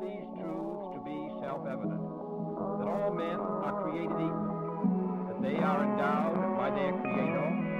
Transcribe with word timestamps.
these 0.00 0.26
truths 0.38 0.86
to 0.94 0.98
be 1.04 1.18
self-evident, 1.40 2.00
that 2.00 2.88
all 2.88 3.12
men 3.14 3.38
are 3.38 3.82
created 3.82 4.10
equal, 4.10 5.26
that 5.28 5.42
they 5.42 5.56
are 5.62 5.84
endowed 5.84 6.56
by 6.56 6.70
their 6.70 6.92
Creator 7.02 7.73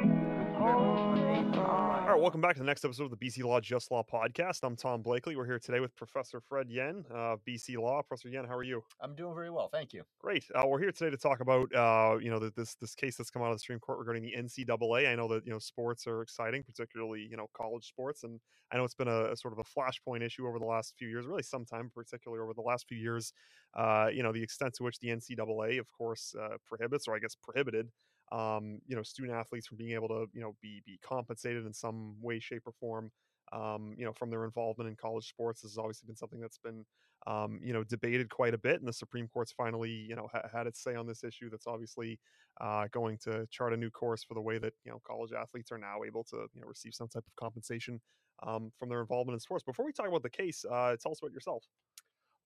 All 0.57 2.07
right, 2.07 2.21
welcome 2.21 2.41
back 2.41 2.55
to 2.55 2.61
the 2.61 2.67
next 2.67 2.85
episode 2.85 3.05
of 3.05 3.11
the 3.11 3.17
BC 3.17 3.43
Law 3.43 3.61
Just 3.61 3.91
Law 3.91 4.05
podcast. 4.05 4.61
I'm 4.63 4.77
Tom 4.77 5.03
Blakely. 5.03 5.35
We're 5.35 5.47
here 5.47 5.59
today 5.59 5.81
with 5.81 5.97
Professor 5.97 6.41
Fred 6.41 6.71
Yen, 6.71 7.05
uh, 7.13 7.37
BC 7.47 7.77
Law. 7.77 8.03
Professor 8.03 8.29
Yen, 8.29 8.45
how 8.45 8.55
are 8.55 8.63
you? 8.63 8.85
I'm 9.01 9.17
doing 9.17 9.35
very 9.35 9.51
well, 9.51 9.69
thank 9.69 9.93
you. 9.93 10.05
Great. 10.21 10.45
Uh, 10.55 10.63
we're 10.67 10.79
here 10.79 10.93
today 10.93 11.11
to 11.11 11.17
talk 11.17 11.41
about, 11.41 11.75
uh, 11.75 12.19
you 12.19 12.31
know, 12.31 12.39
this 12.39 12.77
this 12.77 12.95
case 12.95 13.17
that's 13.17 13.31
come 13.31 13.43
out 13.43 13.51
of 13.51 13.57
the 13.57 13.59
Supreme 13.59 13.81
Court 13.81 13.99
regarding 13.99 14.23
the 14.23 14.35
NCAA. 14.39 15.11
I 15.11 15.17
know 15.17 15.27
that 15.29 15.45
you 15.45 15.53
know 15.53 15.59
sports 15.59 16.07
are 16.07 16.23
exciting, 16.23 16.63
particularly 16.63 17.27
you 17.29 17.37
know 17.37 17.49
college 17.57 17.87
sports, 17.87 18.23
and 18.23 18.39
I 18.73 18.77
know 18.77 18.85
it's 18.85 18.95
been 18.95 19.09
a, 19.09 19.33
a 19.33 19.37
sort 19.37 19.55
of 19.55 19.59
a 19.59 19.65
flashpoint 19.65 20.23
issue 20.23 20.47
over 20.47 20.61
the 20.61 20.67
last 20.67 20.95
few 20.97 21.09
years, 21.09 21.27
really 21.27 21.43
some 21.43 21.65
time, 21.65 21.91
particularly 21.93 22.41
over 22.41 22.55
the 22.55 22.63
last 22.63 22.87
few 22.89 22.99
years. 22.99 23.33
Uh, 23.77 24.07
you 24.13 24.23
know, 24.23 24.31
the 24.31 24.43
extent 24.43 24.75
to 24.75 24.85
which 24.85 25.01
the 25.01 25.09
NCAA, 25.09 25.81
of 25.81 25.91
course, 25.91 26.33
uh, 26.41 26.59
prohibits 26.65 27.09
or 27.09 27.17
I 27.17 27.19
guess 27.19 27.35
prohibited 27.43 27.89
um, 28.33 28.81
you 28.87 28.97
know, 28.97 29.03
student 29.03 29.35
athletes 29.35 29.67
from 29.67 29.77
being 29.77 29.93
able 29.93 30.09
to, 30.09 30.27
you 30.33 30.41
know, 30.41 30.57
be 30.63 30.83
be 30.87 30.99
compensated 31.03 31.67
in 31.67 31.73
some 31.73 32.17
way, 32.21 32.41
shape, 32.41 32.63
or 32.67 32.73
form, 32.73 33.11
um, 33.53 33.95
you 33.99 34.05
know, 34.05 34.13
from 34.13 34.31
their 34.31 34.45
involvement 34.45 34.89
in 34.89 34.97
college 34.97 35.29
sports. 35.29 35.63
This 35.63 35.73
has 35.73 35.79
obviously 35.79 36.07
been 36.07 36.17
something 36.17 36.41
that's 36.41 36.59
been, 36.59 36.85
um, 37.27 37.61
you 37.63 37.73
know, 37.73 37.85
debated 37.85 38.29
quite 38.31 38.55
a 38.55 38.59
bit, 38.59 38.81
and 38.81 38.89
the 38.89 38.93
Supreme 38.93 39.29
Court's 39.29 39.53
finally, 39.53 39.91
you 39.91 40.17
know, 40.17 40.29
ha- 40.33 40.49
had 40.53 40.67
its 40.67 40.83
say 40.83 40.95
on 40.95 41.07
this 41.07 41.25
issue. 41.25 41.51
That's 41.51 41.67
obviously 41.67 42.19
uh, 42.61 42.87
going 42.93 43.19
to 43.25 43.47
chart 43.51 43.73
a 43.73 43.77
new 43.77 43.91
course 43.91 44.25
for 44.25 44.35
the 44.35 44.41
way 44.41 44.59
that 44.59 44.73
you 44.85 44.93
know 44.93 45.01
college 45.07 45.33
athletes 45.33 45.71
are 45.71 45.79
now 45.79 46.05
able 46.07 46.25
to, 46.25 46.47
you 46.55 46.61
know, 46.61 46.67
receive 46.67 46.95
some 46.95 47.09
type 47.09 47.25
of 47.27 47.37
compensation 47.37 48.01
um, 48.43 48.73
from 48.79 48.89
their 48.89 49.01
involvement 49.01 49.35
in 49.35 49.41
sports. 49.41 49.65
Before 49.65 49.85
we 49.85 49.93
talk 49.93 50.09
about 50.09 50.23
the 50.23 50.31
case, 50.31 50.65
uh, 50.65 50.97
tell 51.01 51.13
us 51.13 51.21
about 51.21 51.33
yourself. 51.33 51.65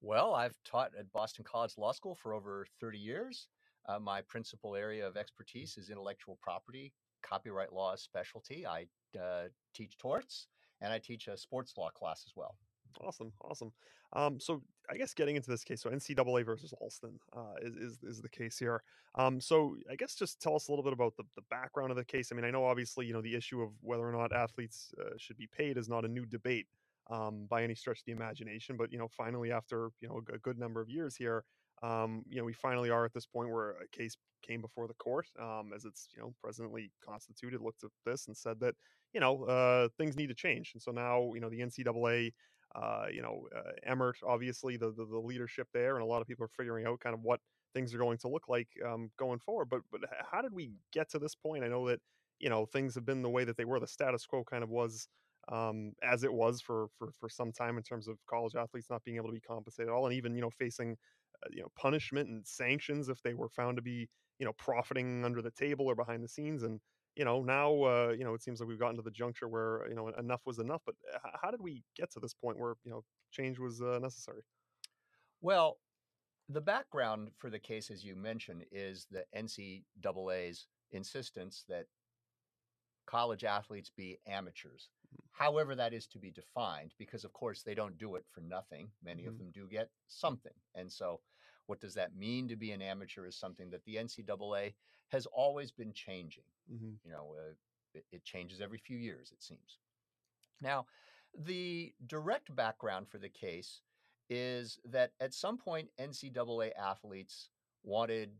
Well, 0.01 0.33
I've 0.33 0.55
taught 0.63 0.91
at 0.97 1.11
Boston 1.11 1.43
College 1.43 1.77
Law 1.77 1.91
School 1.91 2.15
for 2.15 2.33
over 2.33 2.65
30 2.79 2.97
years. 2.97 3.47
Uh, 3.87 3.99
my 3.99 4.21
principal 4.21 4.75
area 4.75 5.07
of 5.07 5.17
expertise 5.17 5.77
is 5.77 5.89
intellectual 5.89 6.37
property, 6.41 6.93
copyright 7.23 7.73
law 7.73 7.95
specialty. 7.95 8.65
I 8.65 8.85
uh, 9.19 9.47
teach 9.73 9.97
torts 9.97 10.47
and 10.81 10.93
I 10.93 10.99
teach 10.99 11.27
a 11.27 11.37
sports 11.37 11.73
law 11.77 11.89
class 11.89 12.23
as 12.25 12.33
well. 12.35 12.55
Awesome, 13.01 13.31
awesome. 13.41 13.71
Um, 14.13 14.39
so 14.39 14.61
I 14.89 14.97
guess 14.97 15.13
getting 15.13 15.35
into 15.35 15.51
this 15.51 15.63
case, 15.63 15.81
so 15.81 15.89
NCAA 15.89 16.43
versus 16.45 16.73
Alston 16.81 17.19
uh, 17.35 17.55
is, 17.61 17.75
is 17.75 17.99
is 18.03 18.21
the 18.21 18.29
case 18.29 18.57
here. 18.57 18.81
Um, 19.15 19.39
so 19.39 19.75
I 19.89 19.95
guess 19.95 20.15
just 20.15 20.41
tell 20.41 20.55
us 20.55 20.67
a 20.67 20.71
little 20.71 20.83
bit 20.83 20.93
about 20.93 21.15
the, 21.15 21.23
the 21.35 21.43
background 21.51 21.91
of 21.91 21.97
the 21.97 22.05
case. 22.05 22.29
I 22.31 22.35
mean, 22.35 22.45
I 22.45 22.51
know 22.51 22.65
obviously 22.65 23.05
you 23.05 23.13
know 23.13 23.21
the 23.21 23.35
issue 23.35 23.61
of 23.61 23.69
whether 23.81 24.07
or 24.07 24.11
not 24.11 24.33
athletes 24.33 24.91
uh, 24.99 25.11
should 25.17 25.37
be 25.37 25.47
paid 25.55 25.77
is 25.77 25.87
not 25.87 26.05
a 26.05 26.07
new 26.07 26.25
debate 26.25 26.65
um, 27.11 27.45
by 27.49 27.63
any 27.63 27.75
stretch 27.75 27.99
of 27.99 28.05
the 28.05 28.11
imagination, 28.11 28.77
but 28.77 28.91
you 28.91 28.97
know 28.97 29.07
finally 29.07 29.51
after 29.51 29.91
you 30.01 30.07
know 30.07 30.21
a 30.33 30.39
good 30.39 30.57
number 30.57 30.81
of 30.81 30.89
years 30.89 31.15
here, 31.15 31.43
um, 31.81 32.23
you 32.27 32.37
know, 32.37 32.43
we 32.43 32.53
finally 32.53 32.89
are 32.89 33.05
at 33.05 33.13
this 33.13 33.25
point 33.25 33.49
where 33.49 33.71
a 33.71 33.87
case 33.91 34.17
came 34.41 34.61
before 34.61 34.87
the 34.87 34.93
court, 34.95 35.27
um, 35.39 35.71
as 35.75 35.85
it's 35.85 36.09
you 36.15 36.21
know 36.21 36.33
presently 36.41 36.91
constituted, 37.05 37.61
looked 37.61 37.83
at 37.83 37.91
this 38.05 38.27
and 38.27 38.35
said 38.35 38.59
that 38.59 38.75
you 39.13 39.19
know 39.19 39.43
uh, 39.45 39.87
things 39.97 40.15
need 40.15 40.27
to 40.27 40.35
change, 40.35 40.71
and 40.73 40.81
so 40.81 40.91
now 40.91 41.31
you 41.33 41.39
know 41.39 41.49
the 41.49 41.59
NCAA, 41.59 42.33
uh, 42.75 43.05
you 43.11 43.21
know 43.21 43.47
uh, 43.55 43.71
Emmert, 43.83 44.17
obviously 44.25 44.77
the, 44.77 44.91
the, 44.91 45.05
the 45.05 45.19
leadership 45.19 45.67
there, 45.73 45.95
and 45.95 46.03
a 46.03 46.07
lot 46.07 46.21
of 46.21 46.27
people 46.27 46.45
are 46.45 46.49
figuring 46.49 46.85
out 46.85 46.99
kind 46.99 47.13
of 47.13 47.21
what 47.21 47.39
things 47.73 47.93
are 47.93 47.99
going 47.99 48.17
to 48.17 48.27
look 48.27 48.49
like 48.49 48.67
um, 48.85 49.09
going 49.17 49.39
forward. 49.39 49.69
But 49.69 49.81
but 49.91 50.01
how 50.31 50.41
did 50.41 50.53
we 50.53 50.71
get 50.91 51.09
to 51.11 51.19
this 51.19 51.35
point? 51.35 51.63
I 51.63 51.67
know 51.67 51.87
that 51.87 51.99
you 52.39 52.49
know 52.49 52.65
things 52.65 52.95
have 52.95 53.05
been 53.05 53.21
the 53.21 53.29
way 53.29 53.43
that 53.45 53.57
they 53.57 53.65
were. 53.65 53.79
The 53.79 53.87
status 53.87 54.25
quo 54.25 54.43
kind 54.43 54.63
of 54.63 54.69
was 54.69 55.07
um, 55.51 55.93
as 56.03 56.23
it 56.23 56.31
was 56.31 56.61
for, 56.61 56.87
for 56.97 57.11
for 57.19 57.29
some 57.29 57.51
time 57.51 57.77
in 57.77 57.83
terms 57.83 58.07
of 58.07 58.17
college 58.29 58.55
athletes 58.55 58.89
not 58.89 59.03
being 59.03 59.17
able 59.17 59.29
to 59.29 59.33
be 59.33 59.41
compensated 59.41 59.89
at 59.89 59.93
all, 59.93 60.05
and 60.05 60.15
even 60.15 60.35
you 60.35 60.41
know 60.41 60.49
facing 60.49 60.97
you 61.51 61.61
know 61.61 61.69
punishment 61.75 62.29
and 62.29 62.45
sanctions 62.45 63.09
if 63.09 63.21
they 63.21 63.33
were 63.33 63.49
found 63.49 63.77
to 63.77 63.81
be 63.81 64.07
you 64.39 64.45
know 64.45 64.53
profiting 64.57 65.23
under 65.25 65.41
the 65.41 65.51
table 65.51 65.85
or 65.85 65.95
behind 65.95 66.23
the 66.23 66.27
scenes 66.27 66.63
and 66.63 66.79
you 67.15 67.25
know 67.25 67.41
now 67.41 67.71
uh, 67.83 68.13
you 68.17 68.23
know 68.23 68.33
it 68.33 68.41
seems 68.41 68.59
like 68.59 68.69
we've 68.69 68.79
gotten 68.79 68.95
to 68.95 69.01
the 69.01 69.11
juncture 69.11 69.47
where 69.47 69.85
you 69.89 69.95
know 69.95 70.07
enough 70.17 70.41
was 70.45 70.59
enough 70.59 70.81
but 70.85 70.95
uh, 71.13 71.29
how 71.41 71.51
did 71.51 71.61
we 71.61 71.83
get 71.95 72.11
to 72.11 72.19
this 72.19 72.33
point 72.33 72.57
where 72.57 72.75
you 72.83 72.91
know 72.91 73.03
change 73.31 73.59
was 73.59 73.81
uh, 73.81 73.99
necessary 73.99 74.41
well 75.41 75.77
the 76.47 76.61
background 76.61 77.29
for 77.37 77.49
the 77.49 77.59
case 77.59 77.91
as 77.91 78.03
you 78.03 78.15
mentioned 78.15 78.63
is 78.71 79.07
the 79.11 79.23
ncaa's 79.37 80.67
insistence 80.91 81.65
that 81.67 81.85
college 83.05 83.43
athletes 83.43 83.91
be 83.95 84.17
amateurs 84.27 84.89
mm-hmm. 85.07 85.43
however 85.43 85.75
that 85.75 85.93
is 85.93 86.07
to 86.07 86.19
be 86.19 86.31
defined 86.31 86.93
because 86.97 87.25
of 87.25 87.33
course 87.33 87.63
they 87.63 87.75
don't 87.75 87.97
do 87.97 88.15
it 88.15 88.23
for 88.31 88.41
nothing 88.41 88.87
many 89.03 89.23
mm-hmm. 89.23 89.31
of 89.31 89.37
them 89.37 89.51
do 89.53 89.67
get 89.67 89.89
something 90.07 90.53
and 90.75 90.91
so 90.91 91.19
what 91.69 91.79
does 91.79 91.93
that 91.93 92.15
mean 92.15 92.47
to 92.47 92.55
be 92.55 92.71
an 92.71 92.81
amateur 92.81 93.25
is 93.25 93.35
something 93.35 93.69
that 93.69 93.83
the 93.85 93.95
ncaa 93.95 94.73
has 95.09 95.25
always 95.27 95.71
been 95.71 95.93
changing 95.93 96.43
mm-hmm. 96.71 96.91
you 97.03 97.11
know 97.11 97.35
uh, 97.37 97.53
it, 97.93 98.05
it 98.11 98.23
changes 98.23 98.61
every 98.61 98.77
few 98.77 98.97
years 98.97 99.31
it 99.31 99.41
seems 99.41 99.77
now 100.61 100.85
the 101.37 101.93
direct 102.07 102.55
background 102.55 103.07
for 103.07 103.19
the 103.19 103.29
case 103.29 103.81
is 104.29 104.79
that 104.83 105.11
at 105.19 105.33
some 105.33 105.57
point 105.57 105.89
ncaa 105.99 106.71
athletes 106.77 107.49
wanted 107.83 108.31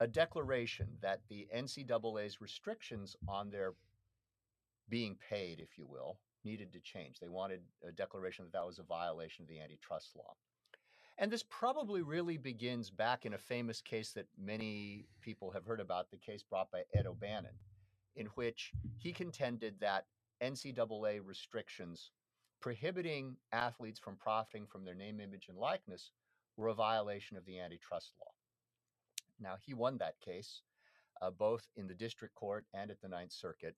a 0.00 0.06
declaration 0.06 0.88
that 1.00 1.20
the 1.28 1.46
NCAA's 1.54 2.40
restrictions 2.40 3.14
on 3.28 3.50
their 3.50 3.74
being 4.88 5.16
paid, 5.30 5.60
if 5.60 5.78
you 5.78 5.86
will, 5.86 6.18
needed 6.44 6.72
to 6.72 6.80
change. 6.80 7.20
They 7.20 7.28
wanted 7.28 7.60
a 7.86 7.92
declaration 7.92 8.44
that 8.44 8.52
that 8.52 8.66
was 8.66 8.80
a 8.80 8.82
violation 8.82 9.44
of 9.44 9.48
the 9.48 9.60
antitrust 9.60 10.16
law. 10.16 10.34
And 11.18 11.30
this 11.30 11.44
probably 11.48 12.02
really 12.02 12.36
begins 12.36 12.90
back 12.90 13.26
in 13.26 13.34
a 13.34 13.38
famous 13.38 13.80
case 13.80 14.12
that 14.12 14.26
many 14.38 15.06
people 15.20 15.50
have 15.50 15.64
heard 15.64 15.80
about, 15.80 16.10
the 16.10 16.16
case 16.16 16.42
brought 16.42 16.70
by 16.70 16.82
Ed 16.94 17.06
O'Bannon, 17.06 17.58
in 18.16 18.26
which 18.34 18.72
he 18.98 19.12
contended 19.12 19.74
that 19.80 20.06
NCAA 20.42 21.20
restrictions 21.24 22.10
prohibiting 22.60 23.36
athletes 23.52 23.98
from 23.98 24.16
profiting 24.16 24.66
from 24.66 24.84
their 24.84 24.94
name, 24.94 25.20
image, 25.20 25.48
and 25.48 25.58
likeness 25.58 26.12
were 26.56 26.68
a 26.68 26.74
violation 26.74 27.36
of 27.36 27.44
the 27.44 27.58
antitrust 27.58 28.12
law. 28.20 28.32
Now, 29.40 29.56
he 29.60 29.74
won 29.74 29.98
that 29.98 30.20
case, 30.20 30.62
uh, 31.20 31.30
both 31.30 31.66
in 31.76 31.86
the 31.88 31.94
district 31.94 32.34
court 32.34 32.64
and 32.72 32.90
at 32.90 33.00
the 33.00 33.08
Ninth 33.08 33.32
Circuit. 33.32 33.74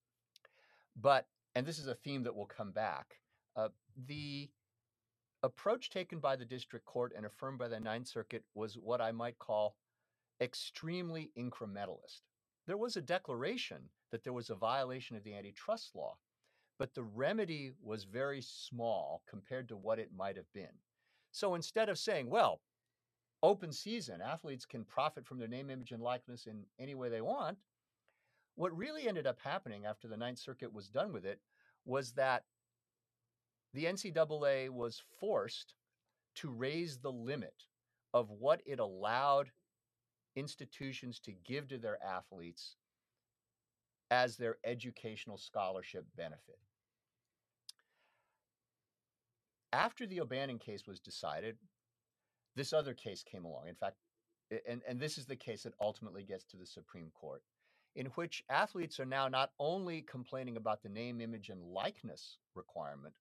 But, 1.00 1.26
and 1.54 1.66
this 1.66 1.78
is 1.78 1.86
a 1.86 1.94
theme 1.94 2.22
that 2.24 2.36
will 2.36 2.46
come 2.46 2.72
back, 2.72 3.16
uh, 3.56 3.68
the 4.06 4.50
approach 5.44 5.90
taken 5.90 6.18
by 6.18 6.36
the 6.36 6.44
district 6.44 6.86
court 6.86 7.12
and 7.16 7.26
affirmed 7.26 7.58
by 7.58 7.68
the 7.68 7.78
Ninth 7.78 8.08
Circuit 8.08 8.42
was 8.54 8.78
what 8.78 9.00
I 9.00 9.12
might 9.12 9.38
call 9.38 9.76
extremely 10.40 11.30
incrementalist. 11.38 12.22
There 12.66 12.78
was 12.78 12.96
a 12.96 13.02
declaration 13.02 13.90
that 14.10 14.24
there 14.24 14.32
was 14.32 14.48
a 14.48 14.54
violation 14.54 15.16
of 15.16 15.24
the 15.24 15.34
antitrust 15.34 15.90
law, 15.94 16.16
but 16.78 16.94
the 16.94 17.02
remedy 17.02 17.72
was 17.82 18.04
very 18.04 18.40
small 18.40 19.22
compared 19.28 19.68
to 19.68 19.76
what 19.76 19.98
it 19.98 20.10
might 20.16 20.36
have 20.36 20.50
been. 20.54 20.78
So 21.30 21.54
instead 21.54 21.88
of 21.88 21.98
saying, 21.98 22.30
well, 22.30 22.60
open 23.42 23.70
season. 23.70 24.22
Athletes 24.22 24.64
can 24.64 24.84
profit 24.84 25.26
from 25.26 25.38
their 25.38 25.48
name, 25.48 25.68
image, 25.68 25.92
and 25.92 26.02
likeness 26.02 26.46
in 26.46 26.64
any 26.80 26.94
way 26.94 27.10
they 27.10 27.20
want. 27.20 27.58
What 28.54 28.74
really 28.74 29.06
ended 29.06 29.26
up 29.26 29.38
happening 29.44 29.84
after 29.84 30.08
the 30.08 30.16
Ninth 30.16 30.38
Circuit 30.38 30.72
was 30.72 30.88
done 30.88 31.12
with 31.12 31.26
it 31.26 31.40
was 31.84 32.12
that 32.12 32.44
the 33.74 33.84
NCAA 33.84 34.70
was 34.70 35.02
forced 35.20 35.74
to 36.36 36.50
raise 36.50 36.98
the 36.98 37.12
limit 37.12 37.64
of 38.14 38.30
what 38.30 38.62
it 38.64 38.78
allowed 38.78 39.50
institutions 40.36 41.18
to 41.20 41.32
give 41.32 41.68
to 41.68 41.78
their 41.78 41.98
athletes 42.02 42.76
as 44.10 44.36
their 44.36 44.56
educational 44.64 45.36
scholarship 45.36 46.06
benefit. 46.16 46.58
After 49.72 50.06
the 50.06 50.20
O'Bannon 50.20 50.60
case 50.60 50.86
was 50.86 51.00
decided, 51.00 51.56
this 52.54 52.72
other 52.72 52.94
case 52.94 53.24
came 53.24 53.44
along. 53.44 53.66
In 53.68 53.74
fact, 53.74 53.96
and, 54.68 54.82
and 54.86 55.00
this 55.00 55.18
is 55.18 55.26
the 55.26 55.34
case 55.34 55.64
that 55.64 55.74
ultimately 55.80 56.22
gets 56.22 56.44
to 56.44 56.56
the 56.56 56.66
Supreme 56.66 57.10
Court, 57.12 57.42
in 57.96 58.06
which 58.14 58.44
athletes 58.48 59.00
are 59.00 59.04
now 59.04 59.26
not 59.26 59.50
only 59.58 60.02
complaining 60.02 60.56
about 60.56 60.82
the 60.82 60.88
name, 60.88 61.20
image, 61.20 61.48
and 61.48 61.60
likeness 61.60 62.38
requirement, 62.54 63.14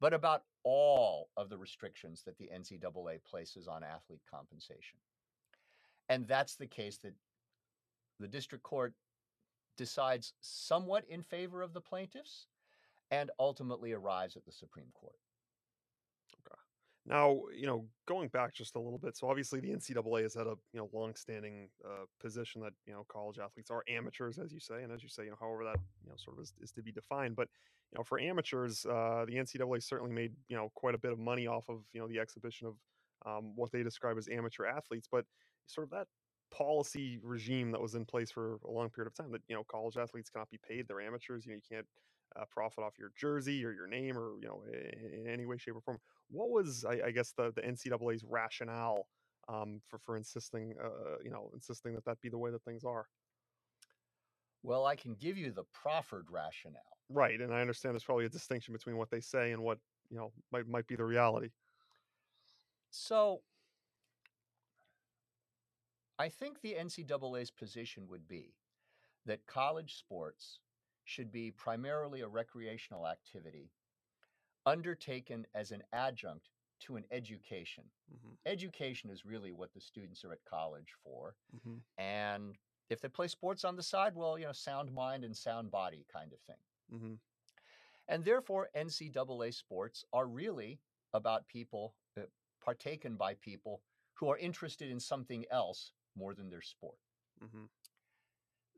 but 0.00 0.12
about 0.14 0.44
all 0.64 1.28
of 1.36 1.48
the 1.48 1.58
restrictions 1.58 2.22
that 2.24 2.38
the 2.38 2.50
NCAA 2.54 3.22
places 3.24 3.66
on 3.66 3.82
athlete 3.82 4.22
compensation. 4.30 4.98
And 6.08 6.26
that's 6.26 6.56
the 6.56 6.66
case 6.66 6.98
that 6.98 7.14
the 8.20 8.28
district 8.28 8.64
court 8.64 8.94
decides 9.76 10.34
somewhat 10.40 11.04
in 11.08 11.22
favor 11.22 11.62
of 11.62 11.72
the 11.72 11.80
plaintiffs 11.80 12.46
and 13.10 13.30
ultimately 13.38 13.92
arrives 13.92 14.36
at 14.36 14.44
the 14.44 14.52
Supreme 14.52 14.90
Court. 14.94 15.18
Now, 17.08 17.40
you 17.56 17.66
know, 17.66 17.86
going 18.06 18.28
back 18.28 18.52
just 18.54 18.76
a 18.76 18.80
little 18.80 18.98
bit, 18.98 19.16
so 19.16 19.30
obviously 19.30 19.60
the 19.60 19.70
NCAA 19.70 20.22
has 20.22 20.34
had 20.34 20.46
a 20.46 20.54
you 20.72 20.78
know 20.80 20.90
longstanding 20.92 21.70
uh, 21.82 22.04
position 22.20 22.60
that 22.60 22.74
you 22.86 22.92
know 22.92 23.06
college 23.08 23.38
athletes 23.38 23.70
are 23.70 23.82
amateurs, 23.88 24.38
as 24.38 24.52
you 24.52 24.60
say, 24.60 24.82
and 24.82 24.92
as 24.92 25.02
you 25.02 25.08
say, 25.08 25.24
you 25.24 25.30
know, 25.30 25.36
however 25.40 25.64
that 25.64 25.78
you 26.04 26.10
know 26.10 26.16
sort 26.16 26.36
of 26.36 26.42
is, 26.42 26.52
is 26.60 26.70
to 26.72 26.82
be 26.82 26.92
defined. 26.92 27.34
But 27.34 27.48
you 27.92 27.98
know, 27.98 28.04
for 28.04 28.20
amateurs, 28.20 28.84
uh, 28.84 29.24
the 29.26 29.36
NCAA 29.36 29.82
certainly 29.82 30.12
made 30.12 30.32
you 30.48 30.56
know 30.56 30.70
quite 30.74 30.94
a 30.94 30.98
bit 30.98 31.12
of 31.12 31.18
money 31.18 31.46
off 31.46 31.68
of 31.70 31.78
you 31.94 32.00
know 32.00 32.08
the 32.08 32.18
exhibition 32.18 32.66
of 32.66 32.74
um, 33.24 33.56
what 33.56 33.72
they 33.72 33.82
describe 33.82 34.18
as 34.18 34.28
amateur 34.28 34.66
athletes. 34.66 35.08
But 35.10 35.24
sort 35.66 35.86
of 35.86 35.90
that 35.92 36.08
policy 36.50 37.18
regime 37.22 37.70
that 37.70 37.80
was 37.80 37.94
in 37.94 38.04
place 38.04 38.30
for 38.30 38.58
a 38.66 38.70
long 38.70 38.90
period 38.90 39.06
of 39.10 39.14
time 39.14 39.32
that 39.32 39.42
you 39.48 39.54
know 39.54 39.64
college 39.64 39.96
athletes 39.96 40.28
cannot 40.28 40.50
be 40.50 40.58
paid; 40.58 40.86
they're 40.86 41.00
amateurs. 41.00 41.46
You 41.46 41.52
know, 41.52 41.56
you 41.56 41.76
can't 41.76 41.86
uh, 42.36 42.44
profit 42.50 42.84
off 42.84 42.98
your 42.98 43.12
jersey 43.16 43.64
or 43.64 43.72
your 43.72 43.86
name 43.86 44.18
or 44.18 44.34
you 44.42 44.46
know 44.46 44.62
in, 44.70 45.20
in 45.22 45.32
any 45.32 45.46
way, 45.46 45.56
shape, 45.56 45.76
or 45.76 45.80
form. 45.80 45.98
What 46.30 46.50
was, 46.50 46.84
I, 46.84 47.06
I 47.06 47.10
guess, 47.10 47.32
the 47.32 47.52
the 47.54 47.62
NCAA's 47.62 48.24
rationale 48.24 49.06
um, 49.48 49.80
for 49.86 49.98
for 49.98 50.16
insisting, 50.16 50.74
uh, 50.82 51.18
you 51.22 51.30
know, 51.30 51.50
insisting 51.54 51.94
that 51.94 52.04
that 52.04 52.20
be 52.20 52.28
the 52.28 52.38
way 52.38 52.50
that 52.50 52.62
things 52.62 52.84
are? 52.84 53.06
Well, 54.62 54.86
I 54.86 54.96
can 54.96 55.14
give 55.14 55.38
you 55.38 55.50
the 55.50 55.64
proffered 55.72 56.26
rationale. 56.30 56.82
Right, 57.08 57.40
and 57.40 57.54
I 57.54 57.60
understand 57.60 57.94
there's 57.94 58.04
probably 58.04 58.26
a 58.26 58.30
distinction 58.30 58.74
between 58.74 58.96
what 58.96 59.10
they 59.10 59.20
say 59.20 59.52
and 59.52 59.62
what 59.62 59.78
you 60.10 60.16
know 60.16 60.32
might 60.52 60.66
might 60.68 60.86
be 60.86 60.96
the 60.96 61.04
reality. 61.04 61.50
So 62.90 63.40
I 66.18 66.28
think 66.28 66.60
the 66.60 66.74
NCAA's 66.74 67.50
position 67.50 68.08
would 68.08 68.26
be 68.26 68.54
that 69.26 69.46
college 69.46 69.96
sports 69.96 70.58
should 71.04 71.30
be 71.30 71.50
primarily 71.50 72.22
a 72.22 72.28
recreational 72.28 73.06
activity 73.06 73.70
undertaken 74.68 75.46
as 75.54 75.72
an 75.72 75.82
adjunct 75.92 76.50
to 76.80 76.96
an 76.96 77.06
education. 77.10 77.84
hmm 78.10 78.34
Education 78.46 79.10
is 79.10 79.24
really 79.24 79.52
what 79.52 79.72
the 79.74 79.80
students 79.80 80.24
are 80.24 80.32
at 80.32 80.44
college 80.44 80.94
for. 81.02 81.36
hmm 81.52 81.78
And 81.98 82.58
if 82.90 83.00
they 83.00 83.08
play 83.08 83.28
sports 83.28 83.64
on 83.64 83.76
the 83.76 83.82
side, 83.82 84.14
well, 84.14 84.38
you 84.38 84.46
know, 84.46 84.52
sound 84.52 84.92
mind 84.92 85.24
and 85.24 85.36
sound 85.36 85.70
body 85.70 86.06
kind 86.12 86.32
of 86.32 86.40
thing. 86.42 86.62
hmm 86.90 87.14
And 88.08 88.24
therefore, 88.24 88.70
NCAA 88.74 89.52
sports 89.52 90.04
are 90.12 90.26
really 90.26 90.80
about 91.12 91.46
people, 91.48 91.96
uh, 92.16 92.22
partaken 92.60 93.16
by 93.16 93.34
people 93.34 93.82
who 94.14 94.28
are 94.28 94.38
interested 94.38 94.90
in 94.90 95.00
something 95.00 95.46
else 95.50 95.92
more 96.16 96.34
than 96.34 96.50
their 96.50 96.62
sport. 96.62 96.98
hmm 97.40 97.66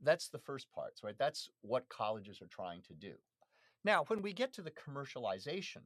That's 0.00 0.28
the 0.28 0.38
first 0.38 0.70
part, 0.72 1.00
right? 1.02 1.16
That's 1.16 1.50
what 1.60 1.88
colleges 1.88 2.42
are 2.42 2.48
trying 2.48 2.82
to 2.82 2.94
do. 2.94 3.18
Now, 3.84 4.04
when 4.04 4.22
we 4.22 4.32
get 4.32 4.52
to 4.54 4.62
the 4.62 4.70
commercialization 4.70 5.82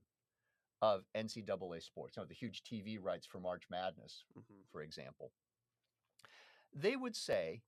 of 0.82 1.04
NCAA 1.14 1.82
sports, 1.82 2.16
you 2.16 2.22
know, 2.22 2.26
the 2.26 2.34
huge 2.34 2.62
TV 2.62 2.98
rights 3.00 3.26
for 3.26 3.40
March 3.40 3.64
Madness, 3.70 4.24
hmm 4.34 4.62
for 4.70 4.82
example, 4.82 5.32
they 6.72 6.96
would 6.96 7.14
say 7.14 7.62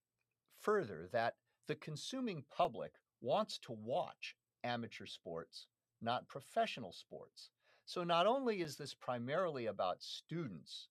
further 0.60 1.08
that 1.12 1.36
the 1.66 1.76
consuming 1.76 2.44
public 2.50 2.94
wants 3.20 3.58
to 3.58 3.72
watch 3.72 4.36
amateur 4.64 5.06
sports, 5.06 5.68
not 6.00 6.28
professional 6.28 6.92
sports. 6.92 7.50
So 7.84 8.02
not 8.02 8.26
only 8.26 8.60
is 8.60 8.76
this 8.76 8.94
primarily 8.94 9.66
about 9.66 10.02
students 10.02 10.88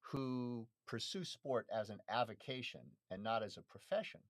who 0.00 0.68
pursue 0.86 1.24
sport 1.24 1.66
as 1.72 1.90
an 1.90 2.00
avocation 2.08 2.96
and 3.10 3.22
not 3.22 3.42
as 3.42 3.56
a 3.56 3.62
profession, 3.62 4.20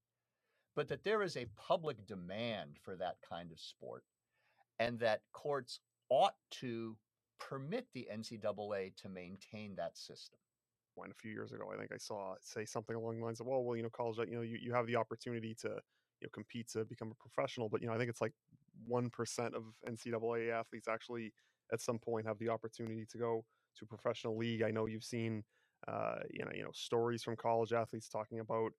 but 0.75 0.89
that 0.89 1.05
there 1.05 1.23
is 1.23 1.37
a 1.37 1.47
public 1.57 2.07
demand 2.07 2.79
for 2.83 2.97
that 2.97 3.17
kind 3.21 3.53
of 3.53 3.61
sport 3.61 4.05
and 4.79 4.99
that 5.01 5.23
courts 5.33 5.81
ought 6.11 6.35
to 6.51 6.97
permit 7.39 7.87
the 7.95 8.09
NCAA 8.11 8.91
to 8.97 9.09
maintain 9.09 9.75
that 9.77 9.97
system. 9.97 10.39
When 10.95 11.11
a 11.11 11.15
few 11.15 11.31
years 11.31 11.53
ago, 11.53 11.71
I 11.73 11.79
think 11.79 11.93
I 11.93 11.97
saw 11.97 12.35
say 12.41 12.65
something 12.65 12.97
along 12.97 13.19
the 13.19 13.25
lines 13.25 13.41
of, 13.41 13.47
"Well, 13.47 13.63
well, 13.63 13.77
you 13.77 13.83
know, 13.85 13.91
college, 13.91 14.19
you 14.29 14.37
know, 14.37 14.43
you, 14.43 14.59
you 14.61 14.73
have 14.75 14.87
the 14.87 14.97
opportunity 14.97 15.55
to 15.63 15.69
you 15.69 16.27
know 16.27 16.31
compete 16.33 16.69
to 16.71 16.85
become 16.85 17.13
a 17.13 17.15
professional, 17.15 17.69
but 17.69 17.81
you 17.81 17.87
know, 17.87 17.95
I 17.95 17.99
think 17.99 18.11
it's 18.11 18.21
like 18.21 18.33
one 18.87 19.09
percent 19.11 19.55
of 19.55 19.65
NCAA 19.87 20.51
athletes 20.51 20.89
actually 20.89 21.33
at 21.73 21.81
some 21.81 21.99
point 21.99 22.27
have 22.27 22.39
the 22.39 22.49
opportunity 22.49 23.07
to 23.11 23.19
go 23.19 23.45
to 23.77 23.87
professional 23.87 24.37
league. 24.37 24.63
I 24.63 24.71
know 24.73 24.87
you've 24.87 25.05
seen, 25.05 25.45
uh, 25.87 26.17
you 26.31 26.45
know, 26.45 26.51
you 26.53 26.65
know, 26.65 26.71
stories 26.73 27.23
from 27.23 27.37
college 27.37 27.73
athletes 27.73 28.09
talking 28.09 28.41
about 28.41 28.73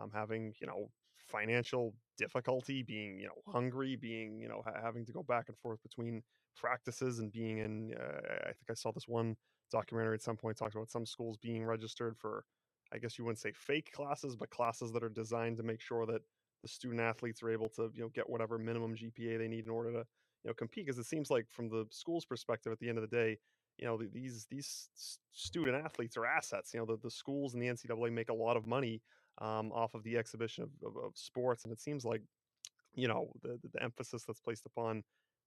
um, 0.00 0.10
having 0.14 0.54
you 0.60 0.66
know 0.66 0.90
financial 1.26 1.94
difficulty, 2.18 2.82
being 2.82 3.18
you 3.18 3.26
know 3.26 3.52
hungry, 3.52 3.96
being 3.96 4.40
you 4.40 4.48
know 4.48 4.62
ha- 4.64 4.80
having 4.82 5.04
to 5.06 5.12
go 5.12 5.22
back 5.22 5.46
and 5.48 5.56
forth 5.58 5.82
between 5.82 6.22
practices 6.56 7.18
and 7.18 7.32
being 7.32 7.58
in. 7.58 7.94
Uh, 7.98 8.20
I 8.42 8.52
think 8.52 8.70
I 8.70 8.74
saw 8.74 8.92
this 8.92 9.08
one 9.08 9.36
documentary 9.72 10.14
at 10.14 10.22
some 10.22 10.36
point 10.36 10.56
talks 10.56 10.74
about 10.74 10.90
some 10.90 11.04
schools 11.04 11.36
being 11.36 11.64
registered 11.64 12.16
for 12.16 12.44
I 12.92 12.98
guess 12.98 13.18
you 13.18 13.24
wouldn't 13.24 13.40
say 13.40 13.52
fake 13.52 13.90
classes, 13.92 14.36
but 14.36 14.50
classes 14.50 14.92
that 14.92 15.02
are 15.02 15.08
designed 15.08 15.56
to 15.56 15.62
make 15.62 15.80
sure 15.80 16.06
that 16.06 16.22
the 16.62 16.68
student 16.68 17.00
athletes 17.00 17.42
are 17.42 17.50
able 17.50 17.68
to, 17.70 17.90
you 17.94 18.02
know, 18.02 18.08
get 18.14 18.28
whatever 18.28 18.58
minimum 18.58 18.94
GPA 18.94 19.38
they 19.38 19.48
need 19.48 19.64
in 19.64 19.70
order 19.70 19.90
to, 19.92 19.98
you 20.44 20.50
know, 20.50 20.54
compete. 20.54 20.86
Because 20.86 20.98
it 20.98 21.06
seems 21.06 21.30
like 21.30 21.46
from 21.50 21.68
the 21.68 21.86
school's 21.90 22.24
perspective, 22.24 22.72
at 22.72 22.78
the 22.78 22.88
end 22.88 22.98
of 22.98 23.08
the 23.08 23.14
day, 23.16 23.38
you 23.78 23.86
know, 23.86 23.98
these 24.12 24.46
these 24.50 24.88
student 25.32 25.76
athletes 25.84 26.16
are 26.16 26.24
assets. 26.24 26.72
You 26.72 26.80
know, 26.80 26.86
the, 26.86 26.98
the 27.02 27.10
schools 27.10 27.54
and 27.54 27.62
the 27.62 27.66
NCAA 27.66 28.12
make 28.12 28.30
a 28.30 28.34
lot 28.34 28.56
of 28.56 28.66
money 28.66 29.02
um, 29.38 29.72
off 29.72 29.94
of 29.94 30.02
the 30.02 30.16
exhibition 30.16 30.64
of, 30.64 30.70
of, 30.86 30.96
of 31.04 31.12
sports, 31.16 31.64
and 31.64 31.72
it 31.72 31.80
seems 31.80 32.04
like 32.04 32.22
you 32.94 33.08
know 33.08 33.28
the, 33.42 33.58
the 33.72 33.82
emphasis 33.82 34.24
that's 34.26 34.40
placed 34.40 34.66
upon 34.66 35.02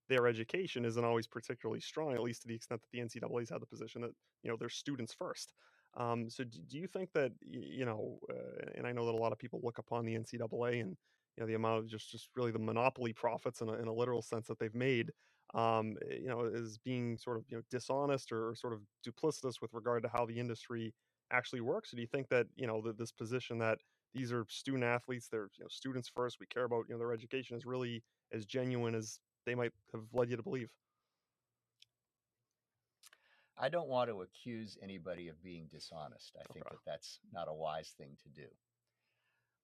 their 0.09 0.27
education 0.27 0.85
isn't 0.85 1.05
always 1.05 1.27
particularly 1.27 1.79
strong, 1.79 2.13
at 2.13 2.21
least 2.21 2.41
to 2.41 2.47
the 2.47 2.55
extent 2.55 2.81
that 2.81 2.91
the 2.91 3.03
NCAA's 3.03 3.49
had 3.49 3.61
the 3.61 3.67
position 3.67 4.01
that 4.01 4.11
you 4.43 4.49
know 4.49 4.57
they're 4.57 4.69
students 4.69 5.13
first. 5.13 5.53
Um, 5.97 6.29
so 6.29 6.43
do, 6.43 6.59
do 6.67 6.77
you 6.77 6.87
think 6.87 7.11
that 7.13 7.31
you 7.41 7.85
know, 7.85 8.19
uh, 8.29 8.71
and 8.75 8.85
I 8.85 8.91
know 8.91 9.05
that 9.05 9.15
a 9.15 9.21
lot 9.21 9.31
of 9.31 9.39
people 9.39 9.59
look 9.63 9.77
upon 9.77 10.05
the 10.05 10.15
NCAA 10.15 10.81
and 10.81 10.95
you 11.37 11.41
know 11.41 11.47
the 11.47 11.55
amount 11.55 11.79
of 11.79 11.87
just 11.87 12.11
just 12.11 12.29
really 12.35 12.51
the 12.51 12.59
monopoly 12.59 13.13
profits 13.13 13.61
in 13.61 13.69
a, 13.69 13.73
in 13.73 13.87
a 13.87 13.93
literal 13.93 14.21
sense 14.21 14.47
that 14.47 14.59
they've 14.59 14.75
made, 14.75 15.11
um, 15.53 15.95
eh, 16.09 16.17
you 16.21 16.27
know, 16.27 16.41
is 16.45 16.77
being 16.79 17.17
sort 17.17 17.37
of 17.37 17.43
you 17.47 17.57
know 17.57 17.63
dishonest 17.71 18.31
or 18.31 18.53
sort 18.55 18.73
of 18.73 18.81
duplicitous 19.07 19.61
with 19.61 19.73
regard 19.73 20.03
to 20.03 20.09
how 20.09 20.25
the 20.25 20.39
industry 20.39 20.93
actually 21.31 21.61
works? 21.61 21.93
Or 21.93 21.95
do 21.97 22.01
you 22.01 22.07
think 22.07 22.29
that 22.29 22.47
you 22.55 22.67
know 22.67 22.81
that 22.81 22.97
this 22.97 23.11
position 23.11 23.59
that 23.59 23.79
these 24.13 24.31
are 24.33 24.45
student 24.49 24.83
athletes, 24.83 25.29
they're 25.29 25.49
you 25.57 25.63
know 25.63 25.69
students 25.69 26.09
first, 26.09 26.39
we 26.39 26.47
care 26.47 26.65
about 26.65 26.85
you 26.87 26.93
know 26.95 26.99
their 26.99 27.13
education 27.13 27.57
is 27.57 27.65
really 27.65 28.03
as 28.31 28.45
genuine 28.45 28.95
as 28.95 29.19
they 29.45 29.55
might 29.55 29.73
have 29.93 30.13
led 30.13 30.29
you 30.29 30.37
to 30.37 30.43
believe? 30.43 30.69
I 33.55 33.69
don't 33.69 33.87
want 33.89 34.09
to 34.09 34.23
accuse 34.23 34.75
anybody 34.81 35.27
of 35.27 35.43
being 35.43 35.67
dishonest. 35.67 36.35
I 36.35 36.45
think 36.45 36.69
that 36.69 36.83
that's 36.83 37.19
not 37.31 37.47
a 37.47 37.53
wise 37.53 37.91
thing 37.91 38.15
to 38.23 38.29
do. 38.29 38.57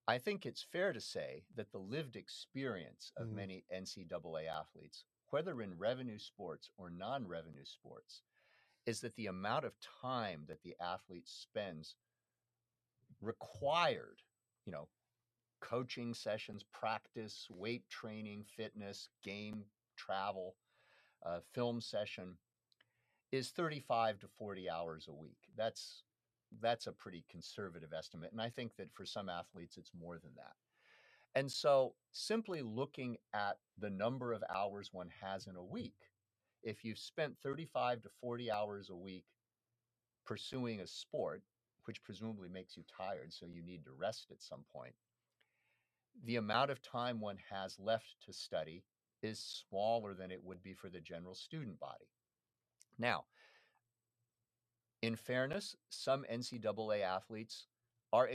I 0.07 0.17
think 0.17 0.47
it's 0.47 0.63
fair 0.63 0.93
to 0.93 0.99
say 0.99 1.45
that 1.53 1.69
the 1.71 1.79
lived 1.79 2.15
experience 2.15 3.11
of 3.15 3.29
Mhm. 3.29 3.31
many 3.31 3.67
NCAA 3.69 4.47
athletes, 4.47 5.05
whether 5.27 5.61
in 5.61 5.77
revenue 5.77 6.17
sports 6.17 6.71
or 6.75 6.89
non 6.89 7.27
revenue 7.27 7.65
sports, 7.65 8.23
is 8.85 8.99
that 9.01 9.15
the 9.15 9.27
amount 9.27 9.65
of 9.65 9.73
time 10.01 10.41
that 10.47 10.61
the 10.63 10.75
athlete 10.81 11.27
spends 11.27 11.95
required, 13.21 14.21
you 14.65 14.71
know, 14.71 14.87
coaching 15.61 16.13
sessions, 16.13 16.63
practice, 16.71 17.47
weight 17.49 17.89
training, 17.89 18.45
fitness, 18.55 19.09
game 19.23 19.63
travel, 19.95 20.55
uh, 21.25 21.39
film 21.53 21.81
session 21.81 22.37
is 23.31 23.49
35 23.49 24.19
to 24.19 24.27
40 24.37 24.69
hours 24.69 25.07
a 25.09 25.13
week. 25.13 25.37
That's 25.57 26.03
that's 26.61 26.87
a 26.87 26.91
pretty 26.91 27.25
conservative 27.29 27.91
estimate 27.91 28.31
and 28.31 28.39
I 28.39 28.49
think 28.49 28.77
that 28.77 28.93
for 28.93 29.05
some 29.05 29.27
athletes 29.27 29.77
it's 29.77 29.91
more 29.99 30.19
than 30.19 30.31
that. 30.37 30.53
And 31.33 31.51
so 31.51 31.95
simply 32.13 32.61
looking 32.61 33.17
at 33.33 33.57
the 33.77 33.89
number 33.89 34.31
of 34.31 34.43
hours 34.53 34.89
one 34.93 35.09
has 35.21 35.47
in 35.47 35.55
a 35.55 35.63
week, 35.63 35.97
if 36.65 36.83
you've 36.83 36.99
spent 36.99 37.37
35 37.43 38.01
to 38.01 38.09
40 38.19 38.51
hours 38.51 38.89
a 38.89 38.95
week 38.95 39.25
pursuing 40.25 40.81
a 40.81 40.87
sport, 40.87 41.43
which 41.85 42.03
presumably 42.03 42.49
makes 42.49 42.75
you 42.75 42.83
tired, 42.97 43.31
so 43.31 43.45
you 43.45 43.61
need 43.61 43.85
to 43.85 43.91
rest 43.91 44.31
at 44.31 44.41
some 44.41 44.65
point, 44.73 44.95
the 46.25 46.37
amount 46.37 46.71
of 46.71 46.81
time 46.81 47.21
one 47.21 47.37
has 47.51 47.77
left 47.79 48.15
to 48.25 48.33
study 48.33 48.83
is 49.21 49.39
smaller 49.69 50.13
than 50.13 50.31
it 50.31 50.43
would 50.43 50.63
be 50.63 50.73
for 50.73 50.89
the 50.89 50.99
general 50.99 51.35
student 51.35 51.79
body. 51.79 52.09
Now, 52.97 53.25
in 55.01 55.15
fairness, 55.15 55.75
some 55.89 56.25
NCAA 56.31 57.01
athletes 57.01 57.67
are 58.11 58.29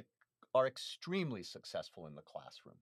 are 0.55 0.67
extremely 0.67 1.43
successful 1.43 2.07
in 2.09 2.15
the 2.17 2.23
classroom, 2.23 2.75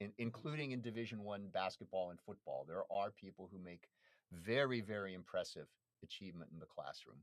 in, 0.00 0.12
including 0.18 0.70
in 0.70 0.80
Division 0.80 1.22
One 1.22 1.48
basketball 1.52 2.10
and 2.10 2.20
football. 2.20 2.64
There 2.66 2.84
are 2.90 3.10
people 3.10 3.48
who 3.52 3.58
make 3.58 3.88
very, 4.32 4.80
very 4.80 5.14
impressive 5.14 5.66
achievement 6.02 6.50
in 6.52 6.58
the 6.58 6.66
classroom. 6.66 7.18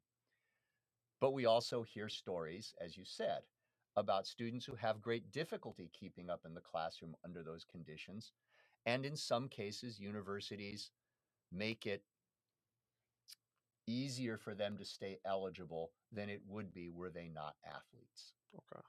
But 1.20 1.34
we 1.34 1.46
also 1.46 1.84
hear 1.84 2.10
stories, 2.10 2.74
as 2.84 2.98
you 2.98 3.06
said, 3.06 3.42
about 3.96 4.28
students 4.28 4.66
who 4.66 4.76
have 4.76 5.02
great 5.02 5.32
difficulty 5.32 5.90
keeping 5.98 6.30
up 6.30 6.42
in 6.46 6.54
the 6.54 6.62
classroom 6.62 7.16
under 7.24 7.44
those 7.44 7.64
conditions. 7.64 8.34
And 8.86 9.06
in 9.06 9.16
some 9.16 9.48
cases, 9.48 10.00
universities 10.00 10.92
make 11.52 11.86
it 11.86 12.04
easier 13.88 14.38
for 14.38 14.56
them 14.56 14.78
to 14.78 14.86
stay 14.86 15.20
eligible 15.26 15.92
than 16.12 16.30
it 16.30 16.42
would 16.48 16.74
be 16.74 16.90
were 16.90 17.10
they 17.10 17.30
not 17.34 17.56
athletes. 17.66 18.34
Okay. 18.56 18.82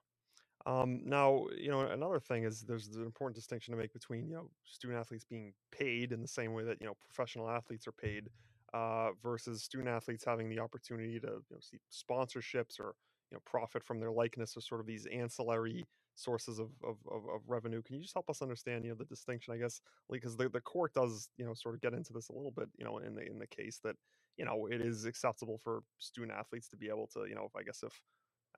Um, 0.67 1.03
now, 1.05 1.47
you 1.57 1.71
know, 1.71 1.81
another 1.81 2.19
thing 2.19 2.45
is 2.45 2.63
there's 2.63 2.89
an 2.97 3.03
important 3.03 3.37
distinction 3.37 3.73
to 3.73 3.79
make 3.79 3.93
between, 3.93 4.29
you 4.29 4.35
know, 4.35 4.49
student 4.65 4.99
athletes 4.99 5.25
being 5.25 5.53
paid 5.71 6.11
in 6.11 6.23
the 6.23 6.29
same 6.29 6.55
way 6.55 6.65
that, 6.65 6.81
you 6.81 6.87
know, 6.87 6.95
professional 7.05 7.51
athletes 7.51 7.87
are 7.87 7.93
paid, 7.93 8.31
uh, 8.73 9.11
versus 9.23 9.63
student 9.63 9.89
athletes 9.89 10.25
having 10.25 10.49
the 10.49 10.59
opportunity 10.59 11.21
to, 11.21 11.27
you 11.27 11.45
know, 11.51 11.59
see 11.61 11.79
sponsorships 11.93 12.81
or, 12.81 12.95
you 13.31 13.37
know, 13.37 13.41
profit 13.45 13.85
from 13.85 14.01
their 14.01 14.11
likeness 14.11 14.57
or 14.57 14.63
sort 14.63 14.81
of 14.81 14.87
these 14.87 15.07
ancillary 15.07 15.85
sources 16.15 16.59
of, 16.59 16.71
of, 16.83 16.97
of, 17.11 17.29
of 17.29 17.43
revenue. 17.47 17.83
Can 17.83 17.97
you 17.97 18.03
just 18.03 18.15
help 18.15 18.31
us 18.31 18.41
understand, 18.41 18.85
you 18.85 18.91
know, 18.91 18.97
the 18.97 19.05
distinction, 19.05 19.53
I 19.53 19.59
guess, 19.59 19.83
because 20.11 20.35
the, 20.35 20.49
the 20.49 20.63
court 20.63 20.95
does, 20.95 21.29
you 21.37 21.45
know, 21.45 21.53
sort 21.53 21.75
of 21.75 21.83
get 21.83 21.93
into 21.93 22.15
this 22.15 22.31
a 22.31 22.33
little 22.33 22.53
bit, 22.53 22.69
you 22.79 22.87
know, 22.87 22.99
in 22.99 23.15
the, 23.15 23.27
in 23.27 23.39
the 23.39 23.47
case 23.47 23.81
that, 23.85 23.97
you 24.39 24.47
know, 24.47 24.67
it 24.71 24.81
is 24.81 25.05
acceptable 25.05 25.61
for 25.63 25.83
student 25.99 26.33
athletes 26.33 26.69
to 26.69 26.77
be 26.77 26.89
able 26.89 27.09
to, 27.09 27.27
you 27.29 27.35
know, 27.35 27.49
I 27.55 27.63
guess 27.63 27.83
if, 27.83 28.01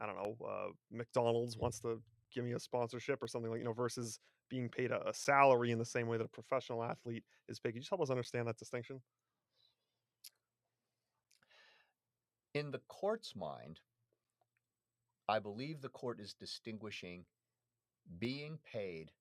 I 0.01 0.07
don't 0.07 0.17
know, 0.17 0.47
uh, 0.47 0.73
McDonald's 0.91 1.57
wants 1.57 1.81
to 1.81 2.03
give 2.31 2.45
me 2.45 2.53
a 2.53 2.59
sponsorship 2.61 3.23
or 3.23 3.29
something 3.29 3.51
like, 3.51 3.59
you 3.59 3.65
know, 3.65 3.73
versus 3.73 4.21
being 4.49 4.69
paid 4.69 4.91
a, 4.93 5.09
a 5.09 5.15
salary 5.15 5.71
in 5.71 5.79
the 5.79 5.85
same 5.85 6.07
way 6.07 6.19
that 6.19 6.25
a 6.25 6.29
professional 6.29 6.83
athlete 6.85 7.25
is 7.49 7.59
paid. 7.61 7.71
Can 7.71 7.77
you 7.77 7.81
just 7.83 7.91
help 7.91 8.03
us 8.03 8.11
understand 8.11 8.49
that 8.49 8.57
distinction? 8.59 9.03
In 12.55 12.73
the 12.73 12.81
court's 12.81 13.37
mind, 13.37 13.83
I 15.29 15.39
believe 15.39 15.83
the 15.83 15.89
court 15.89 16.19
is 16.21 16.35
distinguishing 16.35 17.29
being 18.19 18.59
paid 18.59 19.15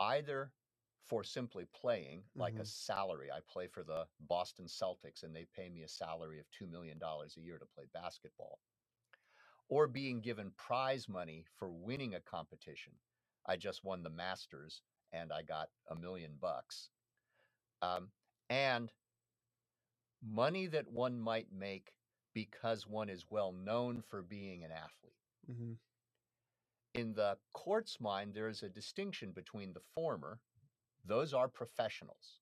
either 0.00 0.54
for 1.00 1.24
simply 1.24 1.64
playing, 1.64 2.28
like 2.34 2.58
a 2.58 2.64
Mhm. 2.64 2.64
salary. 2.64 3.30
I 3.30 3.40
play 3.40 3.66
for 3.68 3.82
the 3.82 4.08
Boston 4.20 4.66
Celtics 4.66 5.22
and 5.22 5.34
they 5.34 5.46
pay 5.46 5.68
me 5.68 5.82
a 5.82 5.88
salary 5.88 6.38
of 6.40 6.50
$2 6.50 6.68
million 6.68 7.00
a 7.02 7.40
year 7.40 7.58
to 7.58 7.66
play 7.66 7.86
basketball, 7.86 8.60
or 9.68 9.86
being 9.86 10.20
given 10.20 10.52
prize 10.56 11.08
money 11.08 11.44
for 11.58 11.68
winning 11.70 12.14
a 12.14 12.20
competition. 12.20 12.92
I 13.46 13.56
just 13.56 13.84
won 13.84 14.02
the 14.02 14.10
Masters 14.10 14.82
and 15.12 15.32
I 15.32 15.42
got 15.42 15.68
a 15.90 15.94
million 15.94 16.32
bucks. 16.40 16.90
Um, 17.82 18.08
and 18.50 18.90
money 20.26 20.66
that 20.66 20.90
one 20.90 21.18
might 21.18 21.48
make 21.52 21.92
because 22.34 22.86
one 22.86 23.08
is 23.08 23.26
well 23.30 23.52
known 23.52 24.02
for 24.08 24.22
being 24.22 24.64
an 24.64 24.70
athlete. 24.70 25.12
Mm-hmm. 25.50 25.72
In 26.94 27.14
the 27.14 27.36
court's 27.52 28.00
mind, 28.00 28.32
there 28.34 28.48
is 28.48 28.62
a 28.62 28.68
distinction 28.68 29.32
between 29.32 29.72
the 29.72 29.82
former, 29.94 30.40
those 31.06 31.32
are 31.32 31.48
professionals, 31.48 32.40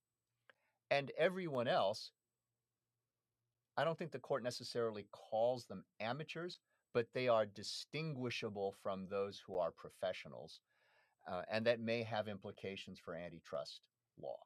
and 0.90 1.12
everyone 1.18 1.68
else. 1.68 2.12
I 3.76 3.84
don't 3.84 3.98
think 3.98 4.12
the 4.12 4.18
court 4.18 4.42
necessarily 4.42 5.06
calls 5.12 5.66
them 5.66 5.84
amateurs, 6.00 6.58
but 6.96 7.06
they 7.12 7.28
are 7.28 7.44
distinguishable 7.44 8.74
from 8.82 9.06
those 9.10 9.42
who 9.44 9.58
are 9.58 9.70
professionals. 9.84 10.60
Uh, 11.30 11.42
and 11.52 11.66
that 11.66 11.78
may 11.80 12.02
have 12.02 12.26
implications 12.26 12.98
for 13.04 13.14
antitrust 13.14 13.82
law. 14.22 14.40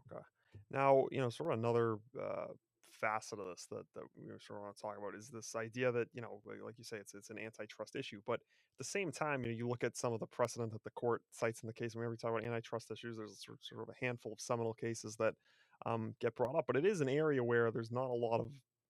Okay. 0.00 0.24
Now, 0.70 1.06
you 1.12 1.20
know, 1.20 1.30
sort 1.30 1.52
of 1.52 1.58
another 1.60 1.98
uh, 2.20 2.50
facet 2.90 3.38
of 3.38 3.46
this 3.46 3.66
that, 3.70 3.84
that 3.94 4.04
we 4.16 4.24
sort 4.40 4.58
of 4.58 4.64
want 4.64 4.76
to 4.76 4.82
talk 4.82 4.96
about 4.98 5.14
is 5.14 5.28
this 5.28 5.54
idea 5.54 5.92
that, 5.92 6.08
you 6.12 6.22
know, 6.22 6.40
like, 6.64 6.78
you 6.78 6.84
say, 6.84 6.96
it's 6.96 7.14
it's 7.14 7.30
an 7.30 7.38
antitrust 7.38 7.94
issue, 7.94 8.20
but 8.26 8.40
at 8.40 8.78
the 8.78 8.84
same 8.96 9.12
time, 9.12 9.42
you 9.42 9.50
know, 9.50 9.56
you 9.60 9.68
look 9.68 9.84
at 9.84 9.96
some 9.96 10.12
of 10.12 10.20
the 10.20 10.26
precedent 10.38 10.72
that 10.72 10.82
the 10.82 10.90
court 11.02 11.22
cites 11.30 11.62
in 11.62 11.68
the 11.68 11.78
case. 11.80 11.94
Whenever 11.94 12.10
we 12.10 12.16
talk 12.16 12.32
about 12.32 12.44
antitrust 12.44 12.90
issues, 12.90 13.16
there's 13.16 13.38
sort 13.44 13.58
of, 13.58 13.64
sort 13.64 13.82
of 13.86 13.94
a 13.94 14.04
handful 14.04 14.32
of 14.32 14.40
seminal 14.40 14.74
cases 14.74 15.16
that 15.22 15.34
um, 15.84 16.14
get 16.18 16.34
brought 16.34 16.56
up, 16.56 16.64
but 16.66 16.76
it 16.76 16.86
is 16.92 17.00
an 17.00 17.08
area 17.08 17.44
where 17.44 17.70
there's 17.70 17.92
not 17.92 18.10
a 18.16 18.20
lot 18.26 18.40
of 18.40 18.48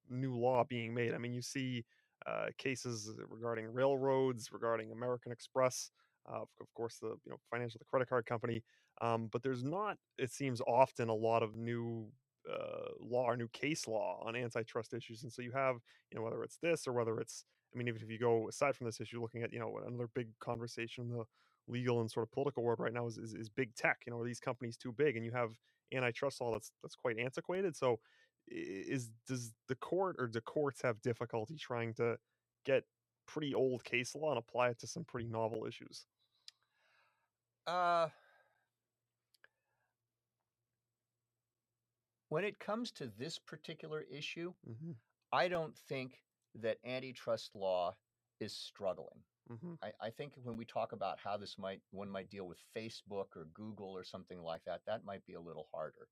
new 0.08 0.34
law 0.46 0.64
being 0.64 0.94
made. 0.94 1.12
I 1.12 1.18
mean, 1.18 1.34
you 1.34 1.42
see 1.42 1.84
uh, 2.26 2.46
cases 2.58 3.12
regarding 3.28 3.73
railroads, 3.73 4.52
regarding 4.52 4.92
American 4.92 5.32
Express, 5.32 5.90
uh, 6.28 6.40
of, 6.40 6.75
course, 6.75 6.99
the 7.00 7.16
you 7.25 7.30
know 7.30 7.37
financial, 7.50 7.78
the 7.78 7.85
credit 7.85 8.08
card 8.08 8.26
company. 8.26 8.62
Um, 9.00 9.28
but 9.30 9.42
there's 9.42 9.62
not, 9.62 9.99
it 10.18 10.32
seems, 10.32 10.61
often 10.62 11.08
a 11.08 11.14
lot 11.14 11.42
of 11.42 11.54
new 11.54 12.06
uh, 12.50 12.90
law 13.00 13.25
or 13.25 13.37
new 13.37 13.49
case 13.49 13.87
law 13.87 14.23
on 14.25 14.35
antitrust 14.35 14.94
issues. 14.94 15.23
And 15.23 15.32
so 15.32 15.42
you 15.42 15.52
have, 15.52 15.76
you 16.11 16.16
know, 16.16 16.25
whether 16.25 16.42
it's 16.42 16.58
this 16.62 16.87
or 16.87 16.92
whether 16.92 17.18
it's, 17.18 17.44
I 17.75 17.78
mean, 17.78 17.88
even 17.88 18.00
if 18.00 18.11
you 18.11 18.18
go 18.18 18.49
aside 18.49 18.75
from 18.75 18.87
this 18.87 19.00
issue, 19.00 19.20
looking 19.20 19.42
at, 19.42 19.52
you 19.52 19.58
know, 19.58 19.78
another 19.87 20.08
big 20.14 20.28
conversation 20.40 21.04
in 21.04 21.11
the 21.11 21.25
legal 21.68 22.00
and 22.00 22.11
sort 22.11 22.26
of 22.26 22.32
political 22.32 22.62
world 22.62 22.78
right 22.80 22.92
now 22.92 23.06
is, 23.06 23.18
is, 23.18 23.35
is 23.35 23.49
big 23.50 23.75
tech. 23.75 24.02
You 24.06 24.12
know, 24.12 24.20
are 24.20 24.25
these 24.25 24.40
companies 24.40 24.76
too 24.76 24.92
big? 24.92 25.16
And 25.16 25.25
you 25.25 25.32
have 25.32 25.50
antitrust 25.94 26.40
law 26.40 26.52
that's 26.52 26.73
that's 26.82 26.96
quite 26.96 27.18
antiquated. 27.18 27.76
So 27.76 27.99
is 28.48 29.10
does 29.26 29.52
the 29.68 29.74
court 29.76 30.16
or 30.18 30.28
the 30.28 30.40
courts 30.40 30.82
have 30.82 31.00
difficulty 31.02 31.56
trying 31.56 31.94
to 31.94 32.16
get 32.64 32.84
pretty 33.26 33.54
old 33.54 33.84
case 33.84 34.14
law 34.14 34.30
and 34.30 34.38
apply 34.38 34.68
it 34.68 34.78
to 34.80 34.86
some 34.86 35.04
pretty 35.04 35.28
novel 35.28 35.66
issues? 35.66 36.06
Uh, 37.66 38.08
when 42.28 42.44
it 42.44 42.58
comes 42.60 42.92
to 42.92 43.10
this 43.18 43.38
particular 43.38 44.04
issue, 44.10 44.52
Mm-hmm. 44.68 44.92
I 45.32 45.48
don't 45.48 45.76
think 45.76 46.22
that 46.54 46.78
antitrust 46.86 47.54
law 47.54 47.94
is 48.40 48.52
struggling. 48.54 49.20
Mm-hmm. 49.50 49.74
I, 49.82 50.06
I 50.06 50.10
think 50.10 50.32
when 50.42 50.56
we 50.56 50.64
talk 50.64 50.92
about 50.92 51.18
how 51.22 51.36
this 51.36 51.56
might 51.58 51.80
one 51.90 52.10
might 52.10 52.30
deal 52.30 52.46
with 52.46 52.58
Facebook 52.76 53.36
or 53.36 53.46
Google 53.54 53.90
or 53.90 54.04
something 54.04 54.42
like 54.42 54.62
that, 54.66 54.80
that 54.86 55.04
might 55.04 55.24
be 55.26 55.34
a 55.34 55.40
little 55.40 55.68
harder. 55.72 56.08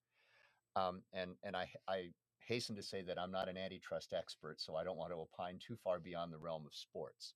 Um, 0.76 1.02
and 1.12 1.34
and 1.42 1.56
I 1.56 1.68
I 1.88 2.10
hasten 2.46 2.76
to 2.76 2.82
say 2.82 3.02
that 3.02 3.18
I'm 3.18 3.30
not 3.32 3.48
an 3.48 3.56
antitrust 3.56 4.12
expert, 4.12 4.60
so 4.60 4.76
I 4.76 4.84
don't 4.84 4.96
want 4.98 5.12
to 5.12 5.16
opine 5.16 5.58
too 5.58 5.76
far 5.76 5.98
beyond 6.00 6.32
the 6.32 6.38
realm 6.38 6.66
of 6.66 6.74
sports. 6.74 7.34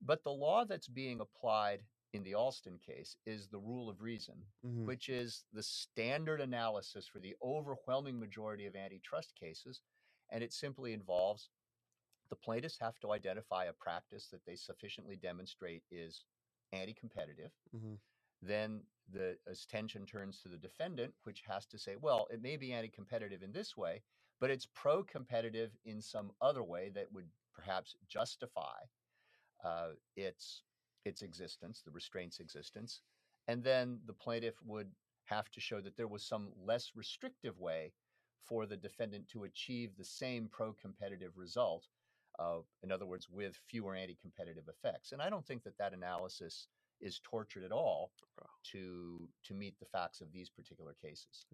But 0.00 0.24
the 0.24 0.32
law 0.32 0.64
that's 0.66 0.88
being 0.88 1.20
applied 1.20 1.86
in 2.12 2.22
the 2.22 2.34
Alston 2.34 2.78
case 2.78 3.16
is 3.24 3.48
the 3.48 3.60
rule 3.60 3.88
of 3.88 4.02
reason, 4.02 4.46
Mm-hmm. 4.64 4.84
which 4.84 5.08
is 5.08 5.46
the 5.52 5.62
standard 5.62 6.40
analysis 6.40 7.06
for 7.06 7.20
the 7.20 7.36
overwhelming 7.42 8.18
majority 8.18 8.66
of 8.66 8.76
antitrust 8.76 9.34
cases. 9.36 9.82
And 10.30 10.44
it 10.44 10.52
simply 10.52 10.92
involves 10.92 11.50
the 12.30 12.36
plaintiffs 12.36 12.78
have 12.78 12.98
to 13.00 13.12
identify 13.12 13.66
a 13.66 13.72
practice 13.74 14.28
that 14.30 14.44
they 14.46 14.56
sufficiently 14.56 15.16
demonstrate 15.16 15.84
is 15.90 16.24
anti 16.72 16.94
competitive. 16.94 17.52
Mm-hmm. 17.74 17.94
Then 18.42 18.82
the 19.12 19.36
attention 19.46 20.06
turns 20.06 20.40
to 20.40 20.48
the 20.48 20.56
defendant, 20.56 21.12
which 21.24 21.42
has 21.46 21.66
to 21.66 21.78
say, 21.78 21.96
well, 22.00 22.26
it 22.30 22.42
may 22.42 22.56
be 22.56 22.72
anti 22.72 22.88
competitive 22.88 23.42
in 23.42 23.52
this 23.52 23.76
way, 23.76 24.02
but 24.40 24.50
it's 24.50 24.66
pro 24.74 25.02
competitive 25.02 25.70
in 25.84 26.00
some 26.00 26.30
other 26.40 26.62
way 26.62 26.90
that 26.94 27.12
would 27.12 27.28
perhaps 27.54 27.96
justify 28.08 28.78
uh, 29.64 29.90
its 30.16 30.62
its 31.04 31.22
existence, 31.22 31.82
the 31.84 31.90
restraint's 31.90 32.40
existence, 32.40 33.00
and 33.48 33.64
then 33.64 33.98
the 34.06 34.12
plaintiff 34.12 34.54
would 34.64 34.90
have 35.24 35.50
to 35.50 35.60
show 35.60 35.80
that 35.80 35.96
there 35.96 36.08
was 36.08 36.22
some 36.22 36.48
less 36.62 36.92
restrictive 36.94 37.58
way 37.58 37.92
for 38.42 38.66
the 38.66 38.76
defendant 38.76 39.28
to 39.28 39.44
achieve 39.44 39.90
the 39.96 40.04
same 40.04 40.48
pro-competitive 40.50 41.32
result. 41.36 41.86
Uh, 42.38 42.58
in 42.82 42.90
other 42.90 43.06
words, 43.06 43.28
with 43.28 43.58
fewer 43.68 43.94
anti-competitive 43.94 44.64
effects. 44.68 45.12
And 45.12 45.20
I 45.20 45.28
don't 45.28 45.46
think 45.46 45.62
that 45.64 45.76
that 45.78 45.92
analysis 45.92 46.68
is 47.00 47.20
tortured 47.20 47.64
at 47.64 47.72
all 47.72 48.12
Okay. 48.38 48.48
to 48.72 49.28
to 49.44 49.54
meet 49.54 49.78
the 49.78 49.86
facts 49.86 50.20
of 50.20 50.32
these 50.32 50.50
particular 50.50 50.94
cases. 51.00 51.46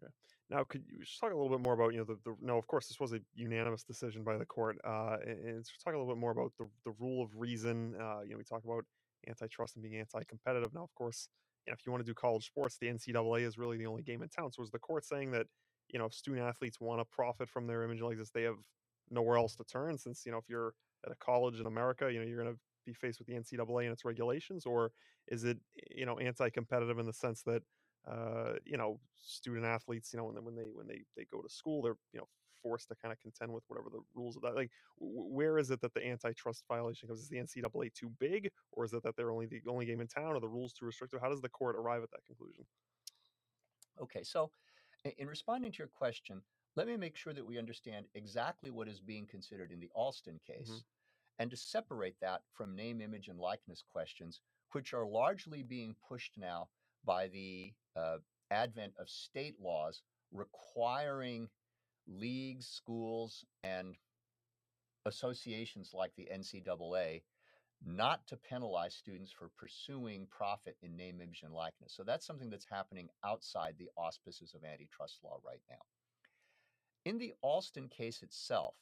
Now, 0.48 0.64
could 0.64 0.84
you 0.88 1.00
just 1.00 1.18
talk 1.18 1.32
a 1.32 1.36
little 1.36 1.50
bit 1.50 1.64
more 1.64 1.74
about, 1.74 1.92
you 1.92 1.98
know, 1.98 2.04
the, 2.04 2.18
the 2.24 2.36
no, 2.40 2.56
of 2.56 2.66
course, 2.66 2.86
this 2.88 3.00
was 3.00 3.12
a 3.12 3.20
unanimous 3.34 3.82
decision 3.82 4.22
by 4.22 4.36
the 4.36 4.46
court. 4.46 4.78
Uh, 4.84 5.16
and, 5.26 5.44
and 5.46 5.64
talk 5.84 5.94
a 5.94 5.98
little 5.98 6.12
bit 6.12 6.20
more 6.20 6.30
about 6.30 6.52
the, 6.58 6.66
the 6.84 6.92
rule 6.98 7.22
of 7.22 7.30
reason. 7.36 7.94
Uh, 8.00 8.20
you 8.20 8.30
know, 8.30 8.38
we 8.38 8.44
talk 8.44 8.62
about 8.64 8.84
antitrust 9.26 9.74
and 9.74 9.82
being 9.82 9.96
anti-competitive. 9.96 10.72
Now, 10.72 10.84
of 10.84 10.94
course, 10.94 11.28
you 11.66 11.70
know, 11.72 11.74
if 11.74 11.84
you 11.84 11.90
want 11.90 12.04
to 12.04 12.10
do 12.10 12.14
college 12.14 12.46
sports, 12.46 12.78
the 12.78 12.86
NCAA 12.86 13.42
is 13.42 13.58
really 13.58 13.76
the 13.76 13.86
only 13.86 14.02
game 14.02 14.22
in 14.22 14.28
town. 14.28 14.52
So 14.52 14.62
is 14.62 14.70
the 14.70 14.78
court 14.78 15.04
saying 15.04 15.32
that, 15.32 15.46
you 15.88 15.98
know, 15.98 16.06
if 16.06 16.14
student 16.14 16.46
athletes 16.46 16.80
want 16.80 17.00
to 17.00 17.04
profit 17.04 17.48
from 17.48 17.66
their 17.66 17.82
image 17.82 18.00
like 18.00 18.18
this, 18.18 18.30
they 18.30 18.42
have 18.42 18.56
nowhere 19.10 19.36
else 19.36 19.56
to 19.56 19.64
turn 19.64 19.98
since, 19.98 20.24
you 20.24 20.32
know, 20.32 20.38
if 20.38 20.48
you're 20.48 20.74
at 21.04 21.12
a 21.12 21.16
college 21.16 21.58
in 21.60 21.66
America, 21.66 22.12
you 22.12 22.20
know, 22.20 22.26
you're 22.26 22.42
going 22.42 22.54
to 22.54 22.60
be 22.87 22.95
faced 22.95 23.19
with 23.19 23.28
the 23.28 23.35
NCAA 23.35 23.85
and 23.85 23.93
its 23.93 24.05
regulations, 24.05 24.66
or 24.66 24.93
is 25.28 25.45
it, 25.45 25.59
you 25.90 26.07
know, 26.07 26.19
anti-competitive 26.19 26.99
in 26.99 27.07
the 27.07 27.12
sense 27.12 27.43
that, 27.45 27.62
uh, 28.07 28.55
you 28.64 28.76
know, 28.76 29.00
student 29.14 29.64
athletes, 29.66 30.12
you 30.12 30.19
know, 30.19 30.25
when 30.25 30.35
they, 30.37 30.40
when 30.40 30.55
they 30.55 30.71
when 30.73 30.87
they 30.87 31.05
they 31.16 31.25
go 31.25 31.43
to 31.43 31.49
school, 31.49 31.83
they're 31.83 31.99
you 32.12 32.21
know 32.21 32.28
forced 32.62 32.88
to 32.88 32.97
kind 32.97 33.12
of 33.12 33.19
contend 33.19 33.52
with 33.52 33.64
whatever 33.69 33.90
the 33.90 34.00
rules 34.14 34.37
of 34.37 34.43
that. 34.43 34.55
Like, 34.55 34.71
w- 34.99 35.28
where 35.28 35.59
is 35.59 35.71
it 35.71 35.81
that 35.83 35.93
the 35.95 36.07
antitrust 36.07 36.64
violation 36.69 37.09
comes? 37.09 37.21
Is 37.21 37.28
the 37.28 37.38
NCAA 37.38 37.90
too 37.90 38.11
big, 38.11 38.50
or 38.73 38.85
is 38.85 38.93
it 38.93 39.02
that 39.02 39.16
they're 39.16 39.33
only 39.33 39.47
the 39.47 39.62
only 39.69 39.87
game 39.87 40.00
in 40.00 40.09
town, 40.09 40.35
or 40.35 40.40
the 40.40 40.49
rules 40.49 40.73
too 40.73 40.87
restrictive? 40.87 41.21
How 41.21 41.28
does 41.28 41.40
the 41.43 41.49
court 41.49 41.76
arrive 41.76 42.02
at 42.02 42.11
that 42.12 42.25
conclusion? 42.25 42.66
Okay, 43.99 44.23
so 44.23 44.50
in 45.05 45.28
responding 45.28 45.73
to 45.73 45.78
your 45.78 45.88
question, 45.88 46.43
let 46.76 46.87
me 46.87 46.97
make 46.97 47.16
sure 47.16 47.33
that 47.33 47.45
we 47.47 47.59
understand 47.59 48.09
exactly 48.14 48.71
what 48.71 48.88
is 48.88 49.00
being 49.00 49.26
considered 49.26 49.73
in 49.73 49.81
the 49.81 49.90
Alston 49.95 50.38
case 50.40 50.69
Mhm. 50.69 50.85
And 51.38 51.50
to 51.50 51.57
separate 51.57 52.16
that 52.21 52.43
from 52.52 52.75
name, 52.75 53.00
image, 53.00 53.28
and 53.28 53.38
likeness 53.38 53.83
questions, 53.93 54.40
which 54.73 54.95
are 54.95 55.07
largely 55.07 55.62
being 55.62 55.95
pushed 56.09 56.33
now 56.37 56.69
by 57.05 57.28
the 57.28 57.73
uh, 57.95 58.16
advent 58.50 58.93
of 58.99 59.09
state 59.09 59.57
laws 59.61 60.02
requiring 60.33 61.49
leagues, 62.07 62.66
schools, 62.66 63.45
and 63.62 63.97
associations 65.05 65.93
like 65.95 66.12
the 66.16 66.28
NCAA 66.33 67.23
not 67.85 68.26
to 68.26 68.37
penalize 68.37 68.95
students 68.95 69.31
for 69.31 69.50
pursuing 69.57 70.26
profit 70.31 70.76
in 70.83 70.97
name, 70.97 71.21
image, 71.21 71.43
and 71.45 71.52
likeness. 71.52 71.93
So 71.95 72.02
that's 72.02 72.26
something 72.26 72.50
that's 72.50 72.66
happening 72.71 73.09
outside 73.25 73.75
the 73.78 73.90
auspices 73.97 74.55
of 74.55 74.64
antitrust 74.64 75.19
law 75.23 75.38
right 75.47 75.61
now. 75.69 75.76
In 77.05 77.19
the 77.19 77.35
Alston 77.43 77.88
case 77.88 78.23
itself, 78.23 78.75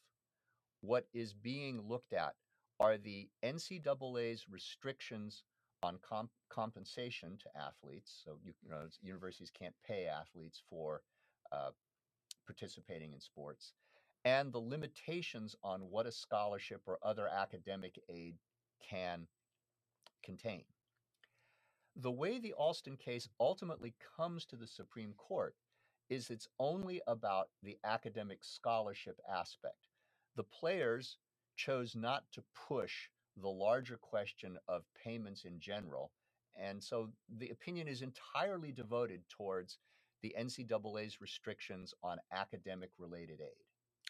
what 0.81 1.07
is 1.13 1.35
being 1.35 1.83
looked 1.87 2.13
at 2.13 2.35
are 2.81 2.99
the 2.99 3.28
NCAA's 3.45 4.47
restrictions 4.50 5.43
on 5.83 5.99
comp- 6.02 6.31
compensation 6.49 7.38
to 7.38 7.61
athletes. 7.61 8.23
So 8.25 8.38
you, 8.45 8.52
you, 8.62 8.71
know 8.71 8.87
universities 9.02 9.50
can't 9.57 9.75
pay 9.87 10.07
athletes 10.07 10.62
for 10.69 11.02
uh, 11.52 11.71
participating 12.47 13.12
in 13.12 13.21
sports, 13.21 13.75
and 14.25 14.52
the 14.52 14.59
limitations 14.59 15.54
on 15.62 15.81
what 15.90 16.07
a 16.07 16.12
scholarship 16.12 16.83
or 16.87 16.99
other 17.02 17.28
academic 17.28 17.99
aid 18.09 18.37
can 18.90 19.26
contain. 20.25 20.64
The 21.97 22.11
way 22.11 22.38
the 22.38 22.54
Alston 22.54 22.97
case 22.97 23.28
ultimately 23.38 23.95
comes 24.16 24.45
to 24.47 24.57
the 24.57 24.66
Supreme 24.66 25.12
Court 25.16 25.54
is 26.11 26.28
it's 26.28 26.49
only 26.59 27.00
about 27.07 27.49
the 27.62 27.78
academic 27.85 28.38
scholarship 28.43 29.19
aspect. 29.33 29.87
The 30.37 30.45
players 30.45 31.19
chose 31.57 31.95
not 31.95 32.25
to 32.33 32.43
push 32.69 33.09
the 33.37 33.49
larger 33.49 33.97
question 33.97 34.57
of 34.69 34.83
payments 35.03 35.45
in 35.45 35.59
general. 35.59 36.13
And 36.57 36.83
so 36.83 37.11
the 37.39 37.51
opinion 37.51 37.89
is 37.89 38.03
entirely 38.03 38.71
devoted 38.71 39.23
towards 39.29 39.79
the 40.23 40.35
NCAA's 40.39 41.21
restrictions 41.21 41.93
on 42.03 42.19
academic 42.33 42.91
related 42.99 43.41
aid. 43.41 43.65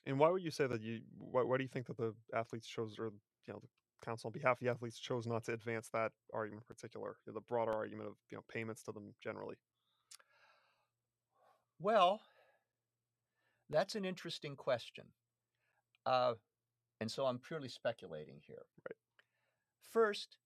And 0.07 0.19
why 0.19 0.29
would 0.29 0.43
you 0.43 0.51
say 0.51 0.67
that 0.67 0.83
you? 0.83 1.01
Why, 1.19 1.43
why 1.43 1.57
do 1.57 1.63
you 1.63 1.69
think 1.69 1.87
that 1.87 1.97
the 1.97 2.15
athletes 2.35 2.67
chose, 2.67 2.97
or 2.99 3.07
you 3.47 3.53
know, 3.55 3.59
the 3.61 3.69
counsel 4.05 4.29
on 4.29 4.33
behalf 4.33 4.59
of 4.59 4.61
the 4.61 4.69
athletes 4.71 4.99
chose 4.99 5.27
not 5.27 5.45
to 5.45 5.53
advance 5.53 5.89
that 5.93 6.13
argument 6.33 6.65
in 6.69 6.75
particular, 6.75 7.17
the 7.27 7.41
broader 7.41 7.73
argument 7.73 8.09
of 8.09 8.15
you 8.31 8.37
know 8.37 8.45
payments 8.53 8.83
to 8.83 8.93
them 8.93 9.15
generally? 9.23 9.57
Well, 11.81 12.21
that's 13.71 13.95
an 13.95 14.05
interesting 14.05 14.57
question. 14.57 15.05
Uh, 16.07 16.35
and 17.01 17.11
so 17.11 17.27
I'm 17.27 17.39
purely 17.39 17.69
speculating 17.69 18.41
here. 18.47 18.67
Right. 18.89 18.97
First, 19.81 20.37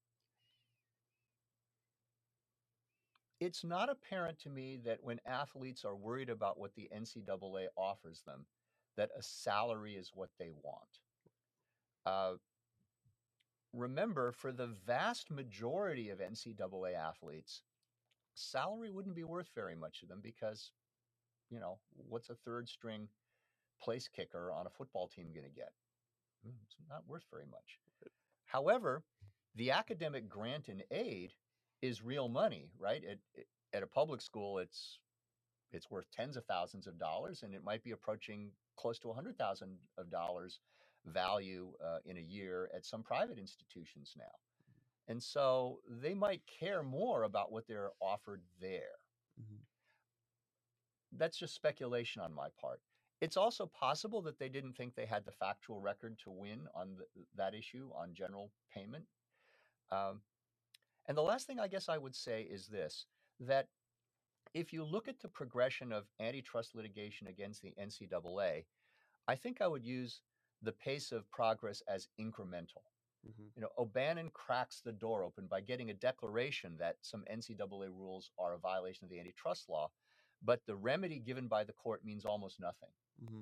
it's 3.39 3.63
not 3.63 3.89
apparent 3.89 4.39
to 4.39 4.49
me 4.49 4.77
that 4.85 4.99
when 5.01 5.19
athletes 5.25 5.85
are 5.85 5.95
worried 5.95 6.29
about 6.29 6.59
what 6.59 6.75
the 6.75 6.89
NCAA 6.95 7.67
offers 7.77 8.21
them, 8.25 8.45
that 8.97 9.09
a 9.17 9.23
salary 9.23 9.95
is 9.95 10.11
what 10.13 10.29
they 10.37 10.51
want. 10.51 10.99
Uh, 12.05 12.33
remember, 13.73 14.31
for 14.31 14.51
the 14.51 14.67
vast 14.67 15.31
majority 15.31 16.09
of 16.09 16.19
NCAA 16.19 16.95
athletes, 16.95 17.61
salary 18.33 18.89
wouldn't 18.89 19.15
be 19.15 19.23
worth 19.23 19.49
very 19.55 19.75
much 19.75 20.01
to 20.01 20.05
them 20.05 20.19
because, 20.21 20.71
you 21.49 21.59
know, 21.59 21.79
what's 21.95 22.29
a 22.29 22.35
third 22.35 22.67
string 22.67 23.07
place 23.81 24.07
kicker 24.07 24.51
on 24.51 24.67
a 24.67 24.69
football 24.69 25.07
team 25.07 25.31
going 25.33 25.45
to 25.45 25.51
get? 25.51 25.71
Hmm, 26.43 26.55
it's 26.63 26.75
not 26.89 27.03
worth 27.07 27.23
very 27.31 27.45
much. 27.45 27.79
However, 28.45 29.03
the 29.55 29.71
academic 29.71 30.29
grant 30.29 30.67
and 30.67 30.83
aid 30.91 31.33
is 31.81 32.03
real 32.03 32.29
money, 32.29 32.71
right? 32.77 33.03
At, 33.03 33.17
at 33.73 33.83
a 33.83 33.87
public 33.87 34.21
school, 34.21 34.59
it's 34.59 34.99
it's 35.71 35.91
worth 35.91 36.09
tens 36.11 36.35
of 36.35 36.45
thousands 36.45 36.87
of 36.87 36.97
dollars, 36.97 37.43
and 37.43 37.53
it 37.53 37.63
might 37.63 37.83
be 37.83 37.91
approaching 37.91 38.51
close 38.75 38.97
to 38.99 39.09
a 39.09 39.13
hundred 39.13 39.37
thousand 39.37 39.77
of 39.97 40.09
dollars 40.09 40.61
value 41.05 41.71
uh, 41.83 41.99
in 42.05 42.17
a 42.17 42.21
year 42.21 42.69
at 42.75 42.85
some 42.85 43.03
private 43.03 43.37
institutions 43.37 44.13
now. 44.17 44.31
And 45.07 45.21
so 45.21 45.79
they 45.87 46.13
might 46.13 46.41
care 46.59 46.83
more 46.83 47.23
about 47.23 47.51
what 47.51 47.67
they're 47.67 47.91
offered 47.99 48.41
there. 48.61 48.99
Mm-hmm. 49.41 49.61
That's 51.17 51.37
just 51.37 51.55
speculation 51.55 52.21
on 52.21 52.33
my 52.33 52.49
part. 52.61 52.81
It's 53.21 53.37
also 53.37 53.65
possible 53.65 54.21
that 54.23 54.39
they 54.39 54.49
didn't 54.49 54.77
think 54.77 54.95
they 54.95 55.05
had 55.05 55.25
the 55.25 55.31
factual 55.31 55.81
record 55.81 56.17
to 56.23 56.29
win 56.29 56.61
on 56.73 56.95
the, 56.97 57.05
that 57.35 57.53
issue 57.53 57.89
on 57.93 58.13
general 58.13 58.51
payment. 58.73 59.03
Um, 59.91 60.21
and 61.07 61.17
the 61.17 61.21
last 61.23 61.47
thing 61.47 61.59
I 61.59 61.67
guess 61.67 61.89
I 61.89 61.97
would 61.97 62.15
say 62.15 62.43
is 62.43 62.67
this 62.67 63.05
that 63.41 63.67
if 64.53 64.73
you 64.73 64.83
look 64.83 65.07
at 65.07 65.19
the 65.19 65.27
progression 65.27 65.91
of 65.91 66.05
antitrust 66.19 66.75
litigation 66.75 67.27
against 67.27 67.61
the 67.61 67.73
NCAA, 67.81 68.65
I 69.27 69.35
think 69.35 69.61
I 69.61 69.67
would 69.67 69.83
use 69.83 70.21
the 70.61 70.71
pace 70.71 71.11
of 71.11 71.29
progress 71.29 71.81
as 71.87 72.07
incremental. 72.19 72.83
Mm-hmm. 73.27 73.43
You 73.55 73.61
know, 73.61 73.69
O'Bannon 73.77 74.31
cracks 74.33 74.81
the 74.83 74.91
door 74.91 75.23
open 75.23 75.47
by 75.47 75.61
getting 75.61 75.89
a 75.89 75.93
declaration 75.93 76.75
that 76.79 76.95
some 77.01 77.23
NCAA 77.31 77.89
rules 77.89 78.31
are 78.39 78.53
a 78.53 78.59
violation 78.59 79.05
of 79.05 79.09
the 79.09 79.19
antitrust 79.19 79.69
law, 79.69 79.89
but 80.43 80.61
the 80.65 80.75
remedy 80.75 81.19
given 81.19 81.47
by 81.47 81.63
the 81.63 81.73
court 81.73 82.03
means 82.05 82.25
almost 82.25 82.59
nothing. 82.59 82.89
Mm-hmm. 83.23 83.41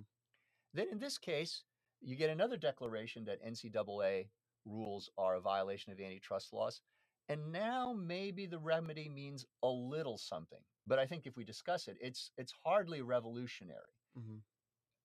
Then 0.74 0.88
in 0.92 1.00
this 1.00 1.18
case, 1.18 1.64
you 2.02 2.16
get 2.16 2.30
another 2.30 2.58
declaration 2.58 3.26
that 3.26 3.44
NCAA 3.46 4.28
rules 4.66 5.10
are 5.18 5.36
a 5.36 5.42
violation 5.42 5.92
of 5.92 6.00
antitrust 6.00 6.54
laws. 6.54 6.82
And 7.30 7.52
now 7.52 7.94
maybe 7.94 8.46
the 8.46 8.60
remedy 8.60 9.10
means 9.10 9.46
a 9.64 9.68
little 9.68 10.18
something. 10.18 10.60
But 10.86 11.00
I 11.00 11.06
think 11.06 11.26
if 11.26 11.36
we 11.36 11.44
discuss 11.44 11.88
it, 11.88 11.98
it's 12.00 12.32
it's 12.38 12.54
hardly 12.66 13.02
revolutionary. 13.02 13.96
Mm-hmm. 14.18 14.38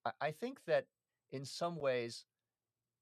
I, 0.05 0.29
I 0.29 0.31
think 0.31 0.59
that 0.67 0.87
in 1.33 1.45
some 1.45 1.77
ways 1.77 2.25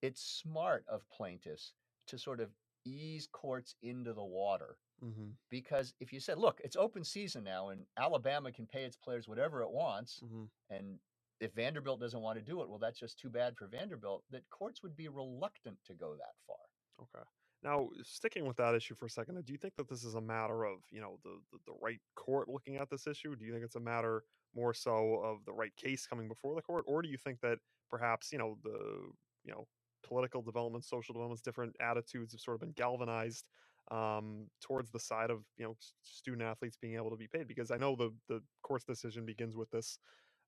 it's 0.01 0.23
smart 0.23 0.85
of 0.89 1.03
plaintiffs 1.11 1.75
to 2.07 2.19
sort 2.19 2.41
of 2.41 2.49
ease 2.87 3.29
courts 3.31 3.75
into 3.83 4.15
the 4.15 4.25
water. 4.25 4.79
Mm-hmm. 5.05 5.31
Because 5.51 5.93
if 6.01 6.13
you 6.13 6.21
said, 6.21 6.39
look, 6.39 6.61
it's 6.65 6.77
open 6.77 7.05
season 7.05 7.45
now 7.45 7.69
and 7.69 7.83
Alabama 7.99 8.51
can 8.53 8.67
pay 8.67 8.85
its 8.85 8.97
players 8.97 9.29
whatever 9.29 9.63
it 9.63 9.71
wants, 9.71 10.21
Mm-hmm. 10.25 10.45
and 10.75 10.99
if 11.41 11.55
Vanderbilt 11.55 12.01
doesn't 12.01 12.21
want 12.21 12.39
to 12.39 12.45
do 12.45 12.61
it, 12.63 12.69
well, 12.69 12.79
that's 12.79 12.99
just 12.99 13.19
too 13.19 13.31
bad 13.31 13.57
for 13.57 13.67
Vanderbilt, 13.67 14.25
that 14.31 14.49
courts 14.51 14.83
would 14.83 14.97
be 14.97 15.09
reluctant 15.09 15.77
to 15.87 15.95
go 15.95 16.15
that 16.15 16.35
far. 16.47 16.57
Okay. 17.03 17.25
Now, 17.63 17.89
sticking 18.03 18.47
with 18.47 18.57
that 18.57 18.75
issue 18.75 18.95
for 18.95 19.07
a 19.07 19.11
second, 19.11 19.43
do 19.45 19.53
you 19.53 19.59
think 19.59 19.75
that 19.77 19.89
this 19.89 20.05
is 20.05 20.15
a 20.15 20.21
matter 20.21 20.65
of 20.65 20.79
you 20.91 21.01
know 21.01 21.19
the, 21.23 21.39
the 21.53 21.59
the 21.67 21.79
right 21.81 22.01
court 22.15 22.49
looking 22.49 22.77
at 22.77 22.89
this 22.89 23.07
issue? 23.07 23.37
Do 23.37 23.45
you 23.45 23.53
think 23.53 23.65
it's 23.65 23.77
a 23.77 23.81
matter 23.81 24.25
more 24.55 24.73
so 24.75 25.21
of 25.23 25.45
the 25.45 25.53
right 25.53 25.75
case 25.77 26.07
coming 26.07 26.27
before 26.27 26.55
the 26.55 26.63
court, 26.63 26.85
or 26.87 27.03
do 27.03 27.09
you 27.09 27.19
think 27.19 27.41
that 27.41 27.59
perhaps 27.91 28.33
you 28.33 28.39
know 28.39 28.57
the 28.63 29.11
you 29.45 29.53
know 29.53 29.67
political 30.03 30.41
developments, 30.41 30.89
social 30.89 31.13
developments, 31.13 31.43
different 31.43 31.77
attitudes 31.81 32.33
have 32.33 32.41
sort 32.41 32.55
of 32.55 32.61
been 32.61 32.73
galvanized 32.73 33.45
um, 33.91 34.47
towards 34.63 34.91
the 34.91 35.01
side 35.01 35.31
of 35.31 35.45
you 35.59 35.65
know 35.65 35.77
student 36.03 36.43
athletes 36.43 36.79
being 36.81 36.95
able 36.95 37.11
to 37.11 37.17
be 37.17 37.29
paid? 37.29 37.47
Because 37.47 37.71
I 37.71 37.77
know 37.77 37.95
the 37.95 38.11
the 38.29 38.41
court's 38.63 38.85
decision 38.85 39.27
begins 39.27 39.55
with 39.55 39.71
this 39.71 39.99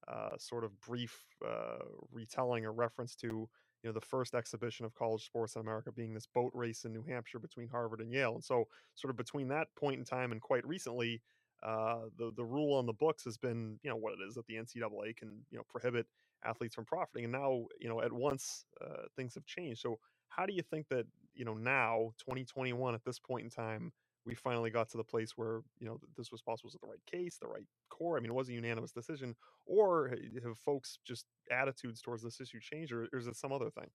uh, 0.08 0.36
sort 0.38 0.64
of 0.64 0.80
brief 0.80 1.24
uh, 1.46 1.78
retelling 2.12 2.64
or 2.64 2.72
reference 2.72 3.14
to 3.16 3.26
you 3.28 3.88
know 3.88 3.92
the 3.92 4.00
first 4.00 4.34
exhibition 4.34 4.86
of 4.86 4.94
college 4.94 5.24
sports 5.24 5.56
in 5.56 5.60
America 5.62 5.92
being 5.92 6.14
this 6.14 6.26
boat 6.26 6.52
race 6.54 6.84
in 6.84 6.92
New 6.92 7.04
Hampshire 7.04 7.38
between 7.38 7.68
Harvard 7.68 8.00
and 8.00 8.12
Yale, 8.12 8.34
and 8.34 8.44
so 8.44 8.64
sort 8.94 9.10
of 9.10 9.16
between 9.16 9.48
that 9.48 9.68
point 9.78 9.98
in 9.98 10.04
time 10.04 10.32
and 10.32 10.40
quite 10.40 10.66
recently, 10.66 11.22
uh, 11.62 12.02
the 12.18 12.32
the 12.36 12.44
rule 12.44 12.74
on 12.76 12.86
the 12.86 12.92
books 12.92 13.24
has 13.24 13.36
been 13.38 13.78
you 13.82 13.90
know 13.90 13.96
what 13.96 14.12
it 14.12 14.18
is 14.26 14.34
that 14.34 14.46
the 14.46 14.54
NCAA 14.54 15.16
can 15.16 15.44
you 15.50 15.58
know 15.58 15.64
prohibit 15.68 16.06
athletes 16.44 16.74
from 16.74 16.84
profiting, 16.84 17.24
and 17.24 17.32
now 17.32 17.66
you 17.80 17.88
know 17.88 18.00
at 18.02 18.12
once 18.12 18.66
uh, 18.80 19.04
things 19.16 19.34
have 19.34 19.46
changed. 19.46 19.80
So 19.80 19.98
how 20.28 20.46
do 20.46 20.52
you 20.54 20.62
think 20.62 20.88
that 20.88 21.06
you 21.34 21.44
know 21.44 21.54
now 21.54 22.12
2021 22.20 22.94
at 22.94 23.04
this 23.04 23.18
point 23.18 23.44
in 23.44 23.50
time 23.50 23.92
we 24.24 24.34
finally 24.34 24.70
got 24.70 24.88
to 24.90 24.96
the 24.96 25.04
place 25.04 25.36
where 25.36 25.62
you 25.78 25.86
know 25.86 25.98
this 26.16 26.30
was 26.30 26.42
possible 26.42 26.68
was 26.68 26.74
it 26.74 26.80
the 26.80 26.86
right 26.86 27.04
case 27.06 27.38
the 27.38 27.48
right 27.48 27.66
core 27.88 28.16
i 28.16 28.20
mean 28.20 28.30
it 28.30 28.34
was 28.34 28.48
a 28.48 28.52
unanimous 28.52 28.92
decision 28.92 29.34
or 29.66 30.08
have 30.42 30.58
folks 30.58 30.98
just 31.04 31.26
attitudes 31.50 32.00
towards 32.00 32.22
this 32.22 32.40
issue 32.40 32.60
changed 32.60 32.92
or, 32.92 33.08
or 33.12 33.18
is 33.18 33.26
it 33.26 33.36
some 33.36 33.52
other 33.52 33.70
thing 33.70 33.90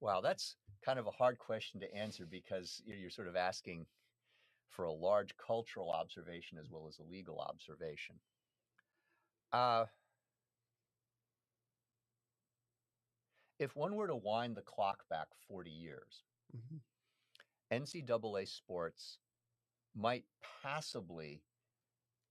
Wow, 0.00 0.20
that's 0.20 0.56
kind 0.82 0.98
of 1.00 1.06
a 1.06 1.10
hard 1.10 1.38
question 1.38 1.80
to 1.80 1.92
answer 1.92 2.26
because 2.26 2.80
you're 2.84 3.10
sort 3.10 3.26
of 3.28 3.34
asking 3.36 3.88
for 4.68 4.84
a 4.86 4.92
large 4.92 5.36
cultural 5.36 5.90
observation 5.92 6.58
as 6.58 6.70
well 6.70 6.88
as 6.88 6.98
a 6.98 7.04
legal 7.04 7.40
observation. 7.40 8.20
Uh, 9.52 9.86
if 13.58 13.74
one 13.74 13.96
were 13.96 14.06
to 14.06 14.14
wind 14.14 14.56
the 14.56 14.62
clock 14.62 15.08
back 15.08 15.34
40 15.34 15.70
years, 15.72 16.24
Mhm. 16.52 16.80
NCAA 17.74 18.46
sports 18.46 19.18
might 19.94 20.26
passably 20.42 21.44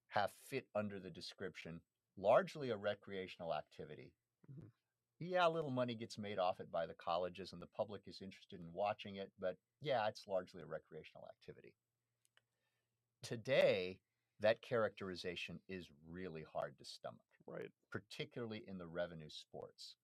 have 0.09 0.31
fit 0.31 0.69
under 0.75 0.99
the 0.99 1.11
description 1.11 1.81
largely 2.15 2.69
a 2.69 2.77
recreational 2.77 3.53
activity. 3.53 4.13
Mhm. 4.51 4.71
Yeah, 5.19 5.47
a 5.47 5.49
little 5.49 5.71
money 5.71 5.95
gets 5.95 6.17
made 6.17 6.37
off 6.39 6.59
it 6.59 6.71
by 6.71 6.85
the 6.85 6.93
colleges 6.95 7.53
and 7.53 7.61
the 7.61 7.67
public 7.67 8.07
is 8.07 8.21
interested 8.21 8.59
in 8.59 8.73
watching 8.73 9.15
it, 9.15 9.31
but 9.39 9.57
yeah, 9.81 10.07
it's 10.07 10.27
largely 10.27 10.61
a 10.61 10.65
recreational 10.65 11.27
activity. 11.27 11.75
Today, 13.21 14.01
that 14.39 14.61
characterization 14.61 15.61
is 15.67 15.89
really 16.05 16.43
hard 16.43 16.77
to 16.77 16.85
stomach. 16.85 17.21
Right. 17.45 17.71
particularly 17.89 18.65
in 18.67 18.77
the 18.77 18.87
revenue 18.87 19.29
sports. 19.29 19.97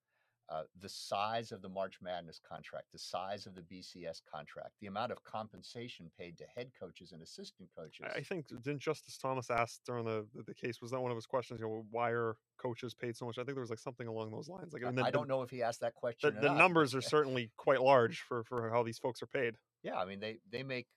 Uh, 0.51 0.63
the 0.81 0.89
size 0.89 1.51
of 1.51 1.61
the 1.61 1.69
March 1.69 1.99
Madness 2.01 2.39
contract, 2.39 2.91
the 2.91 2.97
size 2.97 3.45
of 3.45 3.53
the 3.53 3.61
BCS 3.61 4.21
contract, 4.31 4.71
the 4.81 4.87
amount 4.87 5.11
of 5.11 5.23
compensation 5.23 6.09
paid 6.17 6.39
to 6.39 6.45
head 6.55 6.71
coaches 6.79 7.11
and 7.11 7.21
assistant 7.21 7.69
coaches. 7.77 8.07
I 8.15 8.21
think 8.21 8.47
didn't 8.47 8.79
Justice 8.79 9.19
Thomas 9.19 9.51
ask 9.51 9.79
during 9.85 10.05
the, 10.05 10.25
the 10.33 10.41
the 10.41 10.55
case 10.55 10.81
was 10.81 10.89
that 10.89 10.99
one 11.01 11.11
of 11.11 11.17
his 11.17 11.27
questions? 11.27 11.59
You 11.59 11.67
know, 11.67 11.85
why 11.91 12.09
are 12.09 12.35
coaches 12.57 12.95
paid 12.95 13.15
so 13.15 13.25
much? 13.25 13.37
I 13.37 13.43
think 13.43 13.53
there 13.55 13.61
was 13.61 13.69
like 13.69 13.77
something 13.77 14.07
along 14.07 14.31
those 14.31 14.49
lines. 14.49 14.73
Like, 14.73 14.83
I, 14.83 14.91
the, 14.91 15.11
don't 15.11 15.27
know 15.27 15.43
if 15.43 15.51
he 15.51 15.61
asked 15.61 15.81
that 15.81 15.93
question. 15.93 16.35
or 16.35 16.41
the 16.41 16.51
numbers 16.51 16.95
are 16.95 17.01
certainly 17.01 17.51
quite 17.55 17.83
large 17.83 18.21
for 18.21 18.43
for 18.43 18.71
how 18.71 18.81
these 18.81 18.97
folks 18.97 19.21
are 19.21 19.27
paid. 19.27 19.53
Yeah, 19.83 19.97
I 19.97 20.05
mean 20.05 20.19
they 20.19 20.39
they 20.49 20.63
make 20.63 20.87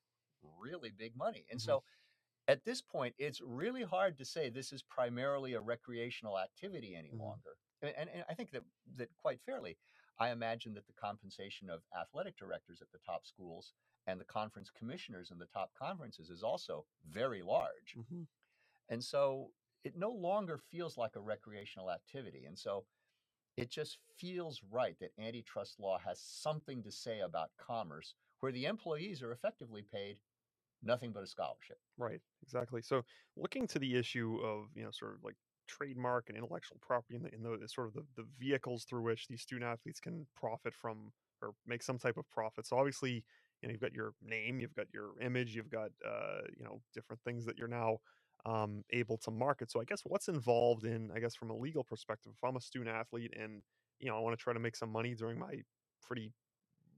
really 0.58 0.90
big 0.90 1.14
money, 1.14 1.44
and 1.50 1.60
Mhm. 1.60 1.64
so 1.64 1.82
at 2.48 2.64
this 2.64 2.82
point, 2.82 3.14
it's 3.18 3.40
really 3.40 3.82
hard 3.82 4.16
to 4.18 4.24
say 4.24 4.48
this 4.50 4.72
is 4.72 4.82
primarily 4.82 5.54
a 5.54 5.60
recreational 5.60 6.38
activity 6.38 6.94
any 6.96 7.10
Mhm. 7.10 7.18
longer. 7.18 7.56
A- 7.82 7.98
And, 7.98 8.10
and 8.10 8.24
I 8.28 8.34
think 8.34 8.50
that 8.50 8.64
that 8.96 9.14
quite 9.16 9.40
fairly, 9.42 9.78
I 10.18 10.30
imagine 10.30 10.74
that 10.74 10.86
the 10.86 10.92
compensation 10.92 11.70
of 11.70 11.84
athletic 11.92 12.36
directors 12.36 12.82
at 12.82 12.90
the 12.90 12.98
top 12.98 13.26
schools 13.26 13.74
and 14.06 14.20
the 14.20 14.24
conference 14.24 14.70
commissioners 14.70 15.30
in 15.30 15.38
the 15.38 15.46
top 15.46 15.72
conferences 15.74 16.30
is 16.30 16.42
also 16.42 16.86
very 17.04 17.42
large. 17.42 17.94
Mm-hmm. 17.96 18.24
And 18.88 19.02
so 19.02 19.54
it 19.84 19.96
no 19.96 20.10
longer 20.10 20.58
feels 20.58 20.96
like 20.96 21.16
a 21.16 21.20
recreational 21.20 21.90
activity. 21.90 22.44
And 22.44 22.58
so 22.58 22.86
it 23.56 23.68
just 23.70 23.98
feels 24.16 24.62
right 24.62 24.98
that 24.98 25.12
antitrust 25.18 25.78
law 25.78 25.98
has 25.98 26.20
something 26.20 26.82
to 26.82 26.90
say 26.92 27.20
about 27.20 27.56
commerce 27.56 28.14
where 28.40 28.52
the 28.52 28.66
employees 28.66 29.22
are 29.22 29.32
effectively 29.32 29.82
paid 29.82 30.20
nothing 30.82 31.12
but 31.12 31.22
a 31.22 31.26
scholarship. 31.26 31.78
Right, 31.96 32.20
exactly. 32.42 32.82
So 32.82 33.02
looking 33.36 33.66
to 33.68 33.78
the 33.78 33.96
issue 33.96 34.38
of, 34.42 34.66
you 34.74 34.84
know, 34.84 34.90
sort 34.92 35.14
of 35.14 35.24
like 35.24 35.36
trademark 35.68 36.28
and 36.28 36.36
intellectual 36.36 36.78
property 36.80 37.16
and 37.16 37.24
the, 37.24 37.34
in 37.34 37.42
the 37.42 37.68
sort 37.68 37.88
of 37.88 37.94
the, 37.94 38.04
the 38.16 38.26
vehicles 38.38 38.84
through 38.84 39.02
which 39.02 39.28
these 39.28 39.42
student 39.42 39.70
athletes 39.70 40.00
can 40.00 40.26
profit 40.36 40.74
from 40.74 41.12
or 41.40 41.52
make 41.66 41.82
some 41.82 41.98
type 41.98 42.16
of 42.16 42.28
profit. 42.30 42.66
So 42.66 42.76
obviously, 42.76 43.24
you 43.60 43.68
know, 43.68 43.72
you've 43.72 43.80
got 43.80 43.92
your 43.92 44.12
name, 44.22 44.60
you've 44.60 44.74
got 44.74 44.86
your 44.92 45.20
image, 45.20 45.54
you've 45.54 45.70
got, 45.70 45.90
uh, 46.06 46.42
you 46.56 46.64
know, 46.64 46.80
different 46.94 47.22
things 47.22 47.44
that 47.46 47.58
you're 47.58 47.68
now 47.68 47.98
um, 48.44 48.82
able 48.90 49.16
to 49.18 49.30
market. 49.30 49.70
So 49.70 49.80
I 49.80 49.84
guess 49.84 50.02
what's 50.04 50.28
involved 50.28 50.84
in, 50.84 51.10
I 51.14 51.20
guess, 51.20 51.34
from 51.34 51.50
a 51.50 51.56
legal 51.56 51.84
perspective, 51.84 52.32
if 52.36 52.44
I'm 52.44 52.56
a 52.56 52.60
student 52.60 52.94
athlete 52.94 53.32
and, 53.38 53.62
you 53.98 54.08
know, 54.08 54.16
I 54.16 54.20
want 54.20 54.36
to 54.36 54.42
try 54.42 54.52
to 54.52 54.60
make 54.60 54.76
some 54.76 54.90
money 54.90 55.14
during 55.14 55.38
my 55.38 55.62
pretty 56.02 56.32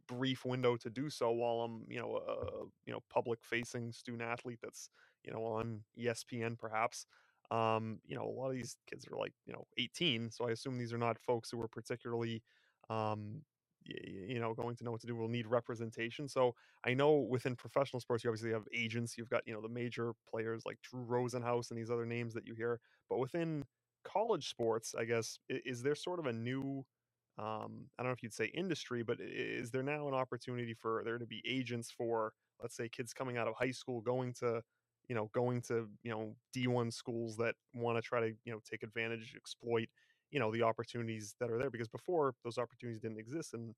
brief 0.08 0.44
window 0.44 0.76
to 0.76 0.90
do 0.90 1.10
so 1.10 1.30
while 1.30 1.60
I'm, 1.60 1.84
you 1.88 1.98
know, 1.98 2.16
a 2.16 2.64
you 2.86 2.92
know 2.92 3.00
public 3.10 3.40
facing 3.42 3.92
student 3.92 4.22
athlete 4.22 4.58
that's 4.62 4.90
you 5.24 5.32
know 5.32 5.44
on 5.44 5.80
ESPN 5.98 6.58
perhaps. 6.58 7.06
Um, 7.50 8.00
you 8.06 8.16
know, 8.16 8.24
a 8.24 8.34
lot 8.40 8.48
of 8.48 8.54
these 8.54 8.76
kids 8.90 9.06
are 9.10 9.16
like 9.18 9.32
you 9.46 9.52
know 9.52 9.66
18, 9.78 10.30
so 10.30 10.48
I 10.48 10.52
assume 10.52 10.78
these 10.78 10.92
are 10.92 10.98
not 10.98 11.18
folks 11.18 11.50
who 11.50 11.60
are 11.60 11.68
particularly, 11.68 12.42
um, 12.88 13.42
you 13.84 14.40
know, 14.40 14.54
going 14.54 14.76
to 14.76 14.84
know 14.84 14.92
what 14.92 15.02
to 15.02 15.06
do. 15.06 15.14
We'll 15.14 15.28
need 15.28 15.46
representation. 15.46 16.26
So 16.28 16.54
I 16.86 16.94
know 16.94 17.12
within 17.16 17.54
professional 17.54 18.00
sports, 18.00 18.24
you 18.24 18.30
obviously 18.30 18.52
have 18.52 18.64
agents. 18.74 19.18
You've 19.18 19.28
got 19.28 19.42
you 19.46 19.52
know 19.52 19.60
the 19.60 19.68
major 19.68 20.12
players 20.28 20.62
like 20.64 20.78
Drew 20.82 21.04
Rosenhaus 21.04 21.70
and 21.70 21.78
these 21.78 21.90
other 21.90 22.06
names 22.06 22.34
that 22.34 22.46
you 22.46 22.54
hear. 22.54 22.80
But 23.10 23.18
within 23.18 23.64
college 24.04 24.48
sports, 24.48 24.94
I 24.98 25.04
guess, 25.04 25.38
is 25.48 25.82
there 25.82 25.94
sort 25.94 26.18
of 26.18 26.26
a 26.26 26.32
new 26.32 26.84
um, 27.38 27.86
I 27.98 28.02
don't 28.02 28.10
know 28.10 28.14
if 28.14 28.22
you'd 28.22 28.34
say 28.34 28.46
industry, 28.46 29.02
but 29.02 29.18
is 29.20 29.70
there 29.70 29.82
now 29.82 30.06
an 30.08 30.14
opportunity 30.14 30.74
for 30.74 31.02
there 31.04 31.18
to 31.18 31.26
be 31.26 31.42
agents 31.46 31.90
for, 31.90 32.32
let's 32.62 32.76
say, 32.76 32.88
kids 32.88 33.12
coming 33.12 33.36
out 33.36 33.48
of 33.48 33.54
high 33.58 33.72
school 33.72 34.00
going 34.00 34.32
to, 34.34 34.62
you 35.08 35.14
know, 35.14 35.30
going 35.34 35.60
to, 35.62 35.88
you 36.02 36.10
know, 36.10 36.36
D1 36.56 36.92
schools 36.92 37.36
that 37.38 37.56
want 37.74 37.98
to 37.98 38.02
try 38.02 38.20
to, 38.20 38.28
you 38.44 38.52
know, 38.52 38.60
take 38.68 38.82
advantage, 38.82 39.34
exploit, 39.36 39.88
you 40.30 40.38
know, 40.38 40.52
the 40.52 40.62
opportunities 40.62 41.34
that 41.40 41.50
are 41.50 41.58
there? 41.58 41.70
Because 41.70 41.88
before 41.88 42.34
those 42.44 42.58
opportunities 42.58 43.00
didn't 43.00 43.18
exist. 43.18 43.54
And 43.54 43.74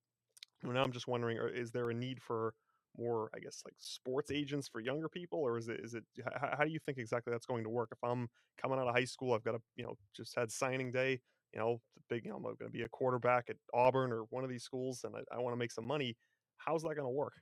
now 0.62 0.82
I'm 0.82 0.92
just 0.92 1.08
wondering, 1.08 1.38
is 1.54 1.70
there 1.70 1.90
a 1.90 1.94
need 1.94 2.22
for 2.22 2.54
more, 2.98 3.30
I 3.34 3.38
guess, 3.40 3.62
like 3.64 3.74
sports 3.78 4.30
agents 4.30 4.68
for 4.68 4.80
younger 4.80 5.08
people, 5.08 5.38
or 5.40 5.58
is 5.58 5.68
it, 5.68 5.80
is 5.80 5.94
it, 5.94 6.04
h- 6.18 6.24
h- 6.26 6.50
how 6.58 6.64
do 6.64 6.70
you 6.70 6.78
think 6.78 6.98
exactly 6.98 7.30
that's 7.30 7.46
going 7.46 7.64
to 7.64 7.70
work? 7.70 7.90
If 7.92 7.98
I'm 8.02 8.28
coming 8.60 8.78
out 8.78 8.88
of 8.88 8.94
high 8.94 9.04
school, 9.04 9.34
I've 9.34 9.44
got 9.44 9.54
a, 9.54 9.60
you 9.76 9.84
know, 9.84 9.96
just 10.14 10.34
had 10.36 10.50
signing 10.50 10.92
day, 10.92 11.20
you 11.52 11.60
know, 11.60 11.80
the 11.94 12.02
big, 12.08 12.24
you 12.24 12.30
know, 12.30 12.36
I'm 12.36 12.42
going 12.42 12.56
to 12.58 12.68
be 12.68 12.82
a 12.82 12.88
quarterback 12.88 13.48
at 13.48 13.56
Auburn 13.72 14.12
or 14.12 14.22
one 14.30 14.44
of 14.44 14.50
these 14.50 14.64
schools, 14.64 15.04
and 15.04 15.14
I, 15.16 15.20
I 15.34 15.38
want 15.38 15.52
to 15.54 15.58
make 15.58 15.72
some 15.72 15.86
money. 15.86 16.16
How's 16.58 16.82
that 16.82 16.94
going 16.94 17.06
to 17.06 17.08
work? 17.08 17.34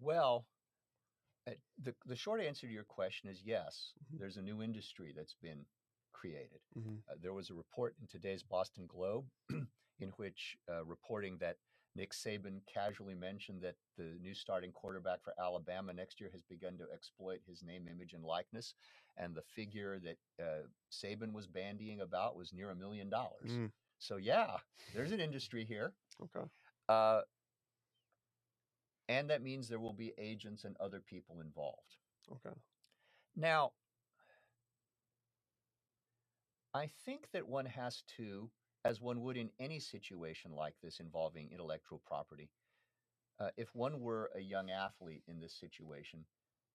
Well, 0.00 0.46
uh, 1.46 1.52
the, 1.82 1.94
the 2.06 2.16
short 2.16 2.40
answer 2.40 2.66
to 2.66 2.72
your 2.72 2.84
question 2.84 3.28
is 3.28 3.42
yes, 3.44 3.92
Mhm. 4.12 4.18
there's 4.18 4.36
a 4.36 4.42
new 4.42 4.62
industry 4.62 5.12
that's 5.14 5.36
been 5.42 5.64
created. 6.12 6.60
Mm-hmm. 6.76 6.96
Uh, 7.08 7.14
there 7.20 7.32
was 7.32 7.50
a 7.50 7.54
report 7.54 7.94
in 8.00 8.06
today's 8.06 8.42
Boston 8.42 8.86
Globe 8.86 9.26
in 9.98 10.10
which 10.16 10.56
uh, 10.68 10.84
reporting 10.84 11.38
that 11.38 11.56
Nick 11.96 12.12
Saban 12.12 12.60
casually 12.72 13.14
mentioned 13.14 13.60
that 13.62 13.74
the 13.98 14.16
new 14.22 14.34
starting 14.34 14.70
quarterback 14.72 15.22
for 15.24 15.34
Alabama 15.40 15.92
next 15.92 16.20
year 16.20 16.30
has 16.32 16.42
begun 16.42 16.78
to 16.78 16.84
exploit 16.94 17.40
his 17.46 17.62
name, 17.62 17.88
image, 17.88 18.12
and 18.12 18.24
likeness. 18.24 18.74
And 19.16 19.34
the 19.34 19.42
figure 19.42 19.98
that 20.00 20.16
uh, 20.42 20.66
Saban 20.92 21.32
was 21.32 21.46
bandying 21.46 22.00
about 22.00 22.36
was 22.36 22.52
near 22.52 22.70
a 22.70 22.76
million 22.76 23.10
dollars. 23.10 23.50
Mm, 23.50 23.70
So, 23.98 24.16
yeah, 24.16 24.56
there's 24.94 25.12
an 25.12 25.20
industry 25.20 25.64
here. 25.64 25.92
okay. 26.22 26.46
Uh, 26.88 27.22
and 29.08 29.28
that 29.28 29.42
means 29.42 29.68
there 29.68 29.80
will 29.80 29.92
be 29.92 30.12
agents 30.16 30.64
and 30.64 30.76
other 30.78 31.00
people 31.00 31.40
involved. 31.40 31.96
Okay. 32.30 32.54
Now, 33.36 33.72
I 36.72 36.86
think 37.04 37.28
that 37.32 37.48
one 37.48 37.66
has 37.66 38.04
to, 38.16 38.48
as 38.84 39.00
one 39.00 39.22
would 39.22 39.36
in 39.36 39.52
any 39.58 39.80
situation 39.80 40.52
like 40.52 40.80
this 40.80 41.00
involving 41.00 41.50
intellectual 41.52 41.98
property, 41.98 42.52
uh, 43.38 43.50
if 43.56 43.74
one 43.74 44.00
were 44.00 44.30
a 44.34 44.40
young 44.40 44.70
athlete 44.70 45.24
in 45.26 45.40
this 45.40 45.54
situation, 45.54 46.26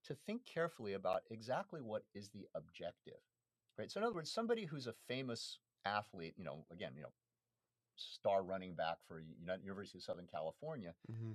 to 0.04 0.16
think 0.16 0.46
carefully 0.46 0.94
about 0.94 1.24
exactly 1.30 1.82
what 1.82 2.06
is 2.14 2.30
the 2.30 2.48
objective, 2.54 3.22
right? 3.78 3.92
So, 3.92 4.00
in 4.00 4.06
other 4.06 4.16
words, 4.16 4.32
somebody 4.32 4.66
who's 4.66 4.88
a 4.88 4.94
famous 4.94 5.60
athlete, 5.86 6.36
you 6.38 6.44
know, 6.46 6.66
again, 6.72 6.96
you 6.96 7.04
know, 7.04 7.14
star 7.96 8.44
running 8.44 8.76
back 8.76 9.00
for 9.06 9.20
United 9.20 9.64
University 9.64 10.00
of 10.00 10.04
Southern 10.04 10.28
California, 10.28 10.96
Mm-hmm. 11.12 11.34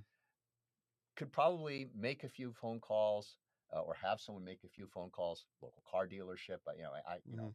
could 1.16 1.32
probably 1.32 1.90
make 1.94 2.24
a 2.24 2.28
few 2.28 2.52
phone 2.52 2.80
calls 2.80 3.38
uh, 3.72 3.80
or 3.80 3.94
have 3.94 4.20
someone 4.20 4.44
make 4.44 4.64
a 4.64 4.68
few 4.68 4.86
phone 4.86 5.10
calls, 5.10 5.46
local 5.60 5.82
car 5.86 6.08
dealership, 6.08 6.60
uh, 6.66 6.72
you 6.72 6.82
know, 6.82 6.92
I, 6.92 7.14
I- 7.14 7.22
you 7.28 7.36
know, 7.36 7.54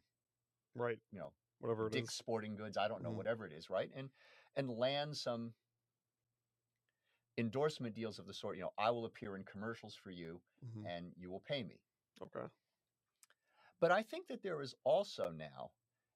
Right. 0.74 1.00
you 1.10 1.18
know, 1.18 1.34
Whatever 1.60 1.86
it 1.86 1.92
Dick's 1.92 2.10
is. 2.10 2.18
Sporting 2.18 2.56
Goods, 2.56 2.76
I 2.76 2.88
don't 2.88 3.02
know, 3.02 3.10
Mhm. 3.10 3.16
whatever 3.16 3.46
it 3.46 3.52
is, 3.52 3.70
right? 3.70 3.90
And 3.94 4.10
and 4.56 4.70
land 4.70 5.16
some 5.16 5.54
endorsement 7.36 7.94
deals 7.94 8.18
of 8.18 8.26
the 8.26 8.32
sort, 8.32 8.56
you 8.56 8.62
know, 8.62 8.72
I 8.78 8.90
will 8.90 9.04
appear 9.04 9.36
in 9.36 9.44
commercials 9.44 9.94
for 9.94 10.10
you 10.10 10.40
Mhm. 10.64 10.86
and 10.86 11.12
you 11.16 11.30
will 11.30 11.40
pay 11.40 11.62
me. 11.62 11.82
Okay. 12.22 12.48
But 13.78 13.92
I 13.92 14.02
think 14.02 14.26
that 14.28 14.42
there 14.42 14.62
is 14.62 14.74
also 14.84 15.30
now 15.30 15.72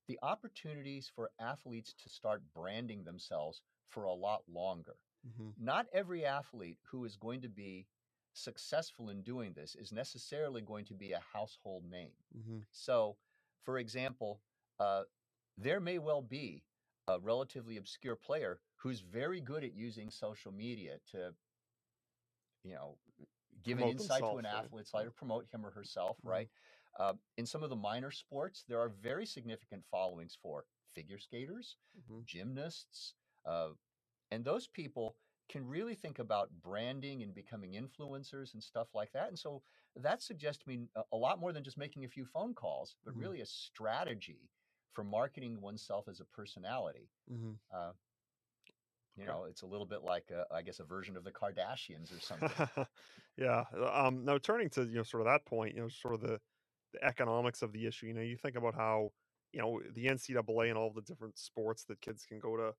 the 0.06 0.18
opportunities 0.22 1.08
for 1.08 1.30
athletes 1.38 1.92
to 1.94 2.08
start 2.08 2.42
branding 2.54 3.04
themselves 3.04 3.62
for 3.88 4.04
a 4.04 4.14
lot 4.14 4.48
longer. 4.48 4.96
Mm-hmm. 5.26 5.50
Not 5.58 5.86
every 5.92 6.24
athlete 6.24 6.78
who 6.84 7.04
is 7.04 7.16
going 7.16 7.42
to 7.42 7.50
be 7.50 7.86
successful 8.32 9.10
in 9.10 9.22
doing 9.22 9.52
this 9.52 9.74
is 9.74 9.92
necessarily 9.92 10.62
going 10.62 10.86
to 10.86 10.94
be 10.94 11.12
a 11.12 11.20
household 11.20 11.84
name. 11.84 12.16
Mm-hmm. 12.34 12.60
So, 12.70 13.18
for 13.62 13.78
example, 13.78 14.40
uh, 14.78 15.04
there 15.56 15.80
may 15.80 15.98
well 15.98 16.22
be 16.22 16.64
a 17.08 17.18
relatively 17.20 17.76
obscure 17.76 18.16
player 18.16 18.62
who's 18.76 19.00
very 19.00 19.40
good 19.40 19.64
at 19.64 19.74
using 19.74 20.10
social 20.10 20.52
media 20.52 21.00
to, 21.06 21.34
you 22.64 22.74
know, 22.74 22.98
give 23.62 23.78
an 23.78 23.86
insight 23.86 24.26
to 24.26 24.38
an 24.38 24.46
right? 24.52 24.70
athlete's 24.70 24.94
life, 24.94 25.08
or 25.08 25.12
promote 25.12 25.46
him 25.52 25.66
or 25.66 25.70
herself, 25.70 26.18
Mhm. 26.22 26.22
right? 26.24 26.50
Uh, 26.98 27.14
in 27.36 27.46
some 27.46 27.62
of 27.62 27.70
the 27.70 27.76
minor 27.76 28.10
sports, 28.10 28.64
there 28.64 28.80
are 28.80 28.88
very 28.88 29.26
significant 29.26 29.84
followings 29.90 30.36
for 30.40 30.66
figure 30.94 31.18
skaters, 31.18 31.78
Mm-hmm. 31.98 32.22
gymnasts, 32.26 33.14
uh, 33.44 33.70
and 34.30 34.44
those 34.44 34.68
people 34.68 35.18
can 35.48 35.66
really 35.66 35.94
think 35.94 36.18
about 36.18 36.60
branding 36.62 37.22
and 37.22 37.34
becoming 37.34 37.72
influencers 37.72 38.54
and 38.54 38.62
stuff 38.62 38.94
like 38.94 39.12
that. 39.12 39.28
And 39.28 39.38
so 39.38 39.62
that 39.96 40.22
suggests 40.22 40.62
to 40.64 40.68
me 40.68 40.88
a, 41.12 41.16
lot 41.16 41.40
more 41.40 41.52
than 41.52 41.64
just 41.64 41.78
making 41.78 42.04
a 42.04 42.08
few 42.08 42.24
phone 42.24 42.54
calls, 42.54 42.96
but 43.04 43.16
Mhm. 43.16 43.16
really 43.16 43.40
a 43.40 43.46
strategy 43.46 44.50
for 44.92 45.04
marketing 45.04 45.60
oneself 45.60 46.08
as 46.08 46.20
a 46.20 46.24
personality. 46.24 47.08
Mm-hmm. 47.32 47.52
Uh, 47.72 47.92
you 49.16 49.26
know, 49.26 49.44
it's 49.44 49.62
a 49.62 49.66
little 49.66 49.86
bit 49.86 50.02
like, 50.02 50.30
a, 50.30 50.46
I 50.54 50.62
guess, 50.62 50.80
a 50.80 50.84
version 50.84 51.16
of 51.16 51.24
the 51.24 51.32
Kardashians 51.32 52.16
or 52.16 52.20
something. 52.20 52.86
yeah. 53.36 53.64
uh, 53.76 54.06
Um, 54.06 54.24
now 54.24 54.38
turning 54.38 54.70
to 54.70 54.84
you 54.84 54.96
know 54.96 55.02
sort 55.02 55.20
of 55.20 55.26
that 55.26 55.44
point, 55.44 55.74
you 55.74 55.82
know, 55.82 55.88
sort 55.88 56.14
of 56.14 56.20
the 56.20 56.40
the 56.92 57.04
economics 57.04 57.62
of 57.62 57.72
the 57.72 57.86
issue. 57.86 58.06
You 58.06 58.14
know, 58.14 58.22
you 58.22 58.36
think 58.36 58.56
about 58.56 58.74
how 58.74 59.12
you 59.52 59.60
know 59.60 59.80
the 59.94 60.06
NCAA 60.06 60.68
and 60.68 60.78
all 60.78 60.92
the 60.92 61.02
different 61.02 61.38
sports 61.38 61.84
that 61.84 62.00
kids 62.00 62.24
can 62.24 62.38
go 62.38 62.56
to, 62.56 62.74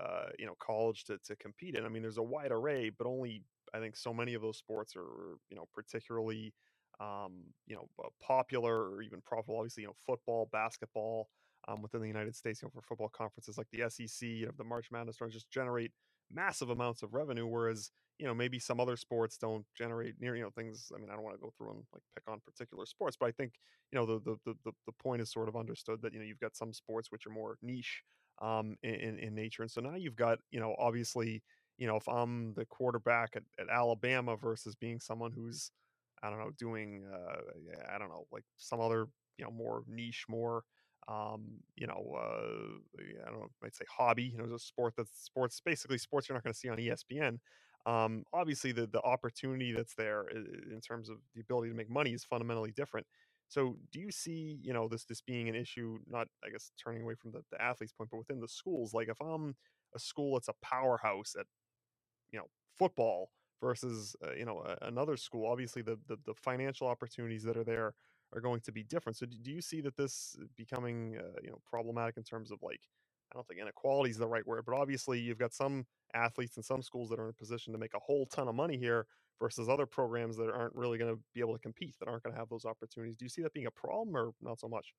uh, 0.00 0.26
you 0.38 0.46
know, 0.46 0.54
college 0.60 1.04
to 1.04 1.18
to 1.18 1.36
compete 1.36 1.76
in. 1.76 1.84
I 1.84 1.88
mean, 1.88 2.02
there's 2.02 2.18
a 2.18 2.22
wide 2.22 2.52
array, 2.52 2.90
but 2.90 3.06
only 3.06 3.44
I 3.72 3.78
think 3.78 3.96
so 3.96 4.12
many 4.12 4.34
of 4.34 4.42
those 4.42 4.58
sports 4.58 4.94
are 4.96 5.38
you 5.48 5.56
know 5.56 5.68
particularly 5.72 6.54
um, 7.00 7.44
you 7.66 7.76
know 7.76 7.88
uh, 8.04 8.08
popular 8.20 8.90
or 8.90 9.02
even 9.02 9.20
profitable. 9.22 9.58
Obviously, 9.58 9.82
you 9.82 9.88
know, 9.88 9.96
football, 10.06 10.48
basketball. 10.52 11.28
Um, 11.68 11.82
within 11.82 12.00
the 12.00 12.08
United 12.08 12.34
States, 12.34 12.62
you 12.62 12.66
know, 12.66 12.72
for 12.74 12.82
football 12.82 13.10
conferences 13.10 13.58
like 13.58 13.68
the 13.72 13.88
SEC, 13.90 14.26
you 14.26 14.46
know, 14.46 14.52
the 14.56 14.64
March 14.64 14.88
Madness 14.90 15.16
tournament 15.16 15.34
just 15.34 15.50
generate 15.50 15.92
massive 16.30 16.70
amounts 16.70 17.02
of 17.02 17.14
revenue, 17.14 17.46
whereas 17.46 17.90
you 18.18 18.26
know 18.26 18.34
maybe 18.34 18.58
some 18.58 18.80
other 18.80 18.96
sports 18.96 19.36
don't 19.38 19.64
generate 19.76 20.14
near 20.20 20.36
you 20.36 20.42
know 20.42 20.50
things. 20.50 20.90
I 20.94 20.98
mean, 20.98 21.10
I 21.10 21.14
don't 21.14 21.22
want 21.22 21.36
to 21.36 21.40
go 21.40 21.52
through 21.56 21.70
and 21.70 21.82
like 21.92 22.02
pick 22.14 22.24
on 22.28 22.40
particular 22.44 22.86
sports, 22.86 23.16
but 23.18 23.26
I 23.26 23.32
think 23.32 23.52
you 23.92 23.98
know 23.98 24.06
the 24.06 24.20
the 24.20 24.36
the 24.44 24.54
the, 24.64 24.72
the 24.86 24.92
point 25.02 25.22
is 25.22 25.30
sort 25.30 25.48
of 25.48 25.56
understood 25.56 26.02
that 26.02 26.12
you 26.12 26.18
know 26.18 26.24
you've 26.24 26.40
got 26.40 26.56
some 26.56 26.72
sports 26.72 27.10
which 27.10 27.26
are 27.26 27.30
more 27.30 27.56
niche 27.62 28.02
um, 28.42 28.76
in, 28.82 29.18
in 29.18 29.34
nature, 29.34 29.62
and 29.62 29.70
so 29.70 29.80
now 29.80 29.94
you've 29.94 30.16
got 30.16 30.38
you 30.50 30.60
know 30.60 30.74
obviously 30.78 31.42
you 31.76 31.86
know 31.86 31.96
if 31.96 32.08
I'm 32.08 32.54
the 32.54 32.64
quarterback 32.64 33.36
at, 33.36 33.42
at 33.58 33.68
Alabama 33.68 34.36
versus 34.36 34.74
being 34.74 35.00
someone 35.00 35.32
who's 35.32 35.70
I 36.22 36.30
don't 36.30 36.38
know 36.38 36.50
doing 36.58 37.04
uh, 37.12 37.94
I 37.94 37.98
don't 37.98 38.08
know 38.08 38.26
like 38.32 38.44
some 38.56 38.80
other 38.80 39.06
you 39.38 39.44
know 39.44 39.50
more 39.50 39.82
niche 39.86 40.24
more 40.28 40.64
um, 41.08 41.60
you 41.76 41.86
know, 41.86 42.14
uh, 42.16 43.00
I 43.26 43.30
don't 43.30 43.40
know, 43.40 43.48
might 43.62 43.74
say 43.74 43.84
hobby, 43.90 44.24
you 44.24 44.38
know, 44.38 44.54
a 44.54 44.58
sport 44.58 44.94
that's 44.96 45.10
sports, 45.18 45.60
basically 45.60 45.98
sports 45.98 46.28
you're 46.28 46.36
not 46.36 46.44
going 46.44 46.52
to 46.52 46.58
see 46.58 46.68
on 46.68 46.78
ESPN. 46.78 47.38
Um, 47.86 48.24
obviously, 48.32 48.72
the 48.72 48.86
the 48.86 49.00
opportunity 49.02 49.72
that's 49.72 49.94
there 49.94 50.28
in 50.28 50.80
terms 50.86 51.08
of 51.08 51.18
the 51.34 51.40
ability 51.40 51.70
to 51.70 51.76
make 51.76 51.88
money 51.90 52.12
is 52.12 52.24
fundamentally 52.24 52.72
different. 52.72 53.06
So, 53.48 53.78
do 53.92 54.00
you 54.00 54.10
see, 54.10 54.58
you 54.62 54.74
know, 54.74 54.88
this 54.88 55.04
this 55.06 55.22
being 55.22 55.48
an 55.48 55.54
issue? 55.54 55.98
Not, 56.06 56.28
I 56.44 56.50
guess, 56.50 56.72
turning 56.82 57.02
away 57.02 57.14
from 57.14 57.32
the, 57.32 57.42
the 57.50 57.60
athlete's 57.62 57.92
point, 57.92 58.10
but 58.10 58.18
within 58.18 58.40
the 58.40 58.48
schools. 58.48 58.92
Like, 58.92 59.08
if 59.08 59.20
I'm 59.22 59.56
a 59.94 59.98
school 59.98 60.34
that's 60.34 60.48
a 60.48 60.54
powerhouse 60.60 61.34
at, 61.38 61.46
you 62.32 62.38
know, 62.38 62.46
football 62.78 63.30
versus, 63.60 64.14
uh, 64.24 64.32
you 64.34 64.44
know, 64.44 64.60
a, 64.60 64.86
another 64.86 65.16
school, 65.16 65.46
obviously 65.50 65.82
the, 65.82 65.98
the 66.06 66.18
the 66.26 66.34
financial 66.34 66.86
opportunities 66.86 67.44
that 67.44 67.56
are 67.56 67.64
there 67.64 67.94
are 68.34 68.40
going 68.40 68.60
to 68.60 68.72
be 68.72 68.82
different. 68.82 69.16
So 69.16 69.26
do 69.26 69.50
you 69.50 69.60
see 69.60 69.80
that 69.82 69.96
this 69.96 70.36
becoming 70.56 71.16
uh, 71.18 71.38
you 71.42 71.50
know 71.50 71.60
problematic 71.68 72.16
in 72.16 72.22
terms 72.22 72.50
of 72.50 72.58
like 72.62 72.80
I 73.32 73.36
don't 73.36 73.46
think 73.46 73.60
inequality 73.60 74.10
is 74.10 74.18
the 74.18 74.26
right 74.26 74.46
word, 74.46 74.64
but 74.66 74.74
obviously 74.74 75.20
you've 75.20 75.38
got 75.38 75.52
some 75.52 75.86
athletes 76.14 76.56
in 76.56 76.62
some 76.62 76.82
schools 76.82 77.10
that 77.10 77.18
are 77.18 77.24
in 77.24 77.30
a 77.30 77.34
position 77.34 77.72
to 77.72 77.78
make 77.78 77.94
a 77.94 77.98
whole 77.98 78.26
ton 78.26 78.48
of 78.48 78.54
money 78.54 78.78
here 78.78 79.06
versus 79.40 79.68
other 79.68 79.86
programs 79.86 80.36
that 80.36 80.50
aren't 80.50 80.74
really 80.74 80.98
going 80.98 81.14
to 81.14 81.20
be 81.34 81.40
able 81.40 81.52
to 81.52 81.60
compete, 81.60 81.94
that 82.00 82.08
aren't 82.08 82.22
going 82.22 82.32
to 82.32 82.38
have 82.38 82.48
those 82.48 82.64
opportunities. 82.64 83.16
Do 83.16 83.24
you 83.24 83.28
see 83.28 83.42
that 83.42 83.52
being 83.52 83.66
a 83.66 83.70
problem 83.70 84.16
or 84.16 84.32
not 84.40 84.58
so 84.58 84.68
much? 84.68 84.94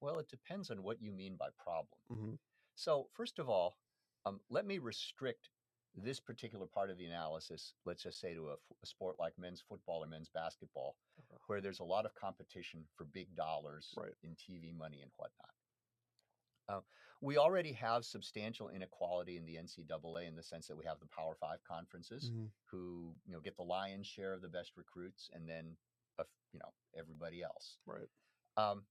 Well, 0.00 0.18
it 0.18 0.28
depends 0.28 0.70
on 0.70 0.82
what 0.82 1.00
you 1.00 1.12
mean 1.12 1.36
by 1.38 1.48
problem. 1.56 1.86
Mm-hmm. 2.12 2.34
So, 2.74 3.06
first 3.14 3.38
of 3.38 3.48
all, 3.48 3.78
um, 4.26 4.40
let 4.50 4.66
me 4.66 4.78
restrict 4.78 5.48
this 5.96 6.20
particular 6.20 6.66
part 6.66 6.90
of 6.90 6.98
the 6.98 7.06
analysis, 7.06 7.74
let's 7.84 8.02
just 8.02 8.20
say 8.20 8.34
to 8.34 8.48
a, 8.48 8.52
a 8.52 8.86
sport 8.86 9.16
like 9.18 9.32
men's 9.38 9.62
football 9.66 10.04
or 10.04 10.06
men's 10.06 10.28
basketball, 10.28 10.96
uh-huh. 11.18 11.38
where 11.46 11.60
there's 11.60 11.80
a 11.80 11.84
lot 11.84 12.04
of 12.04 12.14
competition 12.14 12.84
for 12.96 13.04
big 13.04 13.34
dollars 13.34 13.94
right. 13.96 14.12
in 14.22 14.30
TV 14.30 14.76
money 14.76 15.00
and 15.02 15.10
whatnot. 15.16 15.50
Uh, 16.68 16.80
we 17.22 17.38
already 17.38 17.72
have 17.72 18.04
substantial 18.04 18.68
inequality 18.68 19.36
in 19.36 19.46
the 19.46 19.56
NCAA 19.56 20.28
in 20.28 20.36
the 20.36 20.42
sense 20.42 20.66
that 20.66 20.76
we 20.76 20.84
have 20.84 20.98
the 21.00 21.06
Power 21.06 21.34
Five 21.40 21.58
conferences 21.68 22.30
mm-hmm. 22.30 22.46
who 22.70 23.14
you 23.24 23.32
know 23.32 23.40
get 23.40 23.56
the 23.56 23.62
lion's 23.62 24.06
share 24.06 24.32
of 24.32 24.42
the 24.42 24.48
best 24.48 24.72
recruits, 24.76 25.30
and 25.32 25.48
then 25.48 25.76
uh, 26.18 26.24
you 26.52 26.58
know 26.58 26.68
everybody 26.98 27.42
else. 27.42 27.78
Right. 27.86 28.08
Um, 28.56 28.82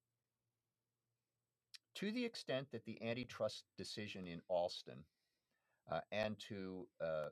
to 1.95 2.11
the 2.11 2.25
extent 2.25 2.67
that 2.71 2.85
the 2.85 3.01
antitrust 3.01 3.65
decision 3.77 4.27
in 4.27 4.41
Alston 4.49 5.03
uh, 5.91 5.99
and 6.11 6.35
to 6.49 6.87
uh, 7.01 7.29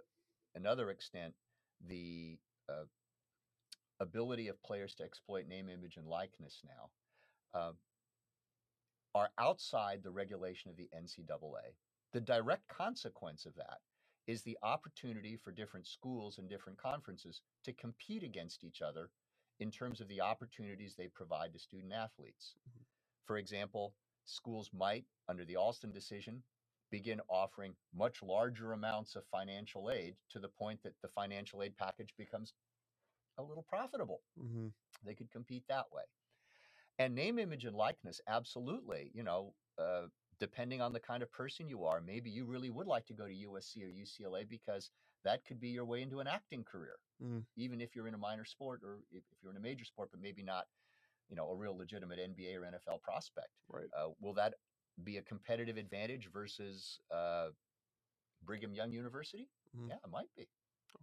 another 0.55 0.89
extent, 0.89 1.33
the 1.87 2.37
uh, 2.69 2.85
ability 3.99 4.47
of 4.47 4.61
players 4.63 4.93
to 4.95 5.03
exploit 5.03 5.47
name, 5.47 5.69
image, 5.69 5.97
and 5.97 6.07
likeness 6.07 6.61
now 6.65 7.59
uh, 7.59 7.71
are 9.15 9.29
outside 9.39 10.01
the 10.03 10.11
regulation 10.11 10.69
of 10.69 10.77
the 10.77 10.89
NCAA. 10.95 11.73
The 12.13 12.21
direct 12.21 12.67
consequence 12.67 13.45
of 13.45 13.55
that 13.55 13.79
is 14.27 14.43
the 14.43 14.57
opportunity 14.63 15.37
for 15.43 15.51
different 15.51 15.87
schools 15.87 16.37
and 16.37 16.49
different 16.49 16.77
conferences 16.77 17.41
to 17.65 17.73
compete 17.73 18.23
against 18.23 18.63
each 18.63 18.81
other 18.81 19.09
in 19.59 19.69
terms 19.69 19.99
of 20.01 20.07
the 20.07 20.21
opportunities 20.21 20.95
they 20.95 21.07
provide 21.07 21.53
to 21.53 21.59
student 21.59 21.93
athletes. 21.93 22.55
Mm-hmm. 22.69 22.83
For 23.25 23.37
example, 23.37 23.93
schools 24.25 24.69
might, 24.73 25.05
under 25.27 25.45
the 25.45 25.57
Alston 25.57 25.91
decision, 25.91 26.41
begin 26.93 27.19
offering 27.27 27.73
much 27.95 28.21
larger 28.21 28.73
amounts 28.73 29.15
of 29.15 29.23
financial 29.32 29.89
aid 29.89 30.13
to 30.29 30.38
the 30.38 30.47
point 30.47 30.79
that 30.84 30.93
the 31.01 31.08
financial 31.08 31.63
aid 31.63 31.75
package 31.75 32.13
becomes 32.19 32.53
a 33.39 33.43
little 33.43 33.65
profitable. 33.67 34.21
Mm-hmm. 34.39 34.67
They 35.03 35.15
could 35.15 35.32
compete 35.32 35.63
that 35.69 35.86
way. 35.91 36.03
And 36.99 37.15
name, 37.15 37.39
image, 37.39 37.65
and 37.65 37.75
likeness, 37.75 38.21
absolutely. 38.27 39.10
You 39.15 39.23
know, 39.23 39.56
uh, 39.79 40.03
depending 40.39 40.82
on 40.82 40.93
the 40.93 40.99
kind 40.99 41.23
of 41.23 41.32
person 41.32 41.67
you 41.67 41.84
are, 41.84 41.99
maybe 41.99 42.29
you 42.29 42.45
really 42.45 42.69
would 42.69 42.86
like 42.86 43.08
to 43.08 43.13
go 43.13 43.25
to 43.25 43.34
USC 43.34 43.77
or 43.82 43.89
UCLA 43.89 44.47
because 44.47 44.91
that 45.25 45.43
could 45.45 45.60
be 45.60 45.69
your 45.69 45.86
way 45.86 46.03
into 46.03 46.19
an 46.19 46.27
acting 46.27 46.63
career, 46.63 46.97
mm. 47.19 47.41
even 47.58 47.82
if 47.82 47.95
you're 47.95 48.08
in 48.08 48.13
a 48.13 48.19
minor 48.19 48.45
sport 48.45 48.82
or 48.84 48.99
if, 49.12 49.23
if, 49.32 49.38
you're 49.41 49.51
in 49.51 49.58
a 49.58 49.67
major 49.67 49.84
sport, 49.84 50.10
but 50.12 50.21
maybe 50.21 50.43
not, 50.43 50.65
you 51.27 51.36
know, 51.36 51.49
a 51.49 51.56
real 51.56 51.75
legitimate 51.75 52.19
NBA 52.19 52.56
or 52.56 52.62
NFL 52.62 53.01
prospect. 53.01 53.49
Right. 53.67 53.89
Uh, 53.97 54.10
will 54.21 54.36
that 54.36 54.53
be 55.01 55.17
a 55.17 55.21
competitive 55.21 55.77
advantage 55.77 56.29
versus 56.32 56.99
uh, 57.12 57.49
Brigham 58.43 58.73
Young 58.73 58.91
University? 58.91 59.49
Mm-hmm. 59.75 59.89
Yeah, 59.89 59.95
it 60.03 60.12
might 60.12 60.29
be. 60.36 60.47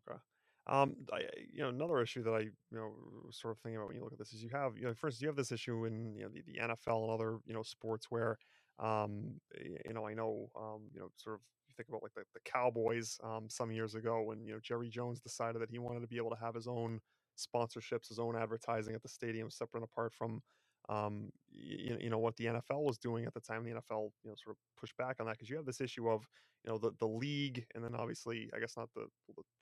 Okay. 0.08 0.18
Um, 0.66 0.94
I, 1.12 1.22
you 1.52 1.62
know, 1.62 1.68
another 1.68 2.00
issue 2.00 2.22
that 2.22 2.32
I, 2.32 2.40
you 2.40 2.52
know, 2.70 2.92
sort 3.30 3.52
of 3.52 3.58
thinking 3.58 3.76
about 3.76 3.88
when 3.88 3.96
you 3.96 4.04
look 4.04 4.12
at 4.12 4.18
this 4.18 4.32
is 4.32 4.42
you 4.42 4.50
have, 4.50 4.76
you 4.76 4.84
know, 4.84 4.94
first 4.94 5.20
you 5.20 5.26
have 5.26 5.36
this 5.36 5.52
issue 5.52 5.86
in, 5.86 6.14
you 6.14 6.24
know, 6.24 6.28
the, 6.28 6.42
the 6.42 6.58
NFL 6.60 7.04
and 7.04 7.10
other, 7.10 7.38
you 7.46 7.54
know, 7.54 7.62
sports 7.62 8.06
where, 8.10 8.38
um, 8.78 9.40
you 9.58 9.92
know, 9.92 10.06
I 10.06 10.14
know, 10.14 10.50
um, 10.56 10.88
you 10.92 11.00
know, 11.00 11.08
sort 11.16 11.36
of 11.36 11.40
you 11.66 11.74
think 11.76 11.88
about 11.88 12.02
like 12.02 12.14
the, 12.14 12.22
the 12.34 12.40
Cowboys, 12.44 13.18
um, 13.24 13.48
some 13.48 13.72
years 13.72 13.94
ago 13.94 14.22
when, 14.22 14.44
you 14.44 14.52
know, 14.52 14.60
Jerry 14.62 14.88
Jones 14.90 15.20
decided 15.20 15.60
that 15.62 15.70
he 15.70 15.78
wanted 15.78 16.00
to 16.00 16.06
be 16.08 16.18
able 16.18 16.30
to 16.30 16.36
have 16.36 16.54
his 16.54 16.68
own 16.68 17.00
sponsorships, 17.36 18.08
his 18.08 18.18
own 18.18 18.36
advertising 18.36 18.94
at 18.94 19.02
the 19.02 19.08
stadium 19.08 19.50
separate 19.50 19.80
and 19.80 19.88
apart 19.90 20.12
from, 20.12 20.42
um, 20.90 21.30
you, 21.52 21.96
you 22.00 22.10
know 22.10 22.18
what 22.18 22.36
the 22.36 22.46
NFL 22.46 22.82
was 22.82 22.98
doing 22.98 23.24
at 23.24 23.32
the 23.32 23.40
time. 23.40 23.64
The 23.64 23.70
NFL, 23.70 24.10
you 24.24 24.30
know, 24.30 24.34
sort 24.42 24.56
of 24.56 24.56
pushed 24.78 24.96
back 24.96 25.16
on 25.20 25.26
that 25.26 25.32
because 25.32 25.48
you 25.48 25.56
have 25.56 25.64
this 25.64 25.80
issue 25.80 26.08
of, 26.08 26.26
you 26.64 26.70
know, 26.70 26.78
the 26.78 26.90
the 26.98 27.06
league, 27.06 27.64
and 27.74 27.84
then 27.84 27.94
obviously, 27.94 28.50
I 28.54 28.58
guess 28.58 28.76
not 28.76 28.90
the 28.94 29.06